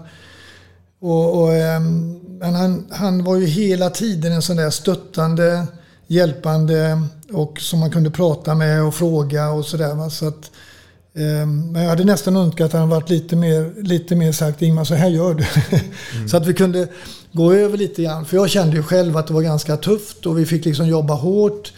Och, 1.00 1.42
och, 1.42 1.54
ehm, 1.54 2.20
men 2.38 2.54
han, 2.54 2.86
han 2.90 3.24
var 3.24 3.36
ju 3.36 3.46
hela 3.46 3.90
tiden 3.90 4.32
en 4.32 4.42
sån 4.42 4.56
där 4.56 4.70
stöttande, 4.70 5.66
hjälpande 6.06 7.02
och 7.32 7.60
som 7.60 7.80
man 7.80 7.90
kunde 7.90 8.10
prata 8.10 8.54
med 8.54 8.84
och 8.84 8.94
fråga 8.94 9.50
och 9.50 9.64
sådär. 9.64 10.08
Så 10.08 10.28
att, 10.28 10.50
men 11.46 11.82
jag 11.82 11.88
hade 11.90 12.04
nästan 12.04 12.36
önskat 12.36 12.66
att 12.66 12.80
han 12.80 12.88
varit 12.88 13.10
lite 13.10 13.36
mer, 13.36 13.82
lite 13.82 14.16
mer 14.16 14.32
sagt 14.32 14.62
Ingmar, 14.62 14.84
så 14.84 14.94
här 14.94 15.08
gör 15.08 15.34
du. 15.34 15.44
Mm. 16.14 16.28
så 16.28 16.36
att 16.36 16.46
vi 16.46 16.54
kunde 16.54 16.88
gå 17.32 17.52
över 17.52 17.78
lite 17.78 18.02
grann. 18.02 18.24
För 18.24 18.36
jag 18.36 18.50
kände 18.50 18.76
ju 18.76 18.82
själv 18.82 19.16
att 19.16 19.26
det 19.26 19.34
var 19.34 19.42
ganska 19.42 19.76
tufft 19.76 20.26
och 20.26 20.38
vi 20.38 20.46
fick 20.46 20.64
liksom 20.64 20.86
jobba 20.88 21.14
hårt. 21.14 21.72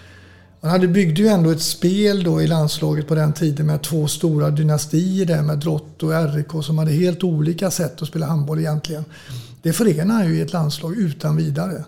Man 0.60 0.70
hade 0.70 0.88
byggde 0.88 1.22
ju 1.22 1.28
ändå 1.28 1.50
ett 1.50 1.62
spel 1.62 2.24
då 2.24 2.42
i 2.42 2.46
landslaget 2.46 3.08
på 3.08 3.14
den 3.14 3.32
tiden 3.32 3.66
med 3.66 3.82
två 3.82 4.08
stora 4.08 4.50
dynastier 4.50 5.26
där 5.26 5.42
med 5.42 5.58
Drott 5.58 6.02
och 6.02 6.34
RIK 6.34 6.64
som 6.64 6.78
hade 6.78 6.92
helt 6.92 7.24
olika 7.24 7.70
sätt 7.70 8.02
att 8.02 8.08
spela 8.08 8.26
handboll 8.26 8.58
egentligen. 8.58 9.04
Det 9.62 9.72
förenar 9.72 10.24
ju 10.24 10.38
i 10.38 10.40
ett 10.40 10.52
landslag 10.52 10.96
utan 10.96 11.36
vidare. 11.36 11.84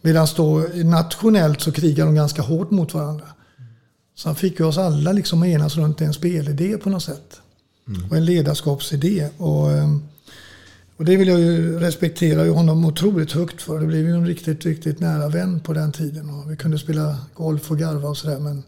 Medan 0.00 0.26
då 0.36 0.66
nationellt 0.74 1.60
så 1.60 1.72
krigar 1.72 2.06
de 2.06 2.14
ganska 2.14 2.42
hårt 2.42 2.70
mot 2.70 2.94
varandra. 2.94 3.26
Så 4.20 4.28
han 4.28 4.36
fick 4.36 4.60
ju 4.60 4.66
oss 4.66 4.78
alla 4.78 5.12
liksom 5.12 5.44
enas 5.44 5.76
runt 5.76 6.00
en 6.00 6.12
spelidé 6.12 6.78
på 6.78 6.90
något 6.90 7.02
sätt. 7.02 7.40
Mm. 7.88 8.10
Och 8.10 8.16
en 8.16 8.24
ledarskapsidé. 8.24 9.28
Och, 9.36 9.72
ehm, 9.72 10.02
och 10.96 11.04
det 11.04 11.16
vill 11.16 11.28
jag 11.28 11.40
ju 11.40 11.78
respektera 11.78 12.50
honom 12.50 12.84
otroligt 12.84 13.32
högt 13.32 13.62
för. 13.62 13.80
Det 13.80 13.86
blev 13.86 14.06
ju 14.06 14.14
en 14.14 14.26
riktigt, 14.26 14.66
riktigt 14.66 15.00
nära 15.00 15.28
vän 15.28 15.60
på 15.60 15.72
den 15.72 15.92
tiden. 15.92 16.30
Och 16.30 16.50
vi 16.50 16.56
kunde 16.56 16.78
spela 16.78 17.16
golf 17.34 17.70
och 17.70 17.78
garva 17.78 18.08
och 18.08 18.16
sådär. 18.16 18.38
Men, 18.38 18.62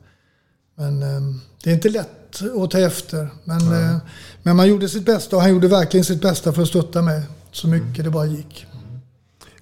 men 0.74 1.02
ehm, 1.02 1.40
det 1.64 1.70
är 1.70 1.74
inte 1.74 1.88
lätt 1.88 2.42
att 2.62 2.70
ta 2.70 2.78
efter. 2.78 3.28
Men, 3.44 3.60
mm. 3.60 3.98
men 4.42 4.56
man 4.56 4.68
gjorde 4.68 4.88
sitt 4.88 5.06
bästa 5.06 5.36
och 5.36 5.42
han 5.42 5.50
gjorde 5.50 5.68
verkligen 5.68 6.04
sitt 6.04 6.22
bästa 6.22 6.52
för 6.52 6.62
att 6.62 6.68
stötta 6.68 7.02
mig 7.02 7.22
så 7.50 7.68
mycket 7.68 7.98
mm. 7.98 8.04
det 8.04 8.10
bara 8.10 8.26
gick. 8.26 8.66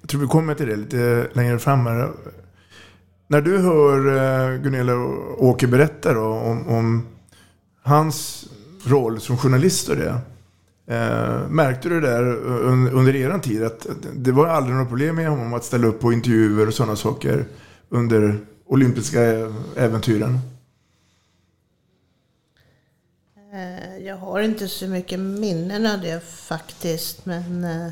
Jag 0.01 0.09
tror 0.09 0.21
vi 0.21 0.27
kommer 0.27 0.55
till 0.55 0.67
det 0.67 0.75
lite 0.75 1.27
längre 1.33 1.59
fram 1.59 1.85
här. 1.85 2.11
När 3.31 3.41
du 3.41 3.57
hör 3.57 4.17
eh, 4.17 4.57
Gunilla 4.57 4.95
och 4.95 5.43
Åke 5.43 5.67
berätta 5.67 6.13
då, 6.13 6.25
om, 6.25 6.67
om 6.67 7.07
hans 7.81 8.45
roll 8.83 9.21
som 9.21 9.37
journalist 9.37 9.89
och 9.89 9.95
det. 9.95 10.17
Eh, 10.87 11.47
märkte 11.49 11.89
du 11.89 12.01
där 12.01 12.23
under 12.93 13.15
er 13.15 13.39
tid 13.39 13.63
att 13.63 13.87
det 14.13 14.31
var 14.31 14.47
aldrig 14.47 14.75
några 14.75 14.89
problem 14.89 15.15
med 15.15 15.29
honom 15.29 15.53
att 15.53 15.63
ställa 15.63 15.87
upp 15.87 15.99
på 15.99 16.13
intervjuer 16.13 16.67
och 16.67 16.73
sådana 16.73 16.95
saker 16.95 17.45
under 17.89 18.39
olympiska 18.65 19.21
äventyren? 19.75 20.39
Eh, 23.53 23.97
jag 24.05 24.17
har 24.17 24.41
inte 24.41 24.67
så 24.67 24.87
mycket 24.87 25.19
minnen 25.19 25.85
av 25.85 26.01
det 26.01 26.23
faktiskt. 26.23 27.25
Men 27.25 27.63
eh, 27.63 27.91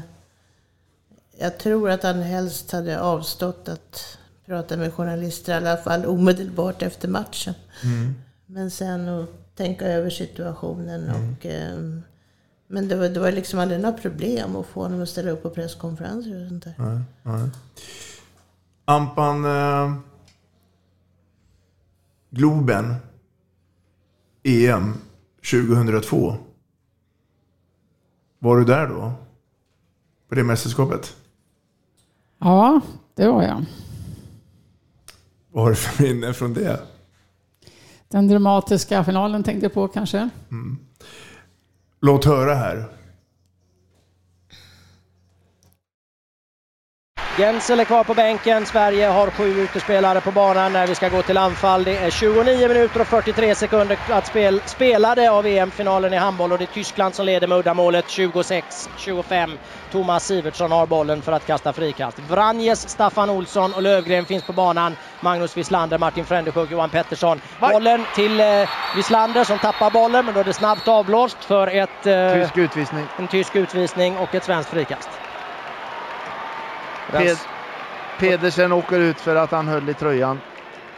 jag 1.37 1.59
tror 1.59 1.89
att 1.89 2.03
han 2.03 2.21
helst 2.21 2.71
hade 2.71 3.01
avstått 3.01 3.69
att 3.69 4.18
prata 4.49 4.77
med 4.77 4.93
journalister. 4.93 5.53
I 5.53 5.55
alla 5.55 5.77
fall 5.77 6.05
omedelbart 6.05 6.81
efter 6.81 7.07
matchen. 7.07 7.53
Mm. 7.83 8.13
Men 8.45 8.71
sen 8.71 9.09
att 9.09 9.55
tänka 9.55 9.85
över 9.85 10.09
situationen. 10.09 11.03
Mm. 11.03 11.31
och 11.31 11.45
mm. 11.45 12.01
Men 12.67 12.87
det 12.87 12.95
var, 12.95 13.09
det 13.09 13.19
var 13.19 13.31
liksom 13.31 13.59
aldrig 13.59 13.81
några 13.81 13.97
problem 13.97 14.55
att 14.55 14.65
få 14.65 14.81
honom 14.81 15.01
att 15.01 15.09
ställa 15.09 15.31
upp 15.31 15.43
på 15.43 15.49
presskonferenser 15.49 16.43
och 16.43 16.49
sånt 16.49 16.63
där. 16.63 16.73
Nej, 16.77 17.01
nej. 17.23 17.49
Ampan 18.85 19.45
eh, 19.45 19.93
Globen 22.29 22.95
EM 24.43 24.93
2002. 25.51 26.35
Var 28.39 28.57
du 28.57 28.65
där 28.65 28.87
då? 28.87 29.13
På 30.29 30.35
det 30.35 30.43
mästerskapet? 30.43 31.15
Ja, 32.39 32.81
det 33.15 33.27
var 33.27 33.43
jag. 33.43 33.65
Vad 35.51 35.63
har 35.63 35.69
du 35.69 35.75
för 35.75 36.03
minne 36.03 36.33
från 36.33 36.53
det? 36.53 36.79
Den 38.07 38.27
dramatiska 38.27 39.03
finalen 39.03 39.43
tänkte 39.43 39.65
jag 39.65 39.73
på 39.73 39.87
kanske. 39.87 40.29
Mm. 40.51 40.77
Låt 42.01 42.25
höra 42.25 42.55
här. 42.55 42.98
Gensel 47.39 47.79
är 47.79 47.85
kvar 47.85 48.03
på 48.03 48.13
bänken. 48.13 48.65
Sverige 48.65 49.07
har 49.07 49.31
sju 49.31 49.59
utespelare 49.59 50.21
på 50.21 50.31
banan 50.31 50.73
när 50.73 50.87
vi 50.87 50.95
ska 50.95 51.09
gå 51.09 51.23
till 51.23 51.37
anfall. 51.37 51.83
Det 51.83 51.97
är 51.97 52.09
29 52.09 52.67
minuter 52.67 52.99
och 53.01 53.07
43 53.07 53.55
sekunder 53.55 53.97
att 54.07 54.27
spel, 54.27 54.61
spelade 54.65 55.31
av 55.31 55.45
EM-finalen 55.47 56.13
i 56.13 56.17
handboll 56.17 56.51
och 56.51 56.57
det 56.57 56.63
är 56.63 56.73
Tyskland 56.73 57.15
som 57.15 57.25
leder 57.25 57.47
med 57.47 57.57
uddamålet 57.57 58.05
26-25. 58.07 59.59
Thomas 59.89 60.25
Sivertsson 60.25 60.71
har 60.71 60.87
bollen 60.87 61.21
för 61.21 61.31
att 61.31 61.45
kasta 61.45 61.73
frikast. 61.73 62.19
Vranjes, 62.19 62.89
Staffan 62.89 63.29
Olsson 63.29 63.73
och 63.73 63.81
Lövgren 63.81 64.25
finns 64.25 64.43
på 64.43 64.53
banan. 64.53 64.97
Magnus 65.19 65.57
Wislander, 65.57 65.97
Martin 65.97 66.25
Frändeskog, 66.25 66.71
Johan 66.71 66.89
Pettersson. 66.89 67.41
Bollen 67.59 68.05
till 68.15 68.39
eh, 68.39 68.45
Wislander 68.91 69.43
som 69.43 69.59
tappar 69.59 69.89
bollen 69.91 70.25
men 70.25 70.33
då 70.33 70.39
är 70.39 70.43
det 70.43 70.53
snabbt 70.53 70.87
avblåst 70.87 71.45
för 71.45 71.67
ett, 71.67 72.05
eh, 72.05 72.33
tysk 72.33 72.57
utvisning. 72.57 73.09
en 73.15 73.27
tysk 73.27 73.55
utvisning 73.55 74.17
och 74.17 74.35
ett 74.35 74.43
svenskt 74.43 74.69
frikast. 74.69 75.28
Ped 77.11 77.37
Pedersen 78.17 78.71
åker 78.71 78.99
ut 78.99 79.21
för 79.21 79.35
att 79.35 79.51
han 79.51 79.67
höll 79.67 79.89
i 79.89 79.93
tröjan. 79.93 80.41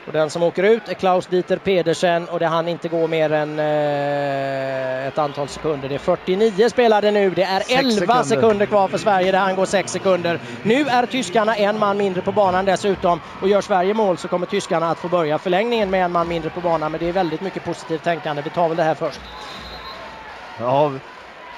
Och 0.05 0.13
den 0.13 0.29
som 0.29 0.43
åker 0.43 0.63
ut 0.63 0.89
är 0.89 0.93
Klaus 0.93 1.27
Dieter 1.27 1.57
Pedersen 1.57 2.29
och 2.29 2.39
det 2.39 2.47
han 2.47 2.67
inte 2.67 2.89
gå 2.89 3.07
mer 3.07 3.31
än 3.31 3.59
eh, 3.59 5.07
ett 5.07 5.17
antal 5.17 5.49
sekunder. 5.49 5.89
Det 5.89 5.95
är 5.95 5.99
49 5.99 6.69
spelade 6.69 7.11
nu. 7.11 7.29
Det 7.29 7.43
är 7.43 7.63
11 7.69 7.91
sekunder. 7.91 8.23
sekunder. 8.23 8.65
kvar 8.65 8.87
för 8.87 8.97
Sverige 8.97 9.31
där 9.31 9.39
han 9.39 9.55
går 9.55 9.65
6 9.65 9.91
sekunder. 9.91 10.39
Nu 10.63 10.87
är 10.87 11.05
tyskarna 11.05 11.55
en 11.55 11.79
man 11.79 11.97
mindre 11.97 12.21
på 12.21 12.31
banan 12.31 12.65
dessutom 12.65 13.21
och 13.39 13.49
gör 13.49 13.61
Sverige 13.61 13.93
mål 13.93 14.17
så 14.17 14.27
kommer 14.27 14.45
tyskarna 14.45 14.91
att 14.91 14.99
få 14.99 15.09
börja 15.09 15.39
förlängningen 15.39 15.89
med 15.89 16.05
en 16.05 16.11
man 16.11 16.27
mindre 16.27 16.49
på 16.49 16.61
banan. 16.61 16.91
Men 16.91 16.99
det 16.99 17.05
är 17.05 17.13
väldigt 17.13 17.41
mycket 17.41 17.63
positivt 17.63 18.03
tänkande. 18.03 18.41
Vi 18.41 18.49
tar 18.49 18.67
väl 18.67 18.77
det 18.77 18.83
här 18.83 18.95
först. 18.95 19.21
Ja, 20.57 20.99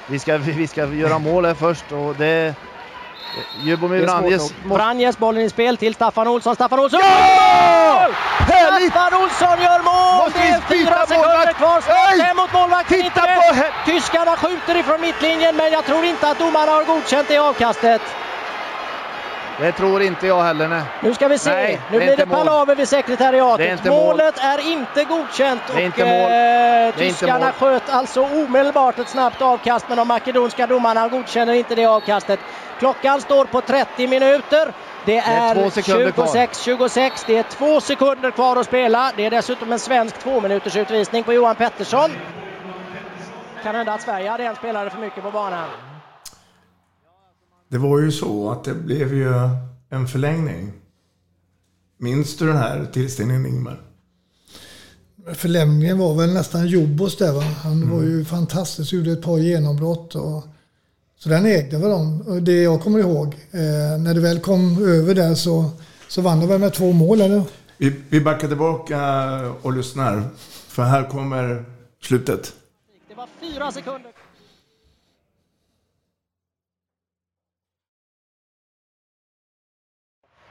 vi 0.06 0.20
ska, 0.20 0.38
vi 0.38 0.68
ska 0.68 0.94
göra 0.94 1.20
mål 1.20 1.46
här 1.46 1.56
först 1.56 1.92
och 1.92 2.16
det 2.16 2.56
Ljubomir 3.64 4.02
Vranjes. 4.06 4.54
Vranjes, 4.64 5.18
bollen 5.18 5.44
i 5.44 5.50
spel 5.50 5.78
till 5.78 5.94
Staffan 5.96 6.28
Olsson. 6.28 6.56
Staffan 6.56 6.80
Olsson! 6.80 7.00
Ja! 7.04 8.10
Staffan 8.90 9.22
Olsson 9.22 9.62
gör 9.62 9.84
mål! 9.84 10.26
Måste 10.26 10.40
det 10.40 10.48
är 10.48 10.62
fyra 10.62 11.06
sekunder 11.06 11.54
kvar. 11.54 11.82
Slår 11.82 12.36
mot 12.36 12.54
målvakten. 12.54 13.02
Titta 13.02 13.22
på 13.22 13.56
Tyskarna 13.86 14.36
skjuter 14.36 14.76
ifrån 14.76 15.02
mittlinjen, 15.02 15.56
men 15.56 15.72
jag 15.72 15.86
tror 15.86 16.06
inte 16.06 16.30
att 16.30 16.40
domarna 16.40 16.72
har 16.72 16.84
godkänt 16.84 17.28
det 17.28 17.38
avkastet. 17.38 18.02
Det 19.58 19.72
tror 19.72 20.02
inte 20.02 20.28
jag 20.28 20.44
heller. 20.44 20.68
Nej. 20.68 20.84
Nu 21.02 21.14
ska 21.14 21.28
vi 21.28 21.38
se. 21.38 21.52
Nej, 21.52 21.82
nu 21.92 21.98
blir 21.98 22.18
det 22.18 22.26
palaver 22.26 22.76
vid 22.76 22.88
sekretariatet. 22.88 23.86
Målet 23.86 24.36
mål. 24.36 24.46
är 24.46 24.72
inte 24.72 25.04
godkänt. 25.04 25.62
Det 25.76 25.82
är 25.82 25.86
inte 25.86 26.06
mål. 26.06 26.32
Eh, 26.90 27.10
tyskarna 27.10 27.52
sköt 27.52 27.90
alltså 27.90 28.22
omedelbart 28.22 29.00
ett 29.00 29.10
snabbt 29.10 29.42
avkast 29.42 29.86
men 29.88 29.98
de 29.98 30.08
makedonska 30.08 30.68
domarna 30.68 31.08
godkänner 31.08 31.54
inte 31.54 31.76
det 31.76 31.86
avkastet. 31.86 32.40
Klockan 32.80 33.22
står 33.22 33.46
på 33.46 33.62
30 33.62 34.08
minuter. 34.08 34.74
Det 35.06 35.18
är, 35.18 35.56
26-26. 35.56 37.24
Det 37.28 37.38
är 37.38 37.44
två 37.44 37.82
sekunder 37.82 38.32
kvar 38.32 38.56
att 38.56 38.66
spela. 38.66 39.12
Det 39.16 39.26
är 39.26 39.32
dessutom 39.32 39.72
en 39.72 39.80
svensk 39.80 40.20
tvåminuters 40.20 40.76
utvisning 40.76 41.24
på 41.24 41.34
Johan 41.34 41.56
Pettersson. 41.56 42.12
Kan 43.64 43.76
hända 43.76 43.94
att 43.94 44.02
Sverige 44.02 44.30
hade 44.30 44.44
en 44.44 44.56
spelare 44.56 44.90
för 44.90 45.00
mycket 45.00 45.24
på 45.24 45.32
banan. 45.32 45.68
Det 47.74 47.80
var 47.80 48.00
ju 48.00 48.12
så 48.12 48.52
att 48.52 48.64
det 48.64 48.74
blev 48.74 49.14
ju 49.14 49.34
en 49.90 50.08
förlängning. 50.08 50.72
Minns 51.98 52.38
du 52.38 52.48
den 52.48 52.58
här 52.58 52.88
tillställningen 52.94 53.46
Ingmar? 53.46 53.82
Förlängningen 55.34 55.98
var 55.98 56.16
väl 56.16 56.34
nästan 56.34 56.68
Jobos 56.68 57.18
där 57.18 57.34
va? 57.34 57.42
Han 57.42 57.74
mm. 57.74 57.90
var 57.90 58.04
ju 58.04 58.26
fantastisk, 58.26 58.94
gjorde 58.94 59.12
ett 59.12 59.22
par 59.22 59.38
genombrott. 59.38 60.16
Och, 60.16 60.44
så 61.20 61.30
den 61.30 61.46
ägde 61.46 61.78
väl 61.78 61.90
de. 61.90 62.22
Och 62.22 62.44
det 62.44 62.62
jag 62.62 62.82
kommer 62.82 63.00
ihåg, 63.00 63.28
eh, 63.52 64.00
när 64.00 64.14
det 64.14 64.22
väl 64.22 64.40
kom 64.40 64.84
över 64.88 65.16
där 65.16 65.36
så, 65.36 65.70
så 66.08 66.22
vann 66.22 66.40
de 66.40 66.48
väl 66.48 66.60
med 66.60 66.74
två 66.74 66.92
mål 66.92 67.22
eller? 67.22 67.44
Vi, 67.78 68.02
vi 68.10 68.22
backar 68.22 68.48
tillbaka 68.48 69.00
och 69.62 69.74
lyssnar. 69.74 70.24
För 70.68 70.84
här 70.84 71.10
kommer 71.10 71.66
slutet. 72.02 72.54
Det 73.10 73.16
var 73.16 73.28
fyra 73.42 73.72
sekunder. 73.72 74.13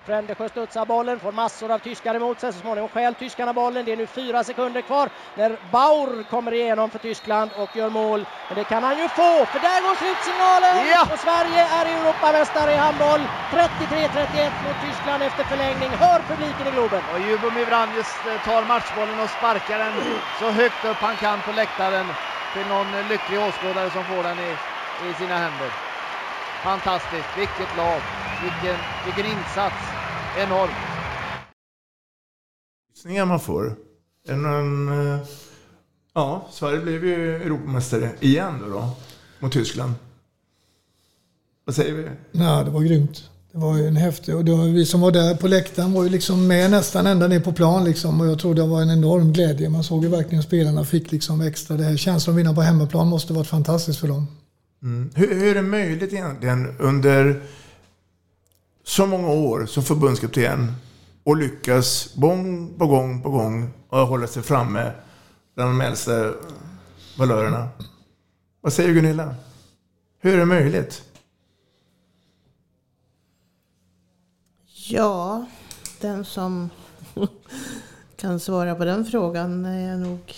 Frändesjö 0.07 0.49
studsar 0.49 0.87
bollen, 0.87 1.21
får 1.21 1.33
massor 1.33 1.71
av 1.73 1.79
tyskar 1.79 2.15
emot 2.15 2.41
sig. 2.41 2.53
Så 2.53 2.59
småningom 2.59 2.91
stjäl 2.91 3.15
tyskarna 3.15 3.53
bollen. 3.53 3.85
Det 3.85 3.93
är 3.93 3.97
nu 3.97 4.07
fyra 4.07 4.45
sekunder 4.45 4.83
kvar 4.83 5.11
när 5.35 5.59
Baur 5.63 6.25
kommer 6.25 6.53
igenom 6.55 6.91
för 6.91 6.99
Tyskland 6.99 7.53
och 7.53 7.77
gör 7.77 7.91
mål. 7.91 8.27
Men 8.49 8.55
det 8.55 8.65
kan 8.65 8.83
han 8.83 8.99
ju 8.99 9.09
få, 9.09 9.47
för 9.47 9.59
där 9.61 9.83
går 9.83 9.95
slutsignalen! 9.95 10.87
Ja! 10.87 11.09
Och 11.13 11.21
Sverige 11.21 11.61
är 11.61 11.87
Europamästare 11.87 12.73
i 12.73 12.77
handboll. 12.77 13.29
33-31 13.51 14.53
mot 14.59 14.79
Tyskland 14.79 15.23
efter 15.23 15.45
förlängning. 15.45 15.97
Hör 15.97 16.23
publiken 16.23 16.67
i 16.67 16.71
Globen! 16.71 17.09
Och 17.09 17.21
Jubomir 17.21 17.67
Vranjes 17.67 18.25
eh, 18.25 18.39
tar 18.39 18.65
matchbollen 18.65 19.21
och 19.21 19.31
sparkar 19.31 19.79
den 19.79 20.23
så 20.31 20.51
högt 20.51 20.85
upp 20.85 21.03
han 21.03 21.17
kan 21.17 21.43
på 21.43 21.53
läktaren 21.53 22.17
till 22.53 22.67
någon 22.67 23.09
lycklig 23.09 23.41
åskådare 23.41 23.91
som 23.91 24.07
får 24.07 24.23
den 24.25 24.41
i, 24.41 24.59
i 24.97 25.15
sina 25.15 25.39
händer. 25.39 25.73
Fantastiskt, 26.63 27.37
vilket 27.37 27.73
lag, 27.73 28.05
vilken, 28.43 28.77
vilken 29.07 29.27
insats, 29.33 29.77
enorm. 30.39 30.71
Gissningar 32.95 33.27
man 33.27 33.41
får. 33.41 33.77
En, 34.29 34.45
en, 34.45 34.89
eh, 34.89 35.21
ja, 36.15 36.49
Sverige 36.51 36.81
blev 36.81 37.05
ju 37.05 37.37
Europamästare 37.37 38.11
igen 38.21 38.59
då, 38.61 38.69
då 38.69 38.91
mot 39.39 39.53
Tyskland. 39.53 39.93
Vad 41.65 41.75
säger 41.75 41.93
vi? 41.93 42.09
Nej, 42.33 42.65
det 42.65 42.71
var 42.71 42.81
grymt. 42.81 43.29
Det 43.53 43.59
var 43.59 43.77
ju 43.77 43.87
en 43.87 43.97
häftig 43.97 44.37
och 44.37 44.45
det 44.45 44.53
var, 44.53 44.65
vi 44.65 44.87
som 44.87 45.01
var 45.01 45.11
där 45.11 45.35
på 45.35 45.49
läktaren 45.49 45.93
var 45.93 46.05
ju 46.05 46.09
liksom 46.09 46.47
med 46.47 46.71
nästan 46.71 47.07
ända 47.07 47.29
ner 47.29 47.41
på 47.41 47.53
plan 47.53 47.85
liksom 47.85 48.21
och 48.21 48.27
jag 48.27 48.39
tror 48.39 48.55
det 48.55 48.67
var 48.67 48.83
en 48.83 48.91
enorm 48.91 49.33
glädje. 49.33 49.69
Man 49.69 49.85
såg 49.85 50.03
ju 50.05 50.09
verkligen 50.09 50.43
spelarna 50.43 50.85
fick 50.85 51.13
liksom 51.13 51.41
extra 51.41 51.77
det 51.77 51.85
här. 51.85 51.97
Känslan 51.97 52.35
att 52.35 52.41
vinna 52.41 52.55
på 52.55 52.63
hemmaplan 52.63 53.09
måste 53.09 53.33
varit 53.33 53.47
fantastiskt 53.47 54.01
för 54.01 54.09
dem. 54.09 54.27
Mm. 54.83 55.11
Hur, 55.15 55.35
hur 55.35 55.47
är 55.47 55.55
det 55.55 55.63
möjligt 55.63 56.13
egentligen 56.13 56.77
under 56.79 57.43
så 58.85 59.07
många 59.07 59.29
år 59.29 59.67
som 59.67 59.83
förbundskapten 59.83 60.73
och 61.25 61.37
lyckas 61.37 62.15
gång 62.15 62.75
på 62.79 62.87
gång 62.87 63.23
på 63.23 63.31
gång 63.31 63.71
och 63.89 63.99
hålla 63.99 64.27
sig 64.27 64.43
framme 64.43 64.93
bland 65.55 65.71
de 65.71 65.81
äldsta 65.81 66.33
valörerna? 67.19 67.69
Vad 68.61 68.73
säger 68.73 68.95
Gunilla? 68.95 69.35
Hur 70.21 70.35
är 70.35 70.39
det 70.39 70.45
möjligt? 70.45 71.03
Ja, 74.89 75.47
den 76.01 76.25
som 76.25 76.71
kan 78.17 78.41
svara 78.41 78.75
på 78.75 78.85
den 78.85 79.05
frågan 79.05 79.65
är 79.65 79.97
nog... 79.97 80.35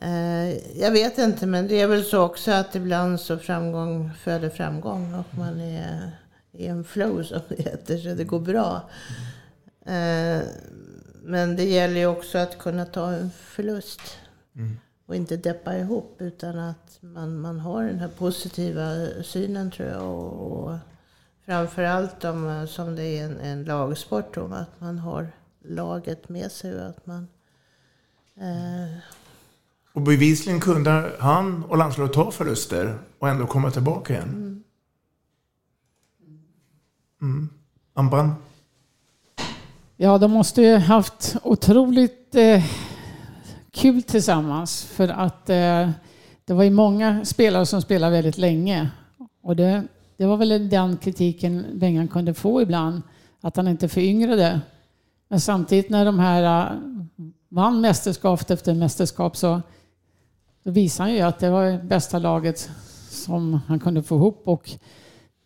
Eh, 0.00 0.78
jag 0.80 0.90
vet 0.90 1.18
inte, 1.18 1.46
men 1.46 1.68
det 1.68 1.80
är 1.80 1.86
väl 1.86 2.04
så 2.04 2.22
också 2.22 2.52
att 2.52 2.74
ibland 2.74 3.20
så 3.20 3.38
framgång 3.38 4.10
föder 4.22 4.50
framgång 4.50 5.14
och 5.14 5.38
man 5.38 5.60
är 5.60 6.18
i 6.52 6.66
en 6.66 6.84
flow 6.84 7.22
som 7.22 7.40
det 7.48 7.62
heter, 7.70 7.98
så 7.98 8.08
det 8.14 8.24
går 8.24 8.40
bra. 8.40 8.90
Eh, 9.86 10.42
men 11.22 11.56
det 11.56 11.64
gäller 11.64 12.00
ju 12.00 12.06
också 12.06 12.38
att 12.38 12.58
kunna 12.58 12.84
ta 12.86 13.12
en 13.12 13.30
förlust 13.30 14.00
Mm. 14.56 14.76
och 15.06 15.16
inte 15.16 15.36
deppa 15.36 15.76
ihop 15.78 16.16
utan 16.18 16.58
att 16.58 16.98
man, 17.00 17.40
man 17.40 17.58
har 17.60 17.84
den 17.84 17.98
här 17.98 18.08
positiva 18.08 19.06
synen 19.22 19.70
tror 19.70 19.88
jag. 19.88 20.02
Och, 20.02 20.62
och 20.64 20.78
framförallt 21.46 22.24
om, 22.24 22.66
som 22.70 22.96
det 22.96 23.02
är 23.04 23.24
en, 23.24 23.38
en 23.40 23.64
lagsport, 23.64 24.36
om 24.36 24.52
att 24.52 24.80
man 24.80 24.98
har 24.98 25.28
laget 25.64 26.28
med 26.28 26.52
sig 26.52 26.74
och 26.80 26.86
att 26.88 27.06
man... 27.06 27.28
Eh, 28.36 28.98
Och 29.92 30.02
bevisligen 30.02 30.60
kunde 30.60 31.12
han 31.18 31.64
och 31.64 31.76
landslaget 31.78 32.12
ta 32.14 32.30
förluster 32.30 32.98
och 33.18 33.28
ändå 33.28 33.46
komma 33.46 33.70
tillbaka 33.70 34.12
igen. 34.12 34.28
mm. 34.28 34.62
Mm. 37.22 37.48
Amban? 37.94 38.34
Ja, 39.96 40.18
de 40.18 40.30
måste 40.30 40.62
ju 40.62 40.76
haft 40.76 41.36
otroligt 41.42 42.34
eh, 42.34 42.64
kul 43.70 44.02
tillsammans 44.02 44.84
för 44.84 45.08
att 45.08 45.50
eh, 45.50 45.90
det 46.44 46.54
var 46.54 46.62
ju 46.62 46.70
många 46.70 47.24
spelare 47.24 47.66
som 47.66 47.82
spelade 47.82 48.12
väldigt 48.12 48.38
länge. 48.38 48.90
Och 49.42 49.56
det, 49.56 49.82
det 50.16 50.26
var 50.26 50.36
väl 50.36 50.68
den 50.68 50.96
kritiken 50.96 51.66
Bengan 51.74 52.08
kunde 52.08 52.34
få 52.34 52.62
ibland, 52.62 53.02
att 53.40 53.56
han 53.56 53.68
inte 53.68 53.88
föryngrade. 53.88 54.60
Men 55.28 55.40
samtidigt 55.40 55.90
när 55.90 56.04
de 56.04 56.18
här 56.18 56.70
eh, 56.70 56.78
vann 57.48 57.80
mästerskap 57.80 58.50
efter 58.50 58.74
mästerskap 58.74 59.36
så 59.36 59.62
då 60.62 60.70
visade 60.70 61.08
han 61.08 61.16
ju 61.16 61.22
att 61.22 61.38
det 61.38 61.50
var 61.50 61.84
bästa 61.84 62.18
laget 62.18 62.70
som 63.10 63.60
han 63.66 63.80
kunde 63.80 64.02
få 64.02 64.16
ihop. 64.16 64.42
Och 64.44 64.70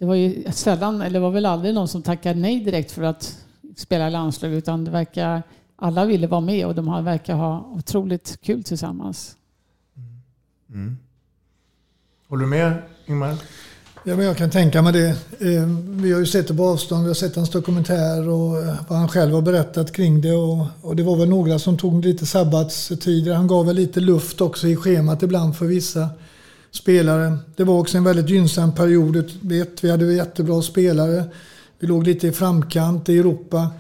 det 0.03 0.07
var 0.07 0.15
ju 0.15 0.45
sällan, 0.53 1.01
eller 1.01 1.11
det 1.13 1.19
var 1.21 1.31
väl 1.31 1.47
aldrig 1.47 1.75
någon 1.75 1.89
som 1.89 2.03
tackade 2.03 2.41
nej 2.41 2.61
direkt 2.65 2.91
för 2.93 3.03
att 3.03 3.37
spela 3.77 4.09
i 4.09 4.11
landslag 4.11 4.53
utan 4.53 4.85
det 4.85 4.91
verkar, 4.91 5.43
alla 5.77 6.05
ville 6.05 6.27
vara 6.27 6.41
med 6.41 6.67
och 6.67 6.75
de 6.75 6.89
har- 6.89 7.03
verkar 7.03 7.35
ha 7.35 7.69
otroligt 7.73 8.39
kul 8.41 8.63
tillsammans. 8.63 9.37
Mm. 10.71 10.97
Håller 12.29 12.43
du 12.45 12.49
med 12.51 12.73
Ingmar? 13.07 13.37
Ja, 14.05 14.17
men 14.17 14.27
jag 14.27 14.37
kan 14.37 14.51
tänka 14.51 14.83
mig 14.83 14.93
det. 14.93 15.09
Eh, 15.09 15.67
Vi 15.89 16.13
har 16.13 16.21
ju 16.21 16.27
sett 16.27 16.49
det 16.49 16.55
på 16.55 16.65
avstånd, 16.69 17.03
vi 17.03 17.09
har 17.09 17.15
sett 17.15 17.37
hans 17.37 17.51
dokumentär 17.51 18.29
och 18.29 18.59
eh, 18.63 18.75
vad 18.89 18.99
han 18.99 19.09
själv 19.09 19.35
har 19.35 19.43
berättat 19.43 19.93
kring 19.93 20.21
det. 20.21 20.33
Och, 20.35 20.67
och 20.83 20.97
det 20.97 21.03
var 21.03 21.17
väl 21.17 21.29
några 21.29 21.59
som 21.59 21.77
tog 21.77 22.05
lite 22.05 22.27
sabbatstider. 22.27 23.35
Han 23.35 23.47
gav 23.47 23.67
väl 23.67 23.77
lite 23.77 24.01
luft 24.01 24.41
också 24.41 24.69
i 24.69 24.77
schemat 24.77 25.23
ibland 25.23 25.57
för 25.57 25.67
vissa 25.67 26.09
spelare. 26.73 27.39
Det 27.57 27.65
var 27.65 27.79
också 27.79 27.97
en 27.97 28.05
väldigt 28.05 28.29
gynnsam 28.29 28.75
period. 28.75 29.25
Vet, 29.41 29.85
vi 29.85 29.91
hade 29.91 30.15
jättebra 30.15 30.63
spelare. 30.63 31.25
Vi 31.79 31.87
låg 31.87 32.07
lite 32.07 32.27
i 32.27 32.33
framkant 32.33 33.09
i 33.09 33.19
Europa. 33.19 33.71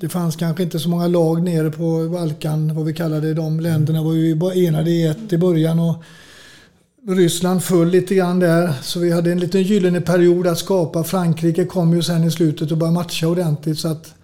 Det 0.00 0.08
fanns 0.08 0.36
kanske 0.36 0.62
inte 0.62 0.78
så 0.78 0.88
många 0.88 1.06
lag 1.06 1.42
nere 1.42 1.70
på 1.70 2.08
Balkan, 2.12 2.74
vad 2.74 2.84
vi 2.86 2.94
kallar 2.94 3.20
det. 3.20 3.34
De 3.34 3.60
länderna 3.60 4.02
var 4.02 4.12
ju 4.12 4.34
bara 4.34 4.54
enade 4.54 4.90
i 4.90 5.06
ett 5.06 5.32
i 5.32 5.38
början. 5.38 5.78
Och 5.78 5.96
Ryssland 7.08 7.62
föll 7.62 7.88
lite 7.88 8.14
grann 8.14 8.38
där, 8.38 8.72
så 8.82 9.00
vi 9.00 9.12
hade 9.12 9.32
en 9.32 9.40
liten 9.40 9.62
gyllene 9.62 10.00
period 10.00 10.46
att 10.46 10.58
skapa. 10.58 11.04
Frankrike 11.04 11.64
kom 11.64 11.94
ju 11.94 12.02
sen 12.02 12.24
i 12.24 12.30
slutet 12.30 12.70
och 12.70 12.78
började 12.78 12.94
matcha 12.94 13.26
ordentligt. 13.26 13.78
Så 13.78 13.88
att 13.88 14.14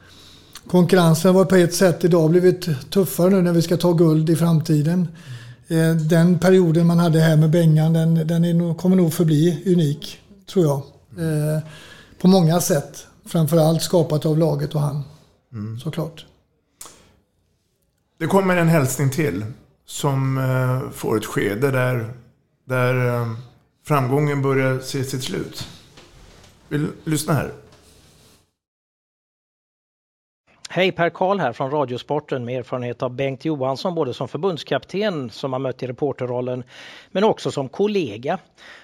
konkurrensen 0.67 1.35
var 1.35 1.45
på 1.45 1.57
ett 1.57 1.75
sätt 1.75 2.05
idag 2.05 2.31
blivit 2.31 2.69
tuffare 2.91 3.31
nu 3.31 3.43
när 3.43 3.53
vi 3.53 3.63
ska 3.63 3.77
ta 3.77 3.93
guld 3.93 4.31
i 4.31 4.37
framtiden. 4.37 5.09
Eh, 5.69 5.91
Den 5.97 6.39
perioden 6.39 6.87
man 6.87 6.99
hade 6.99 7.21
här 7.21 7.37
med 7.37 7.51
Bengan, 7.51 7.93
den, 7.93 8.15
den 8.27 8.45
är 8.45 8.75
kommer 8.75 8.97
nog 8.97 9.13
förbli 9.13 9.63
unik, 9.67 10.21
tror 10.53 10.65
jag. 10.65 10.77
Eh, 11.25 11.63
På 12.21 12.29
många 12.29 12.61
sätt. 12.61 13.07
Framförallt 13.27 13.83
skapat 13.83 14.27
av 14.27 14.39
laget 14.39 14.75
och 14.75 14.81
han, 14.81 15.03
Mm. 15.53 15.79
såklart. 15.81 16.27
Det 18.19 18.27
kommer 18.27 18.57
en 18.57 18.69
hälsning 18.69 19.11
till 19.11 19.45
som 19.87 20.39
eh, 20.39 20.91
får 20.93 21.17
ett 21.17 21.25
skede 21.27 21.71
där, 21.71 22.15
där 22.69 23.07
eh, 23.21 23.33
framgången 23.87 24.43
börjar 24.43 24.79
se 24.79 25.05
sitt 25.05 25.23
slut. 25.23 25.69
Vill 26.69 26.89
lyssna 27.05 27.33
här. 27.35 27.53
Hej, 30.77 30.93
Per 30.93 31.11
Karl 31.11 31.39
här 31.39 31.53
från 31.53 31.71
Radiosporten 31.71 32.45
med 32.45 32.59
erfarenhet 32.59 33.03
av 33.03 33.11
Bengt 33.15 33.45
Johansson 33.45 33.95
både 33.95 34.15
som 34.15 34.29
förbundskapten 34.29 35.31
som 35.31 35.53
har 35.53 35.61
mött 35.61 35.83
i 35.83 35.87
reporterrollen 35.87 36.65
men 37.11 37.25
också 37.25 37.51
som 37.51 37.69
kollega. 37.69 38.39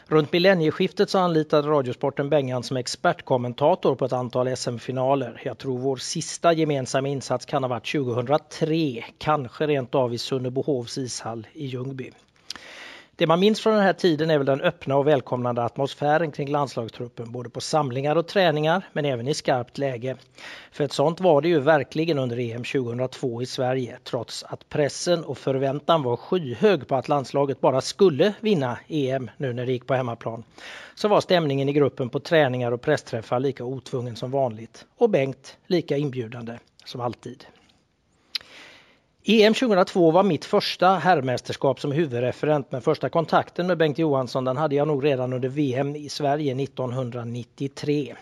Runt 0.07 0.33
millennieskiftet 0.33 1.11
så 1.11 1.19
anlitade 1.19 1.69
Radiosporten 1.69 2.31
Bengan 2.31 2.63
som 2.63 2.77
expertkommentator 2.77 3.95
på 3.95 4.05
ett 4.05 4.13
antal 4.13 4.57
SM-finaler. 4.57 5.43
Jag 5.45 5.59
tror 5.59 5.79
vår 5.79 5.97
sista 5.97 6.53
gemensamma 6.53 7.09
insats 7.09 7.47
kan 7.47 7.63
ha 7.63 7.69
varit 7.69 7.93
2003, 7.93 9.05
kanske 9.19 9.67
rent 9.67 9.95
av 9.95 10.15
i 10.15 10.19
Sunnebohovs 10.19 10.99
ishall 10.99 11.47
i 11.53 11.67
Ljungby. 11.67 12.11
Det 13.21 13.27
man 13.27 13.41
minns 13.41 13.61
från 13.61 13.75
den 13.75 13.83
här 13.83 13.93
tiden 13.93 14.31
är 14.31 14.39
väl 14.39 14.47
den 14.47 14.61
öppna 14.61 14.97
och 14.97 15.07
välkomnande 15.07 15.65
atmosfären 15.65 16.33
kring 16.33 16.51
landslagstruppen, 16.51 17.33
både 17.33 17.51
på 17.51 17.61
samlingar 17.61 18.17
och 18.17 18.27
träningar, 18.27 18.83
men 18.93 19.05
även 19.05 19.29
i 19.29 19.35
skarpt 19.35 19.79
läge. 19.79 20.17
För 20.73 20.85
ett 20.85 20.93
sånt 20.93 21.21
var 21.21 21.43
det 21.43 21.49
ju 21.49 21.61
verkligen 21.61 22.19
under 22.19 22.39
EM 22.39 22.65
2002 22.65 23.43
i 23.43 23.47
Sverige, 23.47 23.99
trots 24.05 24.45
att 24.45 24.69
pressen 24.69 25.25
och 25.25 25.39
förväntan 25.39 26.03
var 26.03 26.17
skyhög 26.17 26.89
på 26.89 26.97
att 26.97 27.09
landslaget 27.09 27.61
bara 27.61 27.81
skulle 27.81 28.35
vinna 28.41 28.79
EM 28.89 29.31
nu 29.37 29.53
när 29.53 29.67
det 29.67 29.73
gick 29.73 29.87
på 29.87 29.95
hemmaplan. 29.95 30.45
Så 30.95 31.09
var 31.09 31.21
stämningen 31.21 31.69
i 31.69 31.73
gruppen 31.73 32.09
på 32.09 32.21
träningar 32.21 32.73
och 32.73 32.81
pressträffar 32.81 33.41
lika 33.41 33.65
otvungen 33.65 34.17
som 34.17 34.31
vanligt. 34.31 34.87
Och 34.99 35.11
Bengt 35.11 35.57
lika 35.67 35.97
inbjudande 35.97 36.59
som 36.85 37.01
alltid. 37.01 37.45
EM 39.25 39.55
2002 39.55 40.11
var 40.11 40.23
mitt 40.23 40.45
första 40.45 40.89
herrmästerskap 40.89 41.81
som 41.81 41.93
huvudreferent 41.93 42.73
men 42.73 42.83
första 42.83 43.09
kontakten 43.09 43.67
med 43.67 43.79
Bengt 43.79 43.99
Johansson 43.99 44.45
den 44.45 44.57
hade 44.57 44.75
jag 44.75 44.89
nog 44.89 45.05
redan 45.05 45.33
under 45.33 45.49
VM 45.49 45.97
i 45.97 46.09
Sverige 46.09 46.63
1993. 46.63 48.15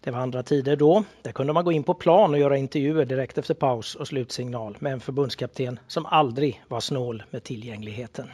Det 0.00 0.10
var 0.10 0.18
andra 0.18 0.42
tider 0.42 0.76
då. 0.76 1.04
Där 1.22 1.32
kunde 1.32 1.52
man 1.52 1.64
gå 1.64 1.72
in 1.72 1.82
på 1.82 1.94
plan 1.94 2.30
och 2.30 2.38
göra 2.38 2.56
intervjuer 2.56 3.04
direkt 3.04 3.38
efter 3.38 3.54
paus 3.54 3.94
och 3.94 4.08
slutsignal 4.08 4.76
med 4.78 4.92
en 4.92 5.00
förbundskapten 5.00 5.78
som 5.86 6.06
aldrig 6.06 6.62
var 6.68 6.80
snål 6.80 7.22
med 7.30 7.44
tillgängligheten. 7.44 8.30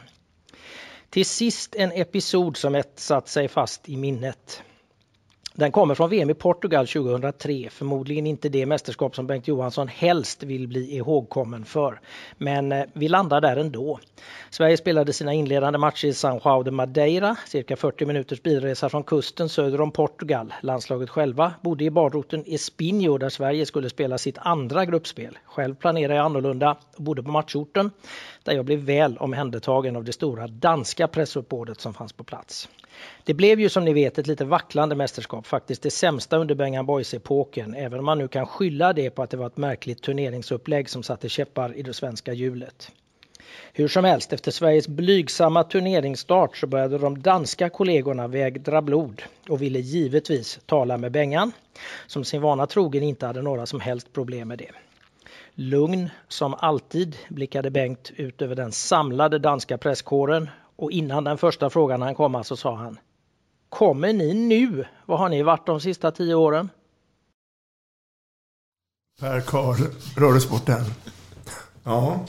Till 1.09 1.25
sist 1.25 1.75
en 1.75 1.91
episod 1.91 2.57
som 2.57 2.75
etsat 2.75 3.27
sig 3.27 3.47
fast 3.47 3.89
i 3.89 3.97
minnet. 3.97 4.63
Den 5.59 5.71
kommer 5.71 5.95
från 5.95 6.09
VM 6.09 6.29
i 6.29 6.33
Portugal 6.33 6.87
2003, 6.87 7.69
förmodligen 7.71 8.27
inte 8.27 8.49
det 8.49 8.65
mästerskap 8.65 9.15
som 9.15 9.27
Bengt 9.27 9.47
Johansson 9.47 9.87
helst 9.87 10.43
vill 10.43 10.67
bli 10.67 10.95
ihågkommen 10.95 11.65
för. 11.65 11.99
Men 12.37 12.71
eh, 12.71 12.85
vi 12.93 13.07
landar 13.07 13.41
där 13.41 13.57
ändå. 13.57 13.99
Sverige 14.49 14.77
spelade 14.77 15.13
sina 15.13 15.33
inledande 15.33 15.79
matcher 15.79 16.07
i 16.07 16.11
São 16.11 16.39
João 16.39 16.63
de 16.63 16.71
Madeira, 16.71 17.35
cirka 17.47 17.75
40 17.75 18.05
minuters 18.05 18.43
bilresa 18.43 18.89
från 18.89 19.03
kusten 19.03 19.49
söder 19.49 19.81
om 19.81 19.91
Portugal. 19.91 20.53
Landslaget 20.61 21.09
själva 21.09 21.53
bodde 21.61 21.83
i 21.83 21.89
badroten 21.89 22.43
Espinho 22.47 23.17
där 23.17 23.29
Sverige 23.29 23.65
skulle 23.65 23.89
spela 23.89 24.17
sitt 24.17 24.37
andra 24.37 24.85
gruppspel. 24.85 25.37
Själv 25.45 25.75
planerade 25.75 26.15
jag 26.15 26.25
annorlunda 26.25 26.77
och 26.97 27.03
bodde 27.03 27.23
på 27.23 27.31
matchorten 27.31 27.91
där 28.43 28.53
jag 28.53 28.65
blev 28.65 28.79
väl 28.79 29.17
omhändertagen 29.17 29.95
av 29.95 30.03
det 30.03 30.13
stora 30.13 30.47
danska 30.47 31.07
pressuppbådet 31.07 31.81
som 31.81 31.93
fanns 31.93 32.13
på 32.13 32.23
plats. 32.23 32.69
Det 33.23 33.33
blev 33.33 33.59
ju 33.59 33.69
som 33.69 33.85
ni 33.85 33.93
vet 33.93 34.17
ett 34.17 34.27
lite 34.27 34.45
vacklande 34.45 34.95
mästerskap, 34.95 35.47
faktiskt 35.47 35.81
det 35.81 35.91
sämsta 35.91 36.37
under 36.37 36.55
Bengan 36.55 36.85
Boys-epoken, 36.85 37.75
även 37.75 37.99
om 37.99 38.05
man 38.05 38.17
nu 38.17 38.27
kan 38.27 38.47
skylla 38.47 38.93
det 38.93 39.09
på 39.09 39.23
att 39.23 39.29
det 39.29 39.37
var 39.37 39.47
ett 39.47 39.57
märkligt 39.57 40.01
turneringsupplägg 40.01 40.89
som 40.89 41.03
satte 41.03 41.29
käppar 41.29 41.77
i 41.77 41.81
det 41.81 41.93
svenska 41.93 42.33
hjulet. 42.33 42.91
Hur 43.73 43.87
som 43.87 44.05
helst, 44.05 44.33
efter 44.33 44.51
Sveriges 44.51 44.87
blygsamma 44.87 45.63
turneringsstart 45.63 46.57
så 46.57 46.67
började 46.67 46.97
de 46.97 47.21
danska 47.21 47.69
kollegorna 47.69 48.27
vädra 48.27 48.81
blod 48.81 49.21
och 49.49 49.61
ville 49.61 49.79
givetvis 49.79 50.59
tala 50.65 50.97
med 50.97 51.11
Bengan, 51.11 51.51
som 52.07 52.23
sin 52.23 52.41
vana 52.41 52.67
trogen 52.67 53.03
inte 53.03 53.25
hade 53.25 53.41
några 53.41 53.65
som 53.65 53.79
helst 53.79 54.13
problem 54.13 54.47
med 54.47 54.57
det. 54.57 54.71
Lugn 55.55 56.09
som 56.27 56.53
alltid 56.53 57.17
blickade 57.29 57.71
Bengt 57.71 58.11
ut 58.15 58.41
över 58.41 58.55
den 58.55 58.71
samlade 58.71 59.39
danska 59.39 59.77
presskåren 59.77 60.49
och 60.79 60.91
innan 60.91 61.23
den 61.23 61.37
första 61.37 61.69
frågan 61.69 62.01
han 62.01 62.15
komma 62.15 62.43
så 62.43 62.57
sa 62.57 62.75
han 62.75 62.99
Kommer 63.69 64.13
ni 64.13 64.33
nu? 64.33 64.85
Vad 65.05 65.19
har 65.19 65.29
ni 65.29 65.43
varit 65.43 65.65
de 65.65 65.79
sista 65.79 66.11
tio 66.11 66.35
åren? 66.35 66.69
Per 69.19 69.41
Karl, 69.41 69.77
Rörelsesporten. 70.17 70.81
Ja. 71.83 72.25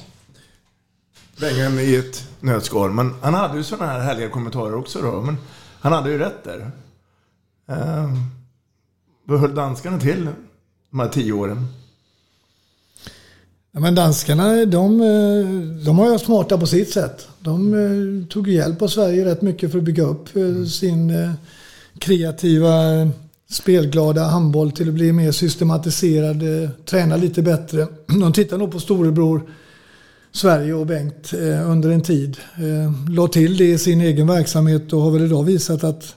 Bengen 1.40 1.78
i 1.78 1.94
ett 1.94 2.28
nötskal. 2.40 2.90
Men 2.90 3.14
han 3.22 3.34
hade 3.34 3.57
ju 3.57 3.64
sådana 3.64 3.92
här 3.92 4.01
härliga 4.01 4.28
kommentarer 4.28 4.74
också 4.74 5.03
då. 5.03 5.20
Men 5.20 5.36
han 5.80 5.92
hade 5.92 6.11
ju 6.11 6.18
rätt 6.18 6.44
där. 6.44 6.70
Eh, 7.68 8.09
vad 9.24 9.40
höll 9.40 9.55
danskarna 9.55 9.98
till 9.98 10.28
de 10.90 11.01
här 11.01 11.09
tio 11.09 11.32
åren? 11.32 11.66
Ja, 13.73 13.81
men 13.81 13.95
danskarna, 13.95 14.64
de, 14.64 15.01
eh, 15.01 15.85
de 15.85 15.97
var 15.97 16.12
ju 16.12 16.18
smarta 16.18 16.59
på 16.59 16.66
sitt 16.66 16.93
sätt. 16.93 17.29
De 17.41 17.75
eh, 17.75 18.27
tog 18.29 18.49
hjälp 18.49 18.83
av 18.83 18.89
Sverige 18.89 19.25
rätt 19.25 19.43
mycket 19.43 19.71
för 19.71 19.79
att 19.79 19.85
bygga 19.85 20.03
upp 20.03 20.37
eh, 20.37 20.64
sin 20.64 21.12
kreativa, 21.99 22.73
spelglada 23.51 24.25
handboll 24.25 24.73
till 24.73 24.89
att 24.89 24.95
bli 24.95 25.12
mer 25.12 25.33
systematiserad, 25.33 26.43
träna 26.85 27.16
lite 27.16 27.43
bättre. 27.43 27.87
De 28.07 28.33
tittar 28.33 28.59
nog 28.59 28.73
på 28.73 28.81
storebror 28.81 29.43
Sverige 30.33 30.75
och 30.75 30.87
Bengt 30.87 31.33
under 31.66 31.91
en 31.91 32.03
tid. 32.03 32.37
La 33.11 33.29
till 33.29 33.57
det 33.57 33.71
i 33.71 33.79
sin 33.79 34.01
egen 34.01 34.27
verksamhet 34.27 34.93
och 34.93 35.01
har 35.01 35.11
väl 35.11 35.25
idag 35.25 35.45
visat 35.45 35.85
att 35.85 36.14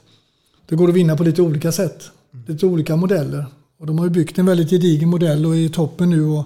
det 0.68 0.76
går 0.76 0.88
att 0.88 0.94
vinna 0.94 1.16
på 1.16 1.24
lite 1.24 1.42
olika 1.42 1.72
sätt. 1.72 2.10
Lite 2.46 2.66
olika 2.66 2.96
modeller. 2.96 3.46
Och 3.78 3.86
de 3.86 3.98
har 3.98 4.06
ju 4.06 4.10
byggt 4.10 4.38
en 4.38 4.46
väldigt 4.46 4.70
gedigen 4.70 5.08
modell 5.08 5.46
och 5.46 5.54
är 5.54 5.58
i 5.58 5.68
toppen 5.68 6.10
nu. 6.10 6.24
Och 6.24 6.44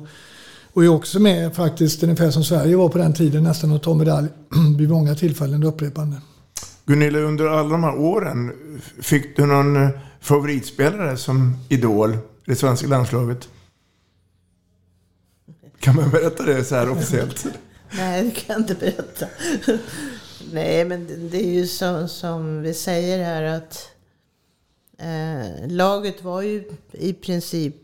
och 0.73 0.85
är 0.85 0.89
också 0.89 1.21
med 1.21 1.57
faktiskt 1.57 2.03
ungefär 2.03 2.31
som 2.31 2.45
Sverige 2.45 2.77
var 2.77 2.89
på 2.89 2.99
den 2.99 3.15
tiden 3.15 3.43
nästan 3.43 3.73
och 3.73 3.83
tar 3.83 3.95
medalj 3.95 4.29
vid 4.79 4.91
många 4.91 5.15
tillfällen 5.15 5.63
upprepande. 5.63 6.17
Gunilla, 6.87 7.19
under 7.19 7.47
alla 7.47 7.69
de 7.69 7.85
här 7.85 7.99
åren, 7.99 8.53
fick 9.01 9.37
du 9.37 9.47
någon 9.47 9.77
eh, 9.77 9.91
favoritspelare 10.21 11.17
som 11.17 11.57
idol 11.69 12.15
i 12.15 12.19
det 12.45 12.57
svenska 12.57 12.87
landslaget? 12.87 13.49
Kan 15.81 15.97
man 15.97 16.11
berätta 16.11 16.43
det 16.43 16.65
så 16.65 16.75
här 16.75 16.91
officiellt? 16.91 17.47
Nej, 17.97 18.25
det 18.25 18.31
kan 18.31 18.55
jag 18.55 18.61
inte 18.61 18.75
berätta. 18.75 19.27
Nej, 20.53 20.85
men 20.85 21.29
det 21.31 21.45
är 21.45 21.53
ju 21.53 21.67
som, 21.67 22.09
som 22.09 22.63
vi 22.63 22.75
säger 22.75 23.25
här 23.25 23.43
att 23.43 23.91
eh, 24.99 25.69
laget 25.69 26.23
var 26.25 26.43
ju 26.43 26.65
i 26.93 27.13
princip 27.13 27.75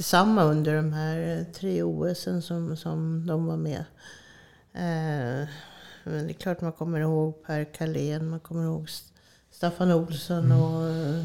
detsamma 0.00 0.44
under 0.44 0.76
de 0.76 0.92
här 0.92 1.38
eh, 1.38 1.44
tre 1.52 1.82
OS 1.82 2.28
som, 2.42 2.76
som 2.76 3.26
de 3.26 3.46
var 3.46 3.56
med. 3.56 3.84
Eh, 4.72 5.48
men 6.04 6.26
det 6.26 6.30
är 6.30 6.32
klart 6.32 6.60
man 6.60 6.72
kommer 6.72 7.00
ihåg 7.00 7.42
Per 7.46 7.64
Kalén, 7.64 8.28
man 8.28 8.40
kommer 8.40 8.64
ihåg 8.64 8.88
Staffan 9.50 9.92
Olsson 9.92 10.44
mm. 10.44 10.60
och 10.60 10.88
eh, 10.88 11.24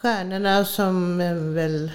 stjärnorna 0.00 0.64
som 0.64 1.18
väl... 1.54 1.90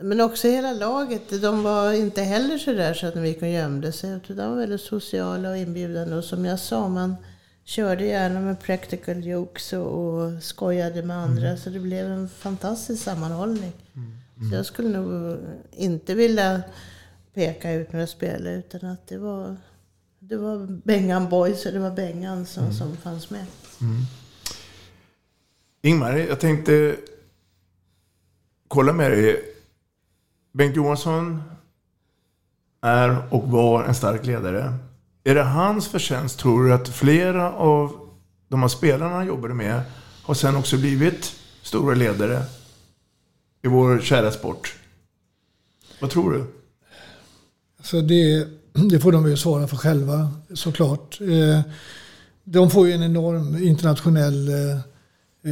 Men 0.00 0.20
också 0.20 0.48
hela 0.48 0.72
laget. 0.72 1.42
De 1.42 1.62
var 1.62 1.92
inte 1.92 2.22
heller 2.22 2.58
så 2.58 2.72
där 2.72 2.94
så 2.94 3.06
att 3.06 3.14
de 3.14 3.26
gick 3.26 3.42
och 3.42 3.48
gömde 3.48 3.92
sig. 3.92 4.20
De 4.26 4.50
var 4.50 4.56
väldigt 4.56 4.80
sociala 4.80 5.50
och 5.50 5.56
inbjudande. 5.56 6.16
Och 6.16 6.24
som 6.24 6.44
jag 6.44 6.58
sa, 6.58 6.88
man 6.88 7.16
körde 7.68 8.04
gärna 8.04 8.40
med 8.40 8.60
practical 8.60 9.26
jokes 9.26 9.72
och, 9.72 9.86
och 9.86 10.42
skojade 10.42 11.02
med 11.02 11.16
andra. 11.16 11.46
Mm. 11.46 11.58
Så 11.58 11.70
det 11.70 11.80
blev 11.80 12.06
en 12.06 12.28
fantastisk 12.28 13.02
sammanhållning. 13.02 13.72
Mm. 13.94 14.12
Mm. 14.36 14.50
Så 14.50 14.56
jag 14.56 14.66
skulle 14.66 14.98
nog 14.98 15.38
inte 15.72 16.14
vilja 16.14 16.62
peka 17.34 17.72
ut 17.72 17.92
några 17.92 18.06
spelare 18.06 18.54
utan 18.54 18.90
att 18.90 19.06
det 19.08 19.18
var, 19.18 19.56
det 20.18 20.36
var 20.36 20.66
Bengan 20.84 21.28
Boys 21.28 21.66
och 21.66 21.72
det 21.72 21.78
var 21.78 21.90
Bengan 21.90 22.46
som, 22.46 22.62
mm. 22.62 22.74
som 22.74 22.96
fanns 22.96 23.30
med. 23.30 23.46
Mm. 23.80 24.02
Ingmar, 25.82 26.12
jag 26.12 26.40
tänkte 26.40 26.96
kolla 28.68 28.92
med 28.92 29.10
dig. 29.10 29.42
Bengt 30.52 30.76
Johansson 30.76 31.42
är 32.80 33.34
och 33.34 33.50
var 33.50 33.84
en 33.84 33.94
stark 33.94 34.26
ledare. 34.26 34.74
Är 35.24 35.34
det 35.34 35.42
hans 35.42 35.88
förtjänst, 35.88 36.38
tror 36.38 36.64
du, 36.64 36.72
att 36.72 36.88
flera 36.88 37.52
av 37.52 37.92
de 38.48 38.60
här 38.60 38.68
spelarna 38.68 39.14
han 39.14 39.26
jobbade 39.26 39.54
med 39.54 39.82
har 40.22 40.34
sen 40.34 40.56
också 40.56 40.76
blivit 40.76 41.32
stora 41.62 41.94
ledare 41.94 42.42
i 43.62 43.68
vår 43.68 44.00
kära 44.00 44.30
sport? 44.30 44.74
Vad 46.00 46.10
tror 46.10 46.32
du? 46.32 46.44
Alltså 47.78 48.00
det, 48.00 48.46
det 48.90 49.00
får 49.00 49.12
de 49.12 49.30
ju 49.30 49.36
svara 49.36 49.66
för 49.66 49.76
själva, 49.76 50.30
såklart. 50.54 51.20
Eh, 51.20 51.60
de 52.44 52.70
får 52.70 52.86
ju 52.86 52.92
en 52.92 53.02
enorm 53.02 53.62
internationell 53.62 54.48
eh, 54.48 54.76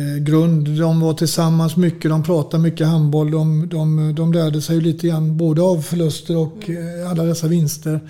eh, 0.01 0.23
grund. 0.23 0.69
De 0.79 1.01
var 1.01 1.15
tillsammans 1.15 1.77
mycket, 1.77 2.11
de 2.11 2.23
pratade 2.23 2.63
mycket 2.63 2.87
handboll. 2.87 3.31
De, 3.31 3.69
de, 3.69 4.15
de 4.15 4.33
lärde 4.33 4.63
sig 4.63 4.81
lite 4.81 5.07
grann 5.07 5.37
både 5.37 5.63
av 5.63 5.83
förluster 5.83 6.37
och 6.37 6.71
alla 7.11 7.23
dessa 7.23 7.49
vinster 7.49 8.01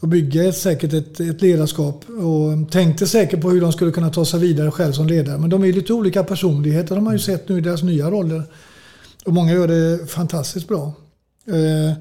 och 0.00 0.08
bygga 0.08 0.52
säkert 0.52 0.92
ett, 0.92 1.20
ett 1.20 1.42
ledarskap. 1.42 2.04
Och 2.08 2.70
tänkte 2.70 3.06
säkert 3.06 3.40
på 3.40 3.50
hur 3.50 3.60
de 3.60 3.72
skulle 3.72 3.90
kunna 3.90 4.10
ta 4.10 4.24
sig 4.24 4.40
vidare 4.40 4.70
själv 4.70 4.92
som 4.92 5.06
ledare. 5.06 5.38
Men 5.38 5.50
de 5.50 5.64
är 5.64 5.72
lite 5.72 5.92
olika 5.92 6.24
personligheter. 6.24 6.94
De 6.94 7.06
har 7.06 7.12
ju 7.12 7.18
sett 7.18 7.48
nu 7.48 7.58
i 7.58 7.60
deras 7.60 7.82
nya 7.82 8.10
roller. 8.10 8.42
Och 9.24 9.32
många 9.32 9.52
gör 9.52 9.68
det 9.68 10.10
fantastiskt 10.10 10.68
bra. 10.68 10.92
Eh, 11.46 11.98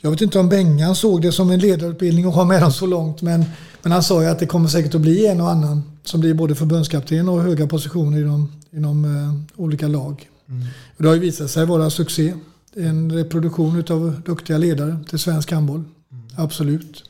jag 0.00 0.10
vet 0.10 0.20
inte 0.20 0.38
om 0.38 0.48
Bengan 0.48 0.96
såg 0.96 1.22
det 1.22 1.32
som 1.32 1.50
en 1.50 1.60
ledarutbildning 1.60 2.26
och 2.26 2.32
ha 2.32 2.44
med 2.44 2.62
dem 2.62 2.72
så 2.72 2.86
långt. 2.86 3.22
Men, 3.22 3.44
men 3.82 3.92
han 3.92 4.02
sa 4.02 4.22
ju 4.22 4.28
att 4.28 4.38
det 4.38 4.46
kommer 4.46 4.68
säkert 4.68 4.94
att 4.94 5.00
bli 5.00 5.26
en 5.26 5.40
och 5.40 5.50
annan 5.50 5.82
som 6.04 6.20
blir 6.20 6.34
både 6.34 6.54
förbundskapten 6.54 7.28
och 7.28 7.42
höga 7.42 7.66
positioner 7.66 8.18
inom, 8.18 8.52
inom 8.70 9.04
eh, 9.04 9.60
olika 9.62 9.88
lag. 9.88 10.28
Mm. 10.48 10.66
Det 10.96 11.06
har 11.06 11.14
ju 11.14 11.20
visat 11.20 11.50
sig 11.50 11.66
vara 11.66 11.90
succé. 11.90 12.34
En 12.76 13.12
reproduktion 13.12 13.84
av 13.90 14.20
duktiga 14.26 14.58
ledare 14.58 14.98
till 15.08 15.18
svensk 15.18 15.52
handboll. 15.52 15.84
Mm. 16.12 16.24
Absolut. 16.36 17.04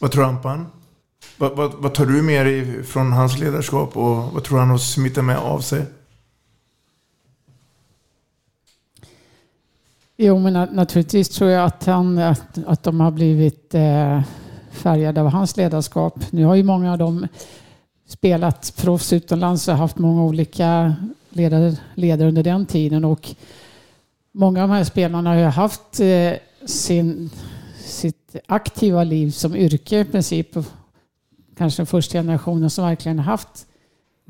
Vad 0.00 0.12
tror 0.12 0.24
han 0.24 0.42
på 0.42 0.48
han? 0.48 0.66
Vad, 1.36 1.56
vad, 1.56 1.72
vad, 1.74 1.94
tar 1.94 2.06
du 2.06 2.22
med 2.22 2.46
dig 2.46 2.82
från 2.82 3.12
hans 3.12 3.38
ledarskap 3.38 3.96
och 3.96 4.16
vad 4.16 4.44
tror 4.44 4.58
han 4.58 4.70
har 4.70 4.78
smittat 4.78 5.24
med 5.24 5.38
av 5.38 5.60
sig? 5.60 5.86
Jo, 10.16 10.38
men 10.38 10.52
naturligtvis 10.52 11.28
tror 11.28 11.50
jag 11.50 11.64
att, 11.64 11.84
han, 11.86 12.18
att, 12.18 12.58
att 12.66 12.82
de 12.82 13.00
har 13.00 13.10
blivit 13.10 13.74
eh, 13.74 14.22
färgade 14.70 15.20
av 15.20 15.28
hans 15.28 15.56
ledarskap. 15.56 16.14
Nu 16.30 16.44
har 16.44 16.54
ju 16.54 16.62
många 16.62 16.92
av 16.92 16.98
dem 16.98 17.26
spelat 18.06 18.72
proffs 18.76 19.12
utomlands 19.12 19.68
och 19.68 19.74
haft 19.74 19.98
många 19.98 20.22
olika 20.22 20.94
ledare, 21.30 21.76
ledare 21.94 22.28
under 22.28 22.42
den 22.42 22.66
tiden. 22.66 23.04
Och 23.04 23.34
många 24.32 24.62
av 24.62 24.68
de 24.68 24.74
här 24.74 24.84
spelarna 24.84 25.30
har 25.30 25.36
ju 25.36 25.44
haft 25.44 26.00
eh, 26.00 26.32
sin 26.66 27.30
sitt 27.90 28.36
aktiva 28.46 29.04
liv 29.04 29.30
som 29.30 29.56
yrke 29.56 30.00
i 30.00 30.04
princip. 30.04 30.56
Kanske 31.56 31.80
den 31.80 31.86
första 31.86 32.18
generationen 32.18 32.70
som 32.70 32.84
verkligen 32.84 33.18
haft 33.18 33.66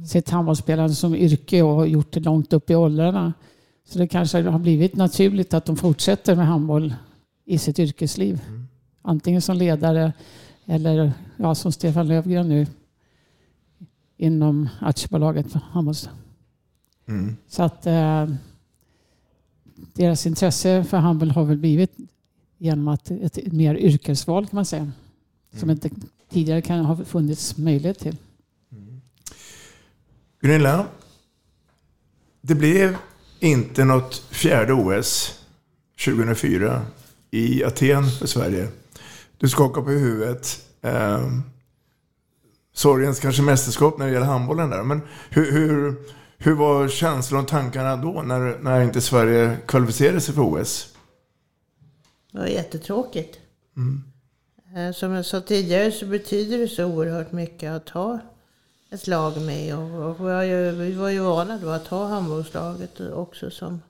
sitt 0.07 0.31
handbollsspelande 0.31 0.95
som 0.95 1.15
yrke 1.15 1.63
och 1.63 1.89
gjort 1.89 2.13
det 2.13 2.21
långt 2.21 2.53
upp 2.53 2.71
i 2.71 2.75
åldrarna. 2.75 3.33
Så 3.89 3.99
det 3.99 4.09
kanske 4.09 4.43
har 4.43 4.59
blivit 4.59 4.97
naturligt 4.97 5.55
att 5.55 5.65
de 5.65 5.77
fortsätter 5.77 6.37
med 6.37 6.47
handboll 6.47 6.95
i 7.45 7.59
sitt 7.59 7.79
yrkesliv. 7.79 8.41
Mm. 8.49 8.67
Antingen 9.03 9.43
som 9.43 9.57
ledare 9.57 10.13
eller 10.67 11.13
ja, 11.37 11.55
som 11.55 11.73
Stefan 11.73 12.09
Löfgren 12.09 12.49
nu 12.49 12.67
inom 14.17 14.69
aktiebolaget 14.81 15.53
handbolls. 15.53 16.09
Mm. 17.09 17.37
Så 17.49 17.63
att 17.63 17.87
eh, 17.87 18.27
deras 19.95 20.27
intresse 20.27 20.85
för 20.85 20.97
handboll 20.97 21.31
har 21.31 21.45
väl 21.45 21.57
blivit 21.57 21.97
genom 22.61 22.89
att 22.89 23.11
ett 23.11 23.53
mer 23.53 23.75
yrkesval 23.75 24.47
kan 24.47 24.57
man 24.57 24.65
säga. 24.65 24.93
Som 25.53 25.71
inte 25.71 25.91
tidigare 26.31 26.63
kan 26.63 26.85
ha 26.85 27.05
funnits 27.05 27.57
möjlighet 27.57 27.99
till. 27.99 28.17
Gunilla, 30.41 30.87
det 32.41 32.55
blev 32.55 32.97
inte 33.39 33.85
något 33.85 34.15
fjärde 34.31 34.73
OS 34.73 35.41
2004 36.05 36.83
i 37.31 37.65
Aten 37.65 38.11
för 38.11 38.27
Sverige. 38.27 38.69
Du 39.39 39.49
skakar 39.49 39.83
på 39.83 39.91
huvudet. 39.91 40.67
Eh, 40.83 41.29
sorgens 42.73 43.21
kanske 43.21 43.43
mästerskap 43.43 43.99
när 43.99 44.07
det 44.07 44.13
gäller 44.13 44.27
handbollen 44.27 44.71
där. 44.71 44.83
Men 44.83 45.01
hur, 45.31 45.53
hur, 45.53 45.95
hur 46.39 46.55
var 46.55 46.89
känslan 46.89 47.41
och 47.41 47.49
tankarna 47.49 47.97
då 47.97 48.23
när, 48.23 48.59
när 48.59 48.81
inte 48.81 49.01
Sverige 49.01 49.57
kvalificerade 49.67 50.21
sig 50.21 50.35
för 50.35 50.43
OS? 50.43 50.95
Det 52.33 52.39
var 52.39 52.47
jättetråkigt. 52.47 53.39
Mm. 53.77 54.03
Eh, 54.77 54.95
Som 54.95 55.13
jag 55.13 55.27
sa 55.27 55.41
tidigare 55.41 55.93
så 55.93 56.07
betyder 56.07 56.59
det 56.59 56.69
så 56.69 56.85
oerhört 56.85 57.33
mycket 57.33 57.71
att 57.71 57.89
ha 57.89 58.19
ett 58.91 59.07
lag 59.07 59.43
med. 59.43 59.79
Och, 59.79 60.11
och 60.11 60.21
vi, 60.21 60.25
var 60.25 60.43
ju, 60.43 60.71
vi 60.71 60.93
var 60.93 61.09
ju 61.09 61.21
vana 61.21 61.59
då 61.59 61.69
att 61.69 61.87
ha 61.87 62.07
handbollslaget 62.07 63.01
också 63.01 63.51
som, 63.51 63.83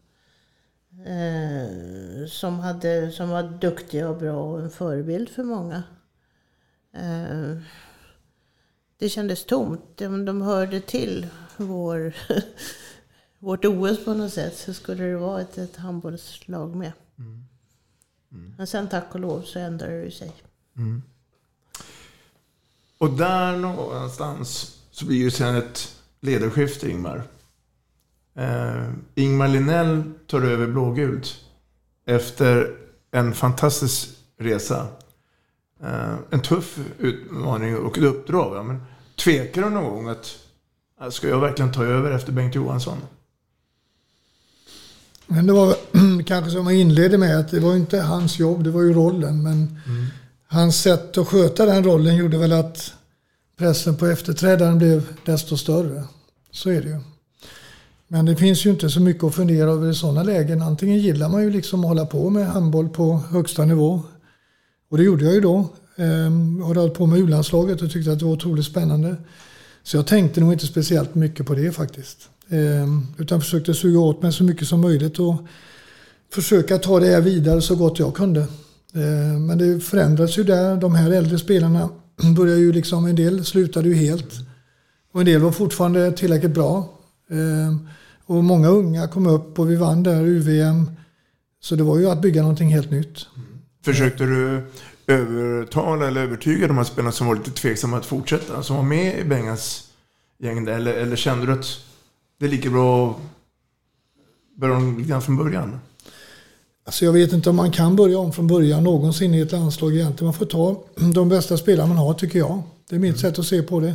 eh, 1.06 2.26
som, 2.28 2.58
hade, 2.58 3.10
som 3.12 3.28
var 3.28 3.42
duktiga 3.42 4.08
och 4.08 4.16
bra 4.16 4.42
och 4.42 4.60
en 4.60 4.70
förebild 4.70 5.28
för 5.28 5.42
många. 5.42 5.82
Eh, 6.94 7.56
det 8.98 9.08
kändes 9.08 9.44
tomt. 9.44 9.80
De, 9.96 10.24
de 10.24 10.42
hörde 10.42 10.80
till 10.80 11.26
vår, 11.56 12.14
vårt 13.38 13.64
OS 13.64 14.04
på 14.04 14.14
något 14.14 14.32
sätt. 14.32 14.56
Så 14.56 14.74
skulle 14.74 15.04
det 15.04 15.16
vara 15.16 15.40
ett, 15.40 15.58
ett 15.58 15.76
handbollslag 15.76 16.76
med. 16.76 16.92
Men 18.56 18.66
sen 18.66 18.88
tack 18.88 19.14
och 19.14 19.20
lov 19.20 19.42
så 19.42 19.58
ändrade 19.58 20.04
det 20.04 20.10
sig. 20.10 20.32
Mm. 20.76 21.02
Och 22.98 23.10
där 23.10 23.56
någonstans 23.56 24.78
så 24.90 25.06
blir 25.06 25.16
ju 25.16 25.30
sen 25.30 25.56
ett 25.56 25.96
ledarskifte, 26.20 26.90
Ingmar. 26.90 27.22
Eh, 28.34 28.88
Ingmar 29.14 29.48
Linnell 29.48 30.02
tar 30.26 30.42
över 30.42 30.66
blågult 30.66 31.44
efter 32.04 32.76
en 33.10 33.34
fantastisk 33.34 34.08
resa. 34.38 34.88
Eh, 35.82 36.14
en 36.30 36.42
tuff 36.42 36.78
utmaning 36.98 37.76
och 37.76 37.98
ett 37.98 38.04
uppdrag. 38.04 38.56
Ja. 38.56 38.62
Men 38.62 38.82
tvekar 39.16 39.62
du 39.62 39.70
någon 39.70 39.84
gång 39.84 40.08
att 40.08 40.38
"Ah, 40.98 41.10
ska 41.10 41.28
jag 41.28 41.40
verkligen 41.40 41.72
ta 41.72 41.84
över 41.84 42.10
efter 42.10 42.32
Bengt 42.32 42.54
Johansson? 42.54 42.98
Men 45.32 45.46
det 45.46 45.52
var 45.52 45.74
kanske 46.26 46.50
som 46.50 46.66
jag 46.66 46.76
inledde 46.76 47.18
med 47.18 47.38
att 47.38 47.50
det 47.50 47.60
var 47.60 47.76
inte 47.76 48.00
hans 48.00 48.38
jobb, 48.38 48.64
det 48.64 48.70
var 48.70 48.82
ju 48.82 48.92
rollen. 48.92 49.42
Men 49.42 49.78
hans 50.46 50.76
sätt 50.82 51.18
att 51.18 51.28
sköta 51.28 51.66
den 51.66 51.84
rollen 51.84 52.16
gjorde 52.16 52.38
väl 52.38 52.52
att 52.52 52.94
pressen 53.58 53.96
på 53.96 54.06
efterträdaren 54.06 54.78
blev 54.78 55.08
desto 55.24 55.56
större. 55.56 56.04
Så 56.50 56.70
är 56.70 56.82
det 56.82 56.88
ju. 56.88 57.00
Men 58.08 58.26
det 58.26 58.36
finns 58.36 58.66
ju 58.66 58.70
inte 58.70 58.90
så 58.90 59.00
mycket 59.00 59.24
att 59.24 59.34
fundera 59.34 59.70
över 59.70 59.90
i 59.90 59.94
sådana 59.94 60.22
lägen. 60.22 60.62
Antingen 60.62 60.98
gillar 60.98 61.28
man 61.28 61.42
ju 61.42 61.50
liksom 61.50 61.80
att 61.80 61.88
hålla 61.88 62.06
på 62.06 62.30
med 62.30 62.46
handboll 62.46 62.88
på 62.88 63.22
högsta 63.30 63.64
nivå. 63.64 64.02
Och 64.90 64.96
det 64.98 65.04
gjorde 65.04 65.24
jag 65.24 65.34
ju 65.34 65.40
då. 65.40 65.68
Ehm, 65.96 66.56
Jag 66.60 66.66
hade 66.66 66.80
hållit 66.80 66.94
på 66.94 67.06
med 67.06 67.18
U-landslaget 67.18 67.82
och 67.82 67.90
tyckte 67.90 68.12
att 68.12 68.18
det 68.18 68.24
var 68.24 68.32
otroligt 68.32 68.64
spännande. 68.66 69.16
Så 69.82 69.96
jag 69.96 70.06
tänkte 70.06 70.40
nog 70.40 70.52
inte 70.52 70.66
speciellt 70.66 71.14
mycket 71.14 71.46
på 71.46 71.54
det 71.54 71.72
faktiskt. 71.72 72.28
Ehm, 72.50 73.06
utan 73.18 73.40
försökte 73.40 73.74
suga 73.74 73.98
åt 73.98 74.22
mig 74.22 74.32
så 74.32 74.44
mycket 74.44 74.68
som 74.68 74.80
möjligt 74.80 75.18
och 75.18 75.34
försöka 76.32 76.78
ta 76.78 77.00
det 77.00 77.06
här 77.06 77.20
vidare 77.20 77.62
så 77.62 77.76
gott 77.76 77.98
jag 77.98 78.14
kunde. 78.14 78.40
Ehm, 78.94 79.46
men 79.46 79.58
det 79.58 79.80
förändrades 79.80 80.38
ju 80.38 80.44
där. 80.44 80.76
De 80.76 80.94
här 80.94 81.10
äldre 81.10 81.38
spelarna 81.38 81.88
började 82.36 82.60
ju 82.60 82.72
liksom, 82.72 83.06
en 83.06 83.16
del 83.16 83.44
slutade 83.44 83.88
ju 83.88 83.94
helt. 83.94 84.32
Och 85.12 85.20
en 85.20 85.26
del 85.26 85.40
var 85.40 85.52
fortfarande 85.52 86.12
tillräckligt 86.12 86.54
bra. 86.54 86.88
Ehm, 87.30 87.88
och 88.26 88.44
många 88.44 88.68
unga 88.68 89.08
kom 89.08 89.26
upp 89.26 89.58
och 89.58 89.70
vi 89.70 89.76
vann 89.76 90.02
där 90.02 90.22
UVM. 90.22 90.90
Så 91.60 91.76
det 91.76 91.82
var 91.82 91.98
ju 91.98 92.10
att 92.10 92.22
bygga 92.22 92.42
någonting 92.42 92.68
helt 92.68 92.90
nytt. 92.90 93.26
Försökte 93.84 94.24
du 94.24 94.62
övertala 95.06 96.08
eller 96.08 96.20
övertyga 96.20 96.68
de 96.68 96.76
här 96.76 96.84
spelarna 96.84 97.12
som 97.12 97.26
var 97.26 97.34
lite 97.34 97.50
tveksamma 97.50 97.96
att 97.96 98.06
fortsätta? 98.06 98.62
Som 98.62 98.76
var 98.76 98.82
med 98.82 99.18
i 99.18 99.24
Bengans 99.24 99.84
gäng 100.38 100.64
där? 100.64 100.72
Eller, 100.72 100.92
eller 100.92 101.16
kände 101.16 101.46
du 101.46 101.52
att 101.52 101.66
det 102.40 102.46
är 102.46 102.50
lika 102.50 102.70
bra 102.70 103.10
att 103.10 103.16
börja 104.60 104.76
om 104.76 104.98
lite 104.98 105.20
från 105.20 105.36
början? 105.36 105.80
Alltså 106.84 107.04
jag 107.04 107.12
vet 107.12 107.32
inte 107.32 107.50
om 107.50 107.56
man 107.56 107.70
kan 107.70 107.96
börja 107.96 108.18
om 108.18 108.32
från 108.32 108.46
början 108.46 108.84
någonsin 108.84 109.34
i 109.34 109.40
ett 109.40 109.52
landslag 109.52 109.94
egentligen. 109.94 110.24
Man 110.24 110.34
får 110.34 110.46
ta 110.46 110.82
de 111.14 111.28
bästa 111.28 111.56
spelarna 111.56 111.88
man 111.88 111.96
har 111.96 112.14
tycker 112.14 112.38
jag. 112.38 112.62
Det 112.88 112.96
är 112.96 113.00
mitt 113.00 113.18
sätt 113.18 113.38
att 113.38 113.46
se 113.46 113.62
på 113.62 113.80
det. 113.80 113.94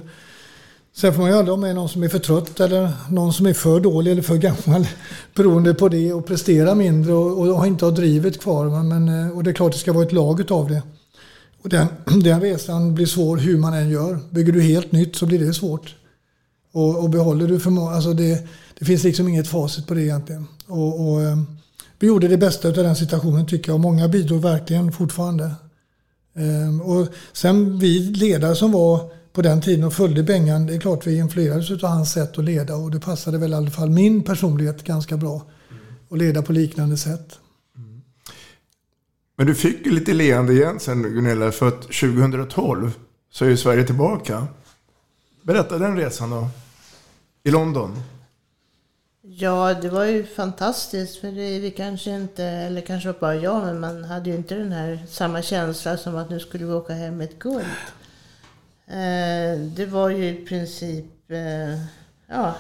Sen 0.94 1.14
får 1.14 1.22
man 1.22 1.32
ju 1.32 1.38
aldrig 1.38 1.52
ha 1.52 1.62
med 1.62 1.76
någon 1.76 1.90
som 1.90 2.04
är 2.04 2.10
för 2.10 2.20
trött 2.20 2.60
eller 2.60 2.92
någon 3.10 3.34
som 3.34 3.46
är 3.46 3.54
för 3.54 3.80
dålig 3.80 4.12
eller 4.12 4.22
för 4.22 4.38
gammal. 4.38 4.88
Beroende 5.36 5.74
på 5.74 5.90
det 5.90 6.14
och 6.14 6.26
prestera 6.26 6.76
mindre 6.76 7.14
och, 7.14 7.58
och 7.58 7.68
inte 7.68 7.86
ha 7.86 7.92
drivet 7.92 8.42
kvar. 8.42 8.66
va. 8.66 8.84
Men, 8.84 9.10
eh, 9.10 9.38
och 9.38 9.44
det 9.44 9.52
är 9.52 9.54
klart 9.54 9.72
det 9.72 9.80
ska 9.80 9.94
vara 9.94 10.06
ett 10.06 10.14
lag 10.14 10.40
utav 10.40 10.70
det. 10.70 10.82
Och 11.62 11.70
den, 11.70 11.88
den 12.24 12.42
resan 12.42 12.96
blir 12.96 13.06
svår 13.06 13.38
hur 13.38 13.58
man 13.58 13.74
än 13.74 13.90
gör. 13.90 14.20
Bygger 14.30 14.54
du 14.54 14.62
helt 14.62 14.92
nytt 14.92 15.16
så 15.16 15.26
blir 15.26 15.40
det 15.40 15.54
svårt. 15.54 15.96
Och, 16.76 17.04
och 17.04 17.10
behåller 17.10 17.48
du 17.48 17.60
förmågan? 17.60 17.94
alltså 17.94 18.14
det, 18.14 18.48
det 18.80 18.86
finns 18.86 19.04
liksom 19.04 19.28
inget 19.28 19.48
facit 19.48 19.88
på 19.88 19.94
det 19.94 20.02
egentligen. 20.02 20.48
Och, 20.68 21.08
och, 21.08 21.22
eh, 21.22 21.38
vi 22.00 22.08
gjorde 22.08 22.28
det 22.28 22.38
bästa 22.38 22.68
av 22.68 22.74
den 22.74 22.96
situationen 22.96 23.48
tycker 23.48 23.70
jag 23.70 23.74
och 23.74 23.80
många 23.80 24.08
bidrog 24.08 24.42
verkligen 24.42 24.92
fortfarande. 24.92 25.52
Ehm, 26.36 26.82
och 26.82 27.08
sen 27.34 27.80
vi 27.80 28.00
ledare 28.00 28.56
som 28.56 28.72
var 28.72 29.12
på 29.34 29.42
den 29.42 29.62
tiden 29.62 29.84
och 29.84 29.94
följde 29.94 30.24
Bengan, 30.24 30.68
det 30.68 30.76
är 30.76 30.80
klart 30.80 31.08
vi 31.08 31.18
influerades 31.18 31.72
av 31.72 31.90
hans 31.90 32.12
sätt 32.12 32.38
att 32.38 32.46
leda 32.46 32.76
och 32.76 32.92
det 32.92 33.00
passade 33.00 33.38
väl 33.38 33.52
i 33.52 33.56
alla 33.56 33.72
fall 33.72 33.90
min 33.90 34.24
personlighet 34.24 34.84
ganska 34.84 35.18
bra. 35.18 35.42
Att 36.10 36.18
leda 36.18 36.42
på 36.42 36.54
liknande 36.54 36.98
sätt. 36.98 37.40
Men 39.38 39.48
du 39.48 39.56
fick 39.56 39.86
ju 39.86 39.92
lite 39.92 40.14
leende 40.14 40.54
igen 40.54 40.80
sen 40.80 41.04
Gunilla, 41.04 41.52
för 41.52 41.68
att 41.68 41.82
2012 41.82 42.92
så 43.32 43.46
är 43.46 43.50
ju 43.50 43.58
Sverige 43.58 43.84
tillbaka. 43.84 44.48
Berätta 45.42 45.78
den 45.78 45.98
resan 45.98 46.30
då. 46.30 46.50
I 47.46 47.52
London. 47.52 48.04
Ja, 49.22 49.74
det 49.74 49.90
var 49.90 50.06
ju 50.06 50.26
fantastiskt. 50.26 51.18
För 51.18 51.32
det, 51.32 51.60
vi 51.60 51.72
kanske 51.72 52.12
inte, 52.12 52.44
eller 52.44 52.82
kanske 52.82 53.12
var 53.12 53.20
bara 53.20 53.36
jag, 53.36 53.66
men 53.66 53.80
man 53.80 54.04
hade 54.04 54.30
ju 54.30 54.36
inte 54.36 54.56
den 54.56 54.72
här 54.72 55.06
samma 55.10 55.42
känsla 55.42 55.98
som 55.98 56.16
att 56.18 56.30
nu 56.30 56.40
skulle 56.40 56.66
vi 56.66 56.72
åka 56.72 56.94
hem 56.94 57.18
med 57.18 57.30
ett 57.30 57.40
guld. 57.40 57.66
Eh, 58.88 59.60
det 59.76 59.86
var 59.86 60.10
ju 60.10 60.30
i 60.30 60.46
princip, 60.46 61.32
eh, 61.32 61.80
ja, 62.28 62.56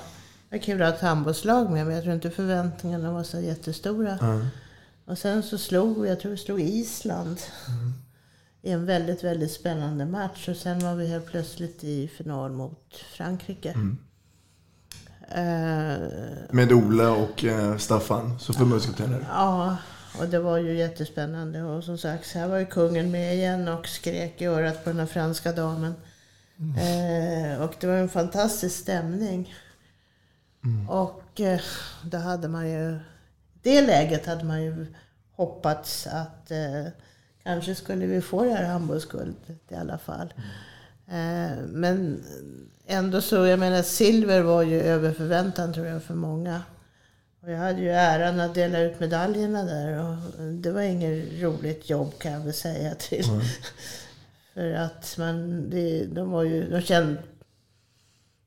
det 0.49 0.55
var 0.55 0.63
kul 0.63 0.81
att 0.81 0.89
ha 0.89 0.95
ett 0.95 1.01
handbollslag 1.01 1.71
med, 1.71 1.85
men 1.85 1.95
jag 1.95 2.03
tror 2.03 2.15
inte 2.15 2.29
förväntningarna 2.29 3.11
var 3.11 3.23
så 3.23 3.39
jättestora. 3.39 4.17
Mm. 4.21 4.47
Och 5.05 5.17
sen 5.17 5.43
så 5.43 5.57
slog 5.57 6.01
vi, 6.01 6.09
jag 6.09 6.19
tror 6.19 6.31
vi 6.31 6.37
slog 6.37 6.61
Island. 6.61 7.39
I 8.61 8.71
en 8.71 8.85
väldigt, 8.85 9.23
väldigt 9.23 9.51
spännande 9.51 10.05
match. 10.05 10.49
Och 10.49 10.57
sen 10.57 10.79
var 10.79 10.95
vi 10.95 11.07
helt 11.07 11.25
plötsligt 11.25 11.83
i 11.83 12.07
final 12.07 12.51
mot 12.51 12.95
Frankrike. 13.17 13.71
Mm. 13.71 13.97
Eh, 15.29 15.97
Med 16.49 16.71
Ola 16.71 17.11
och 17.11 17.43
eh, 17.43 17.77
Staffan 17.77 18.39
som 18.39 18.55
förbundskaptener. 18.55 19.25
Ja, 19.29 19.77
och 20.19 20.27
det 20.27 20.39
var 20.39 20.57
ju 20.57 20.77
jättespännande. 20.77 21.63
Och 21.63 21.83
som 21.83 21.97
sagt, 21.97 22.33
här 22.33 22.47
var 22.47 22.57
ju 22.57 22.65
kungen 22.65 23.11
med 23.11 23.35
igen 23.35 23.67
och 23.67 23.87
skrek 23.87 24.41
i 24.41 24.45
örat 24.45 24.83
på 24.83 24.89
den 24.89 24.99
här 24.99 25.05
franska 25.05 25.51
damen. 25.51 25.93
Eh, 26.57 27.61
och 27.61 27.73
det 27.79 27.87
var 27.87 27.95
en 27.95 28.09
fantastisk 28.09 28.75
stämning. 28.75 29.53
Och 30.89 31.41
eh, 31.41 31.59
då 32.03 32.17
hade 32.17 32.47
man 32.47 32.69
ju... 32.69 32.99
Det 33.61 33.81
läget 33.81 34.25
hade 34.25 34.43
man 34.43 34.63
ju 34.63 34.85
hoppats 35.35 36.07
att 36.07 36.51
eh, 36.51 36.91
kanske 37.43 37.75
skulle 37.75 38.05
vi 38.05 38.21
få 38.21 38.43
det 38.43 38.51
här 38.53 38.65
handbollsguldet 38.65 39.61
i 39.69 39.75
alla 39.75 39.97
fall. 39.97 40.33
Eh, 40.37 40.43
men 41.67 42.23
ändå 42.87 43.21
så, 43.21 43.45
jag 43.45 43.59
menar 43.59 43.81
silver 43.81 44.41
var 44.41 44.63
ju 44.63 44.81
över 44.81 45.11
förväntan 45.11 45.73
tror 45.73 45.85
jag 45.85 46.03
för 46.03 46.15
många. 46.15 46.61
Och 47.41 47.51
jag 47.51 47.57
hade 47.57 47.81
ju 47.81 47.89
äran 47.89 48.39
att 48.39 48.53
dela 48.53 48.79
ut 48.79 48.99
medaljerna 48.99 49.63
där 49.63 50.03
och 50.03 50.43
det 50.51 50.71
var 50.71 50.81
inget 50.81 51.41
roligt 51.41 51.89
jobb 51.89 52.19
kan 52.19 52.31
jag 52.31 52.39
väl 52.39 52.53
säga 52.53 52.95
till. 52.95 53.29
Mm. 53.29 53.41
För 54.53 54.73
att 54.73 55.15
man, 55.17 55.69
det, 55.69 56.05
de 56.05 56.31
var 56.31 56.43
ju, 56.43 56.69
de 56.69 56.81
kände, 56.81 57.21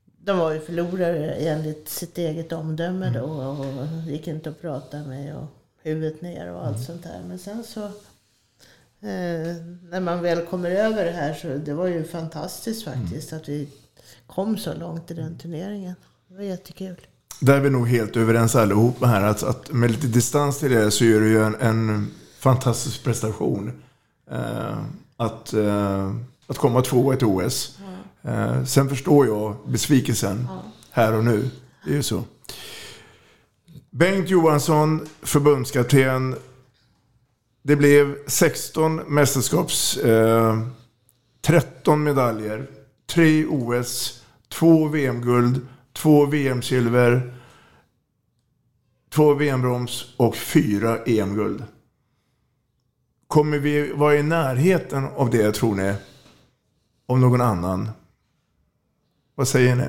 de 0.05 0.37
var 0.37 0.51
ju 0.51 0.59
förlorare 0.59 1.31
enligt 1.31 1.89
sitt 1.89 2.17
eget 2.17 2.51
omdöme 2.51 3.09
då 3.09 3.23
och 3.23 3.65
det 4.05 4.11
gick 4.11 4.27
inte 4.27 4.49
att 4.49 4.61
prata 4.61 4.97
med 4.97 5.35
och 5.35 5.47
huvudet 5.83 6.21
ner 6.21 6.51
och 6.51 6.67
allt 6.67 6.83
sånt 6.85 7.03
där. 7.03 7.21
Men 7.27 7.39
sen 7.39 7.63
så 7.63 7.91
eh, 9.01 9.55
när 9.89 9.99
man 9.99 10.21
väl 10.21 10.45
kommer 10.45 10.71
över 10.71 11.05
det 11.05 11.11
här 11.11 11.33
så 11.33 11.47
det 11.47 11.73
var 11.73 11.87
ju 11.87 12.03
fantastiskt 12.03 12.85
faktiskt 12.85 13.33
att 13.33 13.49
vi 13.49 13.69
kom 14.27 14.57
så 14.57 14.73
långt 14.73 15.11
i 15.11 15.13
den 15.13 15.37
turneringen. 15.37 15.95
Det 16.27 16.35
var 16.35 16.43
jättekul. 16.43 17.07
Där 17.41 17.55
är 17.55 17.59
vi 17.59 17.69
nog 17.69 17.87
helt 17.87 18.17
överens 18.17 18.55
allihopa 18.55 19.05
här. 19.05 19.23
Att, 19.23 19.43
att 19.43 19.71
med 19.71 19.91
lite 19.91 20.07
distans 20.07 20.59
till 20.59 20.71
det 20.71 20.91
så 20.91 21.05
är 21.05 21.19
det 21.19 21.27
ju 21.27 21.43
en, 21.43 21.55
en 21.55 22.11
fantastisk 22.39 23.03
prestation. 23.03 23.81
Eh, 24.31 24.77
att, 25.17 25.53
eh, 25.53 26.15
att 26.47 26.57
komma 26.57 26.81
tvåa 26.81 27.13
i 27.13 27.17
ett 27.17 27.23
OS. 27.23 27.79
Eh, 28.21 28.63
sen 28.63 28.89
förstår 28.89 29.27
jag 29.27 29.55
besvikelsen 29.67 30.47
här 30.91 31.13
och 31.13 31.23
nu. 31.23 31.49
Det 31.85 31.91
är 31.91 31.95
ju 31.95 32.03
så. 32.03 32.23
Bengt 33.89 34.29
Johansson, 34.29 35.07
förbundskapten. 35.21 36.35
Det 37.61 37.75
blev 37.75 38.27
16 38.27 38.95
mästerskaps... 38.95 39.97
Eh, 39.97 40.59
13 41.41 42.03
medaljer. 42.03 42.67
3 43.05 43.45
OS, 43.45 44.23
2 44.49 44.87
VM-guld, 44.87 45.67
2 45.93 46.25
VM-silver, 46.25 47.33
2 49.09 49.33
VM-brons 49.33 50.13
och 50.17 50.35
4 50.35 50.97
EM-guld. 51.05 51.63
Kommer 53.27 53.57
vi 53.57 53.93
vara 53.93 54.15
i 54.15 54.23
närheten 54.23 55.05
av 55.05 55.29
det, 55.29 55.51
tror 55.51 55.75
ni? 55.75 55.95
Om 57.05 57.21
någon 57.21 57.41
annan? 57.41 57.89
Vad 59.35 59.47
säger 59.47 59.75
ni? 59.75 59.87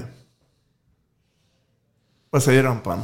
Vad 2.30 2.42
säger 2.42 2.62
Rampan? 2.62 3.02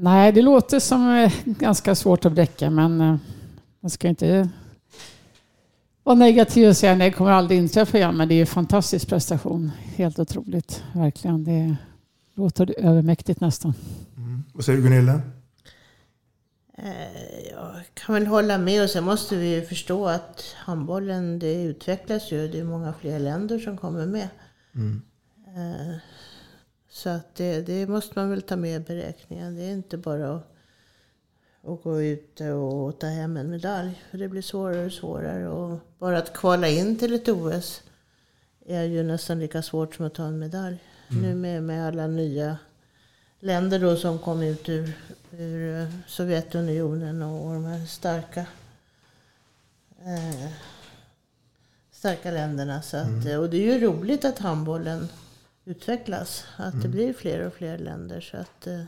Nej, 0.00 0.32
det 0.32 0.42
låter 0.42 0.80
som 0.80 1.10
eh, 1.16 1.32
ganska 1.44 1.94
svårt 1.94 2.24
att 2.24 2.32
bräcka, 2.32 2.70
men 2.70 3.00
eh, 3.00 3.16
man 3.80 3.90
ska 3.90 4.08
inte 4.08 4.48
vara 6.02 6.16
negativ 6.16 6.68
och 6.68 6.76
säga 6.76 6.94
nej, 6.94 7.10
det 7.10 7.16
kommer 7.16 7.30
aldrig 7.30 7.58
inträffa 7.58 7.98
igen. 7.98 8.16
Men 8.16 8.28
det 8.28 8.34
är 8.34 8.40
en 8.40 8.46
fantastisk 8.46 9.08
prestation. 9.08 9.70
Helt 9.96 10.18
otroligt, 10.18 10.84
verkligen. 10.92 11.44
Det 11.44 11.76
låter 12.34 12.74
övermäktigt 12.78 13.40
nästan. 13.40 13.74
Mm. 14.16 14.44
Vad 14.54 14.64
säger 14.64 14.80
Gunilla? 14.80 15.20
Eh, 16.78 17.50
Jag 17.52 17.74
kan 17.94 18.14
väl 18.14 18.26
hålla 18.26 18.58
med 18.58 18.82
och 18.82 18.90
sen 18.90 19.04
måste 19.04 19.36
vi 19.36 19.54
ju 19.54 19.62
förstå 19.66 20.06
att 20.06 20.54
handbollen 20.56 21.38
det 21.38 21.62
utvecklas 21.62 22.32
ju. 22.32 22.48
Det 22.48 22.58
är 22.58 22.64
många 22.64 22.92
fler 23.00 23.18
länder 23.18 23.58
som 23.58 23.76
kommer 23.78 24.06
med. 24.06 24.28
Mm. 24.74 25.02
Eh, 26.88 26.92
Så 26.92 27.08
att 27.08 27.34
det, 27.34 27.60
det 27.62 27.86
måste 27.86 28.18
man 28.18 28.30
väl 28.30 28.42
ta 28.42 28.56
med 28.56 28.80
i 28.80 28.84
beräkningen. 28.84 29.56
Det 29.56 29.62
är 29.62 29.72
inte 29.72 29.96
bara 29.96 30.34
att, 30.36 30.54
att 31.62 31.82
gå 31.82 32.02
ut 32.02 32.40
och 32.40 32.98
ta 32.98 33.06
hem 33.06 33.36
en 33.36 33.50
medalj. 33.50 34.02
För 34.10 34.18
det 34.18 34.28
blir 34.28 34.42
svårare 34.42 34.86
och 34.86 34.92
svårare. 34.92 35.48
Och 35.48 35.78
bara 35.98 36.18
att 36.18 36.32
kvala 36.32 36.68
in 36.68 36.98
till 36.98 37.14
ett 37.14 37.28
OS 37.28 37.82
är 38.66 38.82
ju 38.84 39.02
nästan 39.02 39.38
lika 39.40 39.62
svårt 39.62 39.94
som 39.94 40.06
att 40.06 40.14
ta 40.14 40.24
en 40.24 40.38
medalj. 40.38 40.78
Mm. 41.10 41.22
Nu 41.22 41.34
med, 41.34 41.62
med 41.62 41.86
alla 41.88 42.06
nya 42.06 42.58
länder 43.40 43.78
då 43.78 43.96
som 43.96 44.18
kom 44.18 44.42
ut 44.42 44.68
ur, 44.68 44.92
ur 45.30 45.80
eh, 45.82 45.88
Sovjetunionen 46.06 47.22
och 47.22 47.52
de 47.54 47.64
här 47.64 47.86
starka 47.86 48.46
eh, 50.04 50.50
starka 51.92 52.30
länderna. 52.30 52.82
Så 52.82 52.96
att, 52.96 53.06
Mm. 53.06 53.40
Och 53.40 53.50
det 53.50 53.56
är 53.56 53.74
ju 53.74 53.86
roligt 53.86 54.24
att 54.24 54.38
handbollen 54.38 55.08
utvecklas. 55.68 56.44
Att 56.56 56.72
det 56.72 56.78
Mm. 56.78 56.90
blir 56.90 57.12
fler 57.12 57.46
och 57.46 57.54
fler 57.54 57.78
länder. 57.78 58.20
Så 58.20 58.36
att, 58.36 58.66
eh, 58.66 58.80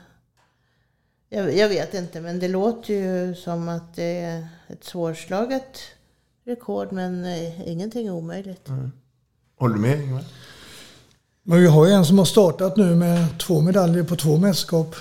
jag, 1.28 1.56
jag 1.56 1.68
vet 1.68 1.94
inte, 1.94 2.20
men 2.20 2.38
det 2.38 2.48
låter 2.48 2.94
ju 2.94 3.34
som 3.34 3.68
att 3.68 3.94
det 3.96 4.20
är 4.20 4.48
ett 4.68 4.84
svårslaget 4.84 5.78
rekord. 6.46 6.92
Men 6.92 7.24
eh, 7.24 7.68
ingenting 7.68 8.10
omöjligt. 8.10 8.68
Håller 9.58 9.74
du 9.74 9.80
med 9.80 10.00
Ingvar? 10.00 10.24
Men 11.42 11.60
vi 11.60 11.66
har 11.66 11.86
ju 11.86 11.92
en 11.92 12.04
som 12.06 12.18
har 12.18 12.24
startat 12.24 12.76
nu 12.76 12.94
med 12.94 13.38
två 13.38 13.60
medaljer 13.60 14.02
på 14.04 14.16
två 14.16 14.36
mästerskap. 14.36 14.96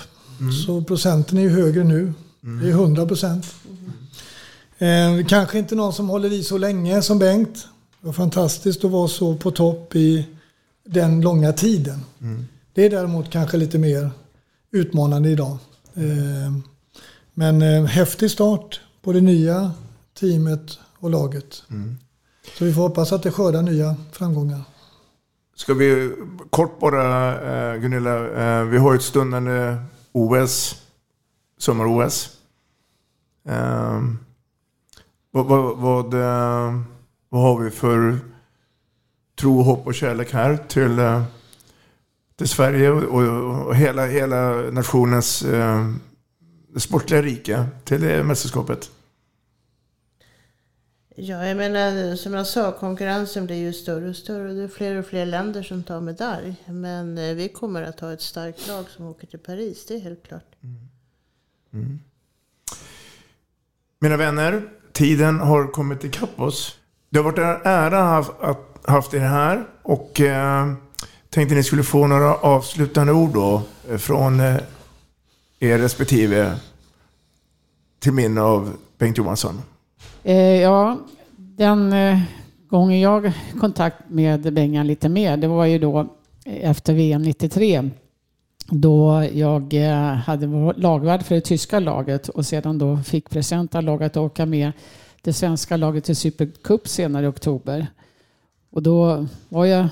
Så 0.66 0.82
procenten 0.84 1.38
är 1.38 1.42
ju 1.42 1.48
högre 1.50 1.84
nu. 1.84 2.12
Det 2.40 2.66
är 2.68 2.70
100 2.70 3.06
procent. 3.06 3.46
Eh, 4.78 5.26
kanske 5.28 5.58
inte 5.58 5.74
någon 5.74 5.92
som 5.92 6.08
håller 6.08 6.32
i 6.32 6.42
så 6.44 6.58
länge 6.58 7.02
som 7.02 7.18
Bengt. 7.18 7.68
Det 8.00 8.06
var 8.06 8.12
fantastiskt 8.12 8.84
att 8.84 8.90
vara 8.90 9.08
så 9.08 9.36
på 9.36 9.50
topp 9.50 9.96
i 9.96 10.26
den 10.84 11.20
långa 11.20 11.52
tiden. 11.52 12.00
Det 12.74 12.86
är 12.86 12.90
däremot 12.90 13.30
kanske 13.30 13.56
lite 13.56 13.78
mer 13.78 14.10
utmanande 14.70 15.30
idag. 15.30 15.58
Eh, 15.94 16.52
men 17.34 17.62
eh, 17.62 17.84
häftig 17.84 18.30
start 18.30 18.80
på 19.02 19.12
det 19.12 19.20
nya 19.20 19.72
teamet 20.20 20.78
och 20.98 21.10
laget. 21.10 21.62
Så 22.58 22.64
vi 22.64 22.72
får 22.72 22.82
hoppas 22.82 23.12
att 23.12 23.22
det 23.22 23.30
skördar 23.30 23.62
nya 23.62 23.96
framgångar. 24.12 24.62
Ska 25.56 25.74
vi 25.74 26.12
kort 26.50 26.80
bara, 26.80 27.74
eh, 27.74 27.80
Gunilla. 27.80 28.64
Vi 28.64 28.78
har 28.78 28.94
ett 28.94 29.02
stundande 29.02 29.76
OS, 30.12 30.82
sommar-OS. 31.58 32.36
Vad, 35.30 35.46
vad, 35.46 35.76
vad, 35.78 36.14
vad 37.28 37.42
har 37.42 37.58
vi 37.58 37.70
för 37.70 38.18
tro, 39.40 39.62
hopp 39.62 39.86
och 39.86 39.94
kärlek 39.94 40.32
här 40.32 40.56
till, 40.56 40.98
eh, 40.98 41.22
till 42.36 42.48
Sverige 42.48 42.90
och, 42.90 43.66
och, 43.66 43.76
hela, 43.76 44.06
hela 44.06 44.52
nationens 44.70 45.42
eh, 45.42 45.90
sportliga 46.76 47.22
rike 47.22 47.66
till 47.84 48.00
det 48.00 48.24
mästerskapet? 48.24 48.90
Ja, 51.16 51.46
jag 51.46 51.56
menar 51.56 52.16
som 52.16 52.34
jag 52.34 52.46
sa, 52.46 52.72
konkurrensen 52.72 53.46
blir 53.46 53.56
ju 53.56 53.72
större 53.72 54.08
och 54.08 54.16
större. 54.16 54.48
och 54.48 54.54
Det 54.54 54.62
är 54.62 54.68
fler 54.68 54.96
och 54.96 55.06
fler 55.06 55.26
länder 55.26 55.62
som 55.62 55.82
tar 55.82 56.00
medalj. 56.00 56.54
Men 56.66 57.18
eh, 57.18 57.34
vi 57.34 57.48
kommer 57.48 57.82
att 57.82 58.00
ha 58.00 58.12
ett 58.12 58.22
starkt 58.22 58.68
lag 58.68 58.84
som 58.88 59.06
åker 59.06 59.26
till 59.26 59.38
Paris, 59.38 59.86
det 59.86 59.94
är 59.94 60.00
helt 60.00 60.26
klart. 60.26 60.54
Mm. 61.72 61.98
Mina 63.98 64.16
vänner, 64.16 64.62
tiden 64.92 65.40
har 65.40 65.66
kommit 65.66 66.04
ikapp 66.04 66.40
oss. 66.40 66.78
Det 67.10 67.18
har 67.18 67.24
varit 67.24 67.38
en 67.38 67.72
ära 67.72 68.16
att 68.18 68.69
haft 68.90 69.14
er 69.14 69.20
här 69.20 69.66
och 69.82 70.20
eh, 70.20 70.72
tänkte 71.30 71.54
ni 71.54 71.62
skulle 71.62 71.82
få 71.82 72.06
några 72.06 72.34
avslutande 72.34 73.12
ord 73.12 73.32
då 73.34 73.62
eh, 73.90 73.96
från 73.96 74.40
eh, 74.40 74.56
er 75.60 75.78
respektive 75.78 76.56
till 77.98 78.12
minne 78.12 78.40
av 78.40 78.72
Bengt 78.98 79.18
Johansson. 79.18 79.62
Eh, 80.22 80.36
ja, 80.36 80.98
den 81.36 81.92
eh, 81.92 82.18
gången 82.68 83.00
jag 83.00 83.32
kontakt 83.60 83.96
med 84.08 84.52
Bengan 84.52 84.86
lite 84.86 85.08
mer, 85.08 85.36
det 85.36 85.48
var 85.48 85.64
ju 85.64 85.78
då 85.78 86.00
eh, 86.44 86.70
efter 86.70 86.94
VM 86.94 87.22
93. 87.22 87.90
Då 88.72 89.28
jag 89.32 89.74
eh, 89.74 90.14
hade 90.14 90.72
lagvärd 90.76 91.22
för 91.22 91.34
det 91.34 91.40
tyska 91.40 91.78
laget 91.78 92.28
och 92.28 92.46
sedan 92.46 92.78
då 92.78 92.96
fick 92.96 93.30
present 93.30 93.74
av 93.74 93.82
laget 93.82 94.12
att 94.12 94.16
åka 94.16 94.46
med 94.46 94.72
det 95.22 95.32
svenska 95.32 95.76
laget 95.76 96.04
till 96.04 96.16
Supercup 96.16 96.88
senare 96.88 97.26
i 97.26 97.28
oktober. 97.28 97.86
Och 98.70 98.82
då 98.82 99.26
var 99.48 99.64
jag 99.64 99.88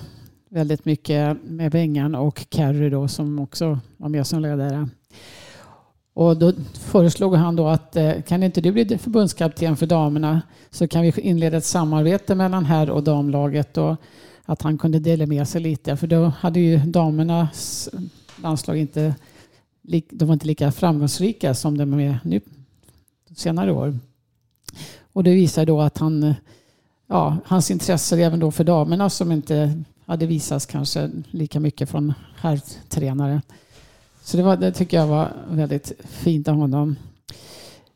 väldigt 0.48 0.84
mycket 0.84 1.36
med 1.44 1.72
Bengan 1.72 2.14
och 2.14 2.46
Carrie 2.48 2.90
då 2.90 3.08
som 3.08 3.38
också 3.38 3.78
var 3.96 4.08
med 4.08 4.26
som 4.26 4.42
ledare. 4.42 4.88
Och 6.14 6.36
då 6.36 6.52
föreslog 6.74 7.34
han 7.34 7.56
då 7.56 7.68
att 7.68 7.96
eh, 7.96 8.22
kan 8.22 8.42
inte 8.42 8.60
du 8.60 8.72
bli 8.72 8.98
förbundskapten 8.98 9.76
för 9.76 9.86
damerna 9.86 10.42
så 10.70 10.88
kan 10.88 11.02
vi 11.02 11.12
inleda 11.20 11.56
ett 11.56 11.64
samarbete 11.64 12.34
mellan 12.34 12.64
herr 12.64 12.90
och 12.90 13.02
damlaget 13.02 13.76
och 13.78 13.96
att 14.44 14.62
han 14.62 14.78
kunde 14.78 14.98
dela 14.98 15.26
med 15.26 15.48
sig 15.48 15.60
lite. 15.60 15.96
För 15.96 16.06
då 16.06 16.24
hade 16.24 16.60
ju 16.60 16.78
damernas 16.78 17.88
landslag 18.42 18.76
inte, 18.76 19.14
de 20.10 20.24
var 20.24 20.32
inte 20.32 20.46
lika 20.46 20.72
framgångsrika 20.72 21.54
som 21.54 21.78
de 21.78 22.00
är 22.00 22.18
nu 22.24 22.40
senare 23.36 23.72
år. 23.72 23.98
Och 25.12 25.24
det 25.24 25.30
visar 25.30 25.66
då 25.66 25.80
att 25.80 25.98
han, 25.98 26.34
ja, 27.08 27.36
hans 27.44 27.70
intresse 27.70 28.16
även 28.18 28.40
då 28.40 28.50
för 28.50 28.64
damerna 28.64 29.10
som 29.10 29.32
inte 29.32 29.82
hade 30.06 30.26
visats 30.26 30.66
kanske 30.66 31.10
lika 31.30 31.60
mycket 31.60 31.90
från 31.90 32.14
herrtränare. 32.36 33.42
Så 34.22 34.36
det, 34.36 34.42
var, 34.42 34.56
det 34.56 34.72
tycker 34.72 34.96
jag 34.96 35.06
var 35.06 35.32
väldigt 35.50 35.92
fint 36.04 36.48
av 36.48 36.54
honom. 36.54 36.96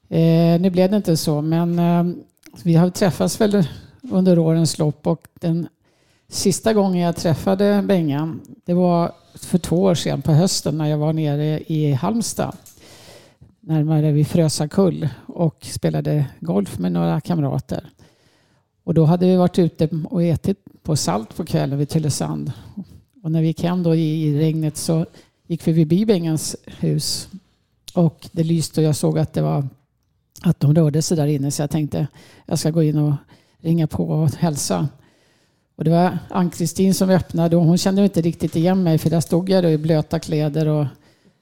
Eh, 0.08 0.60
nu 0.60 0.70
blev 0.70 0.90
det 0.90 0.96
inte 0.96 1.16
så, 1.16 1.42
men 1.42 1.78
eh, 1.78 2.16
vi 2.62 2.74
har 2.74 2.90
träffats 2.90 3.40
väl 3.40 3.66
under 4.02 4.38
årens 4.38 4.78
lopp 4.78 5.06
och 5.06 5.28
den 5.40 5.68
sista 6.28 6.72
gången 6.72 7.02
jag 7.02 7.16
träffade 7.16 7.82
Bengan, 7.82 8.40
det 8.64 8.74
var 8.74 9.12
för 9.34 9.58
två 9.58 9.82
år 9.82 9.94
sedan 9.94 10.22
på 10.22 10.32
hösten 10.32 10.78
när 10.78 10.86
jag 10.86 10.98
var 10.98 11.12
nere 11.12 11.60
i 11.66 11.92
Halmstad, 11.92 12.56
närmare 13.60 14.12
vid 14.12 14.26
Frösakull 14.26 15.08
och 15.26 15.56
spelade 15.60 16.26
golf 16.40 16.78
med 16.78 16.92
några 16.92 17.20
kamrater. 17.20 17.90
Och 18.84 18.94
då 18.94 19.04
hade 19.04 19.26
vi 19.26 19.36
varit 19.36 19.58
ute 19.58 19.88
och 20.10 20.22
ätit 20.22 20.58
på 20.82 20.96
Salt 20.96 21.36
på 21.36 21.44
kvällen 21.44 21.78
vid 21.78 21.88
Tylösand. 21.88 22.52
Och 23.22 23.32
när 23.32 23.40
vi 23.40 23.46
gick 23.46 23.62
hem 23.62 23.82
då 23.82 23.94
i 23.94 24.38
regnet 24.38 24.76
så 24.76 25.06
gick 25.46 25.66
vi 25.66 25.72
vid 25.72 25.88
Bibängens 25.88 26.56
hus 26.66 27.28
och 27.94 28.28
det 28.32 28.44
lyste 28.44 28.80
och 28.80 28.86
jag 28.86 28.96
såg 28.96 29.18
att 29.18 29.32
det 29.32 29.42
var 29.42 29.68
att 30.42 30.60
de 30.60 30.74
rörde 30.74 31.02
sig 31.02 31.16
där 31.16 31.26
inne 31.26 31.50
så 31.50 31.62
jag 31.62 31.70
tänkte 31.70 32.06
jag 32.46 32.58
ska 32.58 32.70
gå 32.70 32.82
in 32.82 32.98
och 32.98 33.14
ringa 33.58 33.86
på 33.86 34.04
och 34.08 34.30
hälsa. 34.30 34.88
Och 35.76 35.84
det 35.84 35.90
var 35.90 36.18
Ann-Kristin 36.30 36.94
som 36.94 37.10
öppnade 37.10 37.56
och 37.56 37.64
hon 37.64 37.78
kände 37.78 38.04
inte 38.04 38.20
riktigt 38.20 38.56
igen 38.56 38.82
mig 38.82 38.98
för 38.98 39.10
där 39.10 39.20
stod 39.20 39.48
jag 39.48 39.64
då 39.64 39.68
i 39.68 39.78
blöta 39.78 40.18
kläder 40.18 40.68
och 40.68 40.86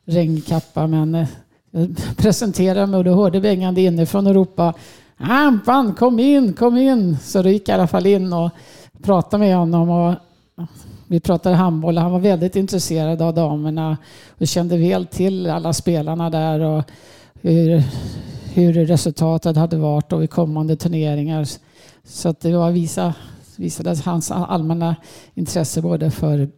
regnkappa. 0.05 0.86
Men 0.86 1.14
eh, 1.14 1.28
jag 1.70 1.97
presenterade 2.16 2.86
mig 2.86 2.99
och 2.99 3.05
då 3.05 3.14
hörde 3.14 3.41
Bengan 3.41 3.74
det 3.74 3.84
inifrån 3.84 4.26
och 4.26 4.34
ropa 4.34 4.74
Ah, 5.23 5.47
Ampan, 5.47 5.95
kom 5.95 6.18
in, 6.18 6.53
kom 6.53 6.77
in. 6.77 7.16
Så 7.18 7.43
då 7.43 7.49
gick 7.49 7.68
jag 7.68 7.75
i 7.75 7.79
alla 7.79 7.87
fall 7.87 8.07
in 8.07 8.33
och 8.33 8.51
pratade 9.03 9.45
med 9.45 9.57
honom. 9.57 9.91
Och 9.91 10.14
vi 11.07 11.21
pratade 11.21 11.57
handboll 11.57 11.97
och 11.97 12.03
han 12.03 12.12
var 12.12 12.21
väldigt 12.21 12.57
intresserad 12.57 13.23
av 13.23 13.35
damerna 13.35 13.99
och 14.39 14.49
kände 14.49 14.77
väl 14.77 15.07
till 15.07 15.51
alla 15.51 15.73
spelarna 15.73 16.31
där 16.31 16.61
och 16.61 16.85
hur, 17.41 17.83
hur 18.55 18.73
resultatet 18.73 19.57
hade 19.57 19.77
varit 19.77 20.12
och 20.12 20.25
i 20.25 20.27
kommande 20.27 20.77
turneringar. 20.77 21.47
Så 22.05 22.29
att 22.29 22.41
det 22.41 22.57
var 22.57 22.71
visa, 22.71 23.14
visade 23.57 23.97
hans 24.05 24.31
allmänna 24.31 24.97
intresse 25.35 25.83
både 25.83 26.11
för, 26.11 26.49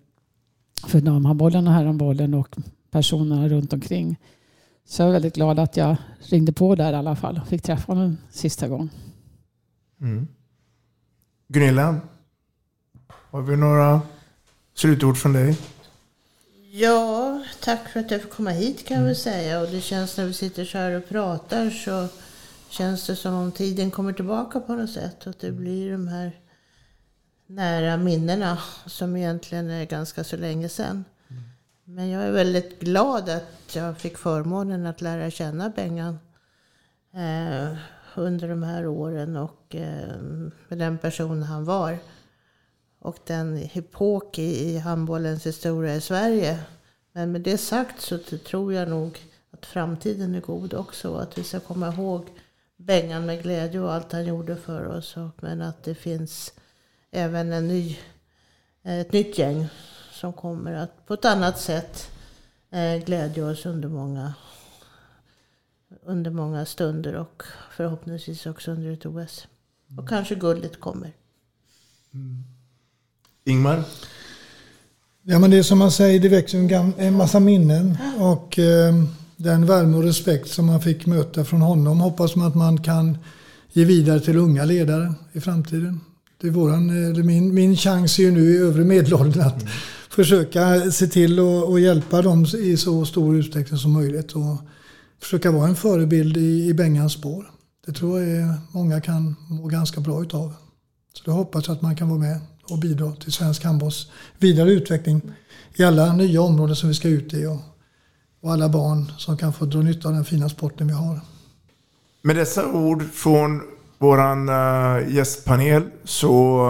för 0.86 1.00
damhandbollen 1.00 1.66
och 1.66 1.72
herrhandbollen 1.72 2.34
och 2.34 2.56
personerna 2.90 3.48
runt 3.48 3.72
omkring. 3.72 4.16
Så 4.84 5.02
jag 5.02 5.08
är 5.08 5.12
väldigt 5.12 5.34
glad 5.34 5.58
att 5.58 5.76
jag 5.76 5.96
ringde 6.20 6.52
på 6.52 6.74
där 6.74 6.92
i 6.92 6.96
alla 6.96 7.16
fall 7.16 7.40
och 7.42 7.48
fick 7.48 7.62
träffa 7.62 7.92
honom 7.92 8.18
sista 8.30 8.68
gång. 8.68 8.90
Mm. 10.00 10.28
Gunilla, 11.48 12.00
har 13.30 13.42
vi 13.42 13.56
några 13.56 14.00
slutord 14.74 15.16
från 15.16 15.32
dig? 15.32 15.58
Ja, 16.74 17.42
tack 17.60 17.88
för 17.88 18.00
att 18.00 18.10
jag 18.10 18.22
fick 18.22 18.30
komma 18.30 18.50
hit 18.50 18.86
kan 18.86 18.96
jag 18.96 19.04
väl 19.04 19.16
säga. 19.16 19.60
Och 19.60 19.68
det 19.68 19.80
känns 19.80 20.16
när 20.16 20.26
vi 20.26 20.32
sitter 20.32 20.64
så 20.64 20.78
här 20.78 20.90
och 20.96 21.08
pratar 21.08 21.70
så 21.70 22.08
känns 22.68 23.06
det 23.06 23.16
som 23.16 23.34
om 23.34 23.52
tiden 23.52 23.90
kommer 23.90 24.12
tillbaka 24.12 24.60
på 24.60 24.74
något 24.74 24.90
sätt. 24.90 25.26
Och 25.26 25.30
att 25.30 25.40
det 25.40 25.52
blir 25.52 25.92
de 25.92 26.08
här 26.08 26.40
nära 27.46 27.96
minnena 27.96 28.58
som 28.86 29.16
egentligen 29.16 29.70
är 29.70 29.84
ganska 29.84 30.24
så 30.24 30.36
länge 30.36 30.68
sedan. 30.68 31.04
Men 31.84 32.10
jag 32.10 32.22
är 32.22 32.32
väldigt 32.32 32.80
glad 32.80 33.28
att 33.28 33.74
jag 33.76 33.98
fick 33.98 34.18
förmånen 34.18 34.86
att 34.86 35.00
lära 35.00 35.30
känna 35.30 35.70
Bengan 35.70 36.18
eh, 37.14 37.76
under 38.14 38.48
de 38.48 38.62
här 38.62 38.86
åren 38.86 39.36
och 39.36 39.74
eh, 39.74 40.16
med 40.68 40.78
den 40.78 40.98
person 40.98 41.42
han 41.42 41.64
var. 41.64 41.98
Och 42.98 43.18
den 43.26 43.68
epok 43.72 44.38
i, 44.38 44.70
i 44.70 44.78
handbollens 44.78 45.46
historia 45.46 45.94
i 45.94 46.00
Sverige. 46.00 46.58
Men 47.12 47.32
med 47.32 47.40
det 47.40 47.58
sagt 47.58 48.00
så 48.00 48.18
tror 48.18 48.72
jag 48.72 48.88
nog 48.88 49.18
att 49.50 49.66
framtiden 49.66 50.34
är 50.34 50.40
god 50.40 50.74
också. 50.74 51.10
Och 51.10 51.22
att 51.22 51.38
vi 51.38 51.44
ska 51.44 51.60
komma 51.60 51.94
ihåg 51.94 52.26
Bengan 52.76 53.26
med 53.26 53.42
glädje 53.42 53.80
och 53.80 53.92
allt 53.92 54.12
han 54.12 54.24
gjorde 54.24 54.56
för 54.56 54.86
oss. 54.86 55.14
Men 55.40 55.62
att 55.62 55.84
det 55.84 55.94
finns 55.94 56.52
även 57.10 57.52
en 57.52 57.68
ny, 57.68 57.98
eh, 58.82 59.00
ett 59.00 59.12
nytt 59.12 59.38
gäng 59.38 59.68
som 60.22 60.32
kommer 60.32 60.72
att 60.72 61.06
på 61.06 61.14
ett 61.14 61.24
annat 61.24 61.60
sätt 61.60 62.10
eh, 62.70 63.04
glädja 63.04 63.46
oss 63.46 63.66
under 63.66 63.88
många, 63.88 64.34
under 66.04 66.30
många 66.30 66.66
stunder 66.66 67.14
och 67.14 67.42
förhoppningsvis 67.76 68.46
också 68.46 68.70
under 68.70 68.92
ett 68.92 69.06
OS. 69.06 69.46
Och 69.98 70.08
kanske 70.08 70.34
guldet 70.34 70.80
kommer. 70.80 71.12
Mm. 72.14 72.44
Ingmar? 73.44 73.84
Ja, 75.22 75.38
men 75.38 75.50
det 75.50 75.58
är 75.58 75.62
som 75.62 75.78
man 75.78 75.90
säger, 75.90 76.20
det 76.20 76.28
växer 76.28 76.58
en, 76.58 76.94
en 76.98 77.16
massa 77.16 77.40
minnen. 77.40 77.98
Och 78.18 78.58
eh, 78.58 78.94
den 79.36 79.66
värme 79.66 79.96
och 79.96 80.02
respekt 80.02 80.48
som 80.48 80.66
man 80.66 80.80
fick 80.80 81.06
möta 81.06 81.44
från 81.44 81.60
honom 81.60 82.00
hoppas 82.00 82.36
man 82.36 82.46
att 82.46 82.54
man 82.54 82.82
kan 82.82 83.18
ge 83.72 83.84
vidare 83.84 84.20
till 84.20 84.36
unga 84.36 84.64
ledare 84.64 85.14
i 85.32 85.40
framtiden. 85.40 86.00
Det 86.40 86.46
är 86.46 86.50
våran, 86.50 87.16
eh, 87.16 87.24
min, 87.24 87.54
min 87.54 87.76
chans 87.76 88.18
är 88.18 88.22
ju 88.22 88.30
nu 88.30 88.54
i 88.54 88.56
övre 88.56 88.84
medelåldern 88.84 89.42
att 89.42 89.62
mm 89.62 89.72
försöka 90.14 90.90
se 90.90 91.06
till 91.06 91.38
att 91.74 91.80
hjälpa 91.80 92.22
dem 92.22 92.46
i 92.58 92.76
så 92.76 93.04
stor 93.04 93.36
utsträckning 93.36 93.78
som 93.78 93.92
möjligt. 93.92 94.32
Och 94.32 94.56
försöka 95.20 95.50
vara 95.50 95.68
en 95.68 95.76
förebild 95.76 96.36
i, 96.36 96.68
i 96.68 96.74
Bengans 96.74 97.12
spår. 97.12 97.50
Det 97.86 97.92
tror 97.92 98.20
jag 98.20 98.28
är, 98.28 98.54
många 98.72 99.00
kan 99.00 99.36
må 99.48 99.66
ganska 99.66 100.00
bra 100.00 100.22
utav. 100.22 100.54
Så 101.12 101.24
det 101.24 101.30
hoppas 101.30 101.68
jag 101.68 101.74
att 101.76 101.82
man 101.82 101.96
kan 101.96 102.08
vara 102.08 102.18
med 102.18 102.40
och 102.70 102.78
bidra 102.78 103.12
till 103.12 103.32
svensk 103.32 103.64
handbolls 103.64 104.10
vidare 104.38 104.70
utveckling 104.70 105.22
i 105.76 105.84
alla 105.84 106.12
nya 106.12 106.42
områden 106.42 106.76
som 106.76 106.88
vi 106.88 106.94
ska 106.94 107.08
ut 107.08 107.34
i 107.34 107.46
och, 107.46 107.58
och 108.40 108.52
alla 108.52 108.68
barn 108.68 109.12
som 109.18 109.36
kan 109.36 109.52
få 109.52 109.64
dra 109.64 109.80
nytta 109.80 110.08
av 110.08 110.14
den 110.14 110.24
fina 110.24 110.48
sporten 110.48 110.86
vi 110.86 110.92
har. 110.92 111.20
Med 112.22 112.36
dessa 112.36 112.72
ord 112.72 113.02
från 113.12 113.60
våran 113.98 114.48
eh, 114.48 115.14
gästpanel 115.14 115.82
så 116.04 116.66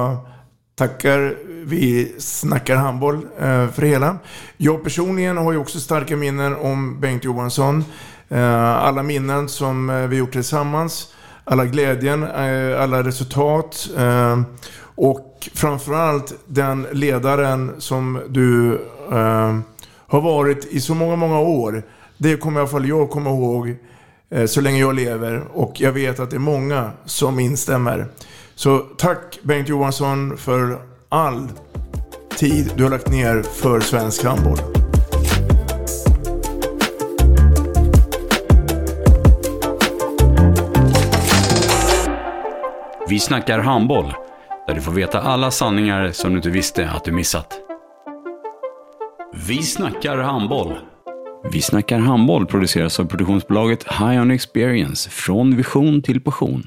tackar 0.75 1.37
vi 1.65 2.15
Snackar 2.19 2.77
handboll 2.77 3.27
eh, 3.41 3.69
för 3.69 3.83
hela. 3.83 4.19
Jag 4.57 4.85
personligen 4.85 5.37
har 5.37 5.53
ju 5.53 5.59
också 5.59 5.81
starka 5.81 6.17
minnen 6.17 6.57
om 6.57 7.01
Bengt 7.01 7.25
Johansson. 7.25 7.85
Eh, 8.29 8.77
alla 8.77 9.03
minnen 9.03 9.49
som 9.49 9.91
eh, 9.91 9.97
vi 9.97 10.17
gjort 10.17 10.33
tillsammans. 10.33 11.15
Alla 11.45 11.65
glädjen, 11.65 12.25
alla 12.79 13.03
resultat. 13.03 13.89
Och 14.95 15.49
framförallt 15.55 16.35
den 16.47 16.87
ledaren 16.93 17.73
som 17.79 18.21
du 18.29 18.81
har 20.07 20.21
varit 20.21 20.65
i 20.65 20.81
så 20.81 20.95
många, 20.95 21.17
många 21.17 21.41
år. 21.41 21.83
Det 22.19 22.37
kommer 22.37 22.61
i 22.61 22.63
alla 22.63 22.71
fall 22.71 22.89
jag 22.89 23.11
komma 23.11 23.31
ihåg 23.31 23.77
så 24.47 24.61
länge 24.61 24.81
jag 24.81 24.95
lever. 24.95 25.45
Och 25.53 25.81
jag 25.81 25.93
vet 25.93 26.21
att 26.21 26.31
det 26.31 26.37
är 26.37 26.41
många 26.41 26.91
som 27.05 27.41
instämmer. 27.41 28.07
Så 28.63 28.79
tack 28.79 29.39
Bengt 29.43 29.69
Johansson 29.69 30.37
för 30.37 30.79
all 31.09 31.49
tid 32.37 32.73
du 32.77 32.83
har 32.83 32.91
lagt 32.91 33.11
ner 33.11 33.43
för 33.43 33.81
svensk 33.81 34.25
handboll. 34.25 34.59
Vi 43.09 43.21
snackar 43.21 43.59
handboll 43.59 44.15
där 44.67 44.75
du 44.75 44.81
får 44.81 44.93
veta 44.93 45.21
alla 45.21 45.51
sanningar 45.51 46.11
som 46.11 46.31
du 46.31 46.37
inte 46.37 46.51
visste 46.51 46.91
att 46.91 47.05
du 47.05 47.13
missat. 47.13 47.61
Vi 49.49 49.63
snackar 49.63 50.19
handboll. 50.19 50.79
Vi 51.53 51.63
snackar 51.63 51.99
handboll 51.99 52.47
produceras 52.47 53.01
av 53.01 53.05
produktionsbolaget 53.05 53.93
High 53.93 54.23
On 54.23 54.31
Experience, 54.31 55.11
från 55.11 55.57
vision 55.57 56.03
till 56.03 56.21
passion. 56.21 56.67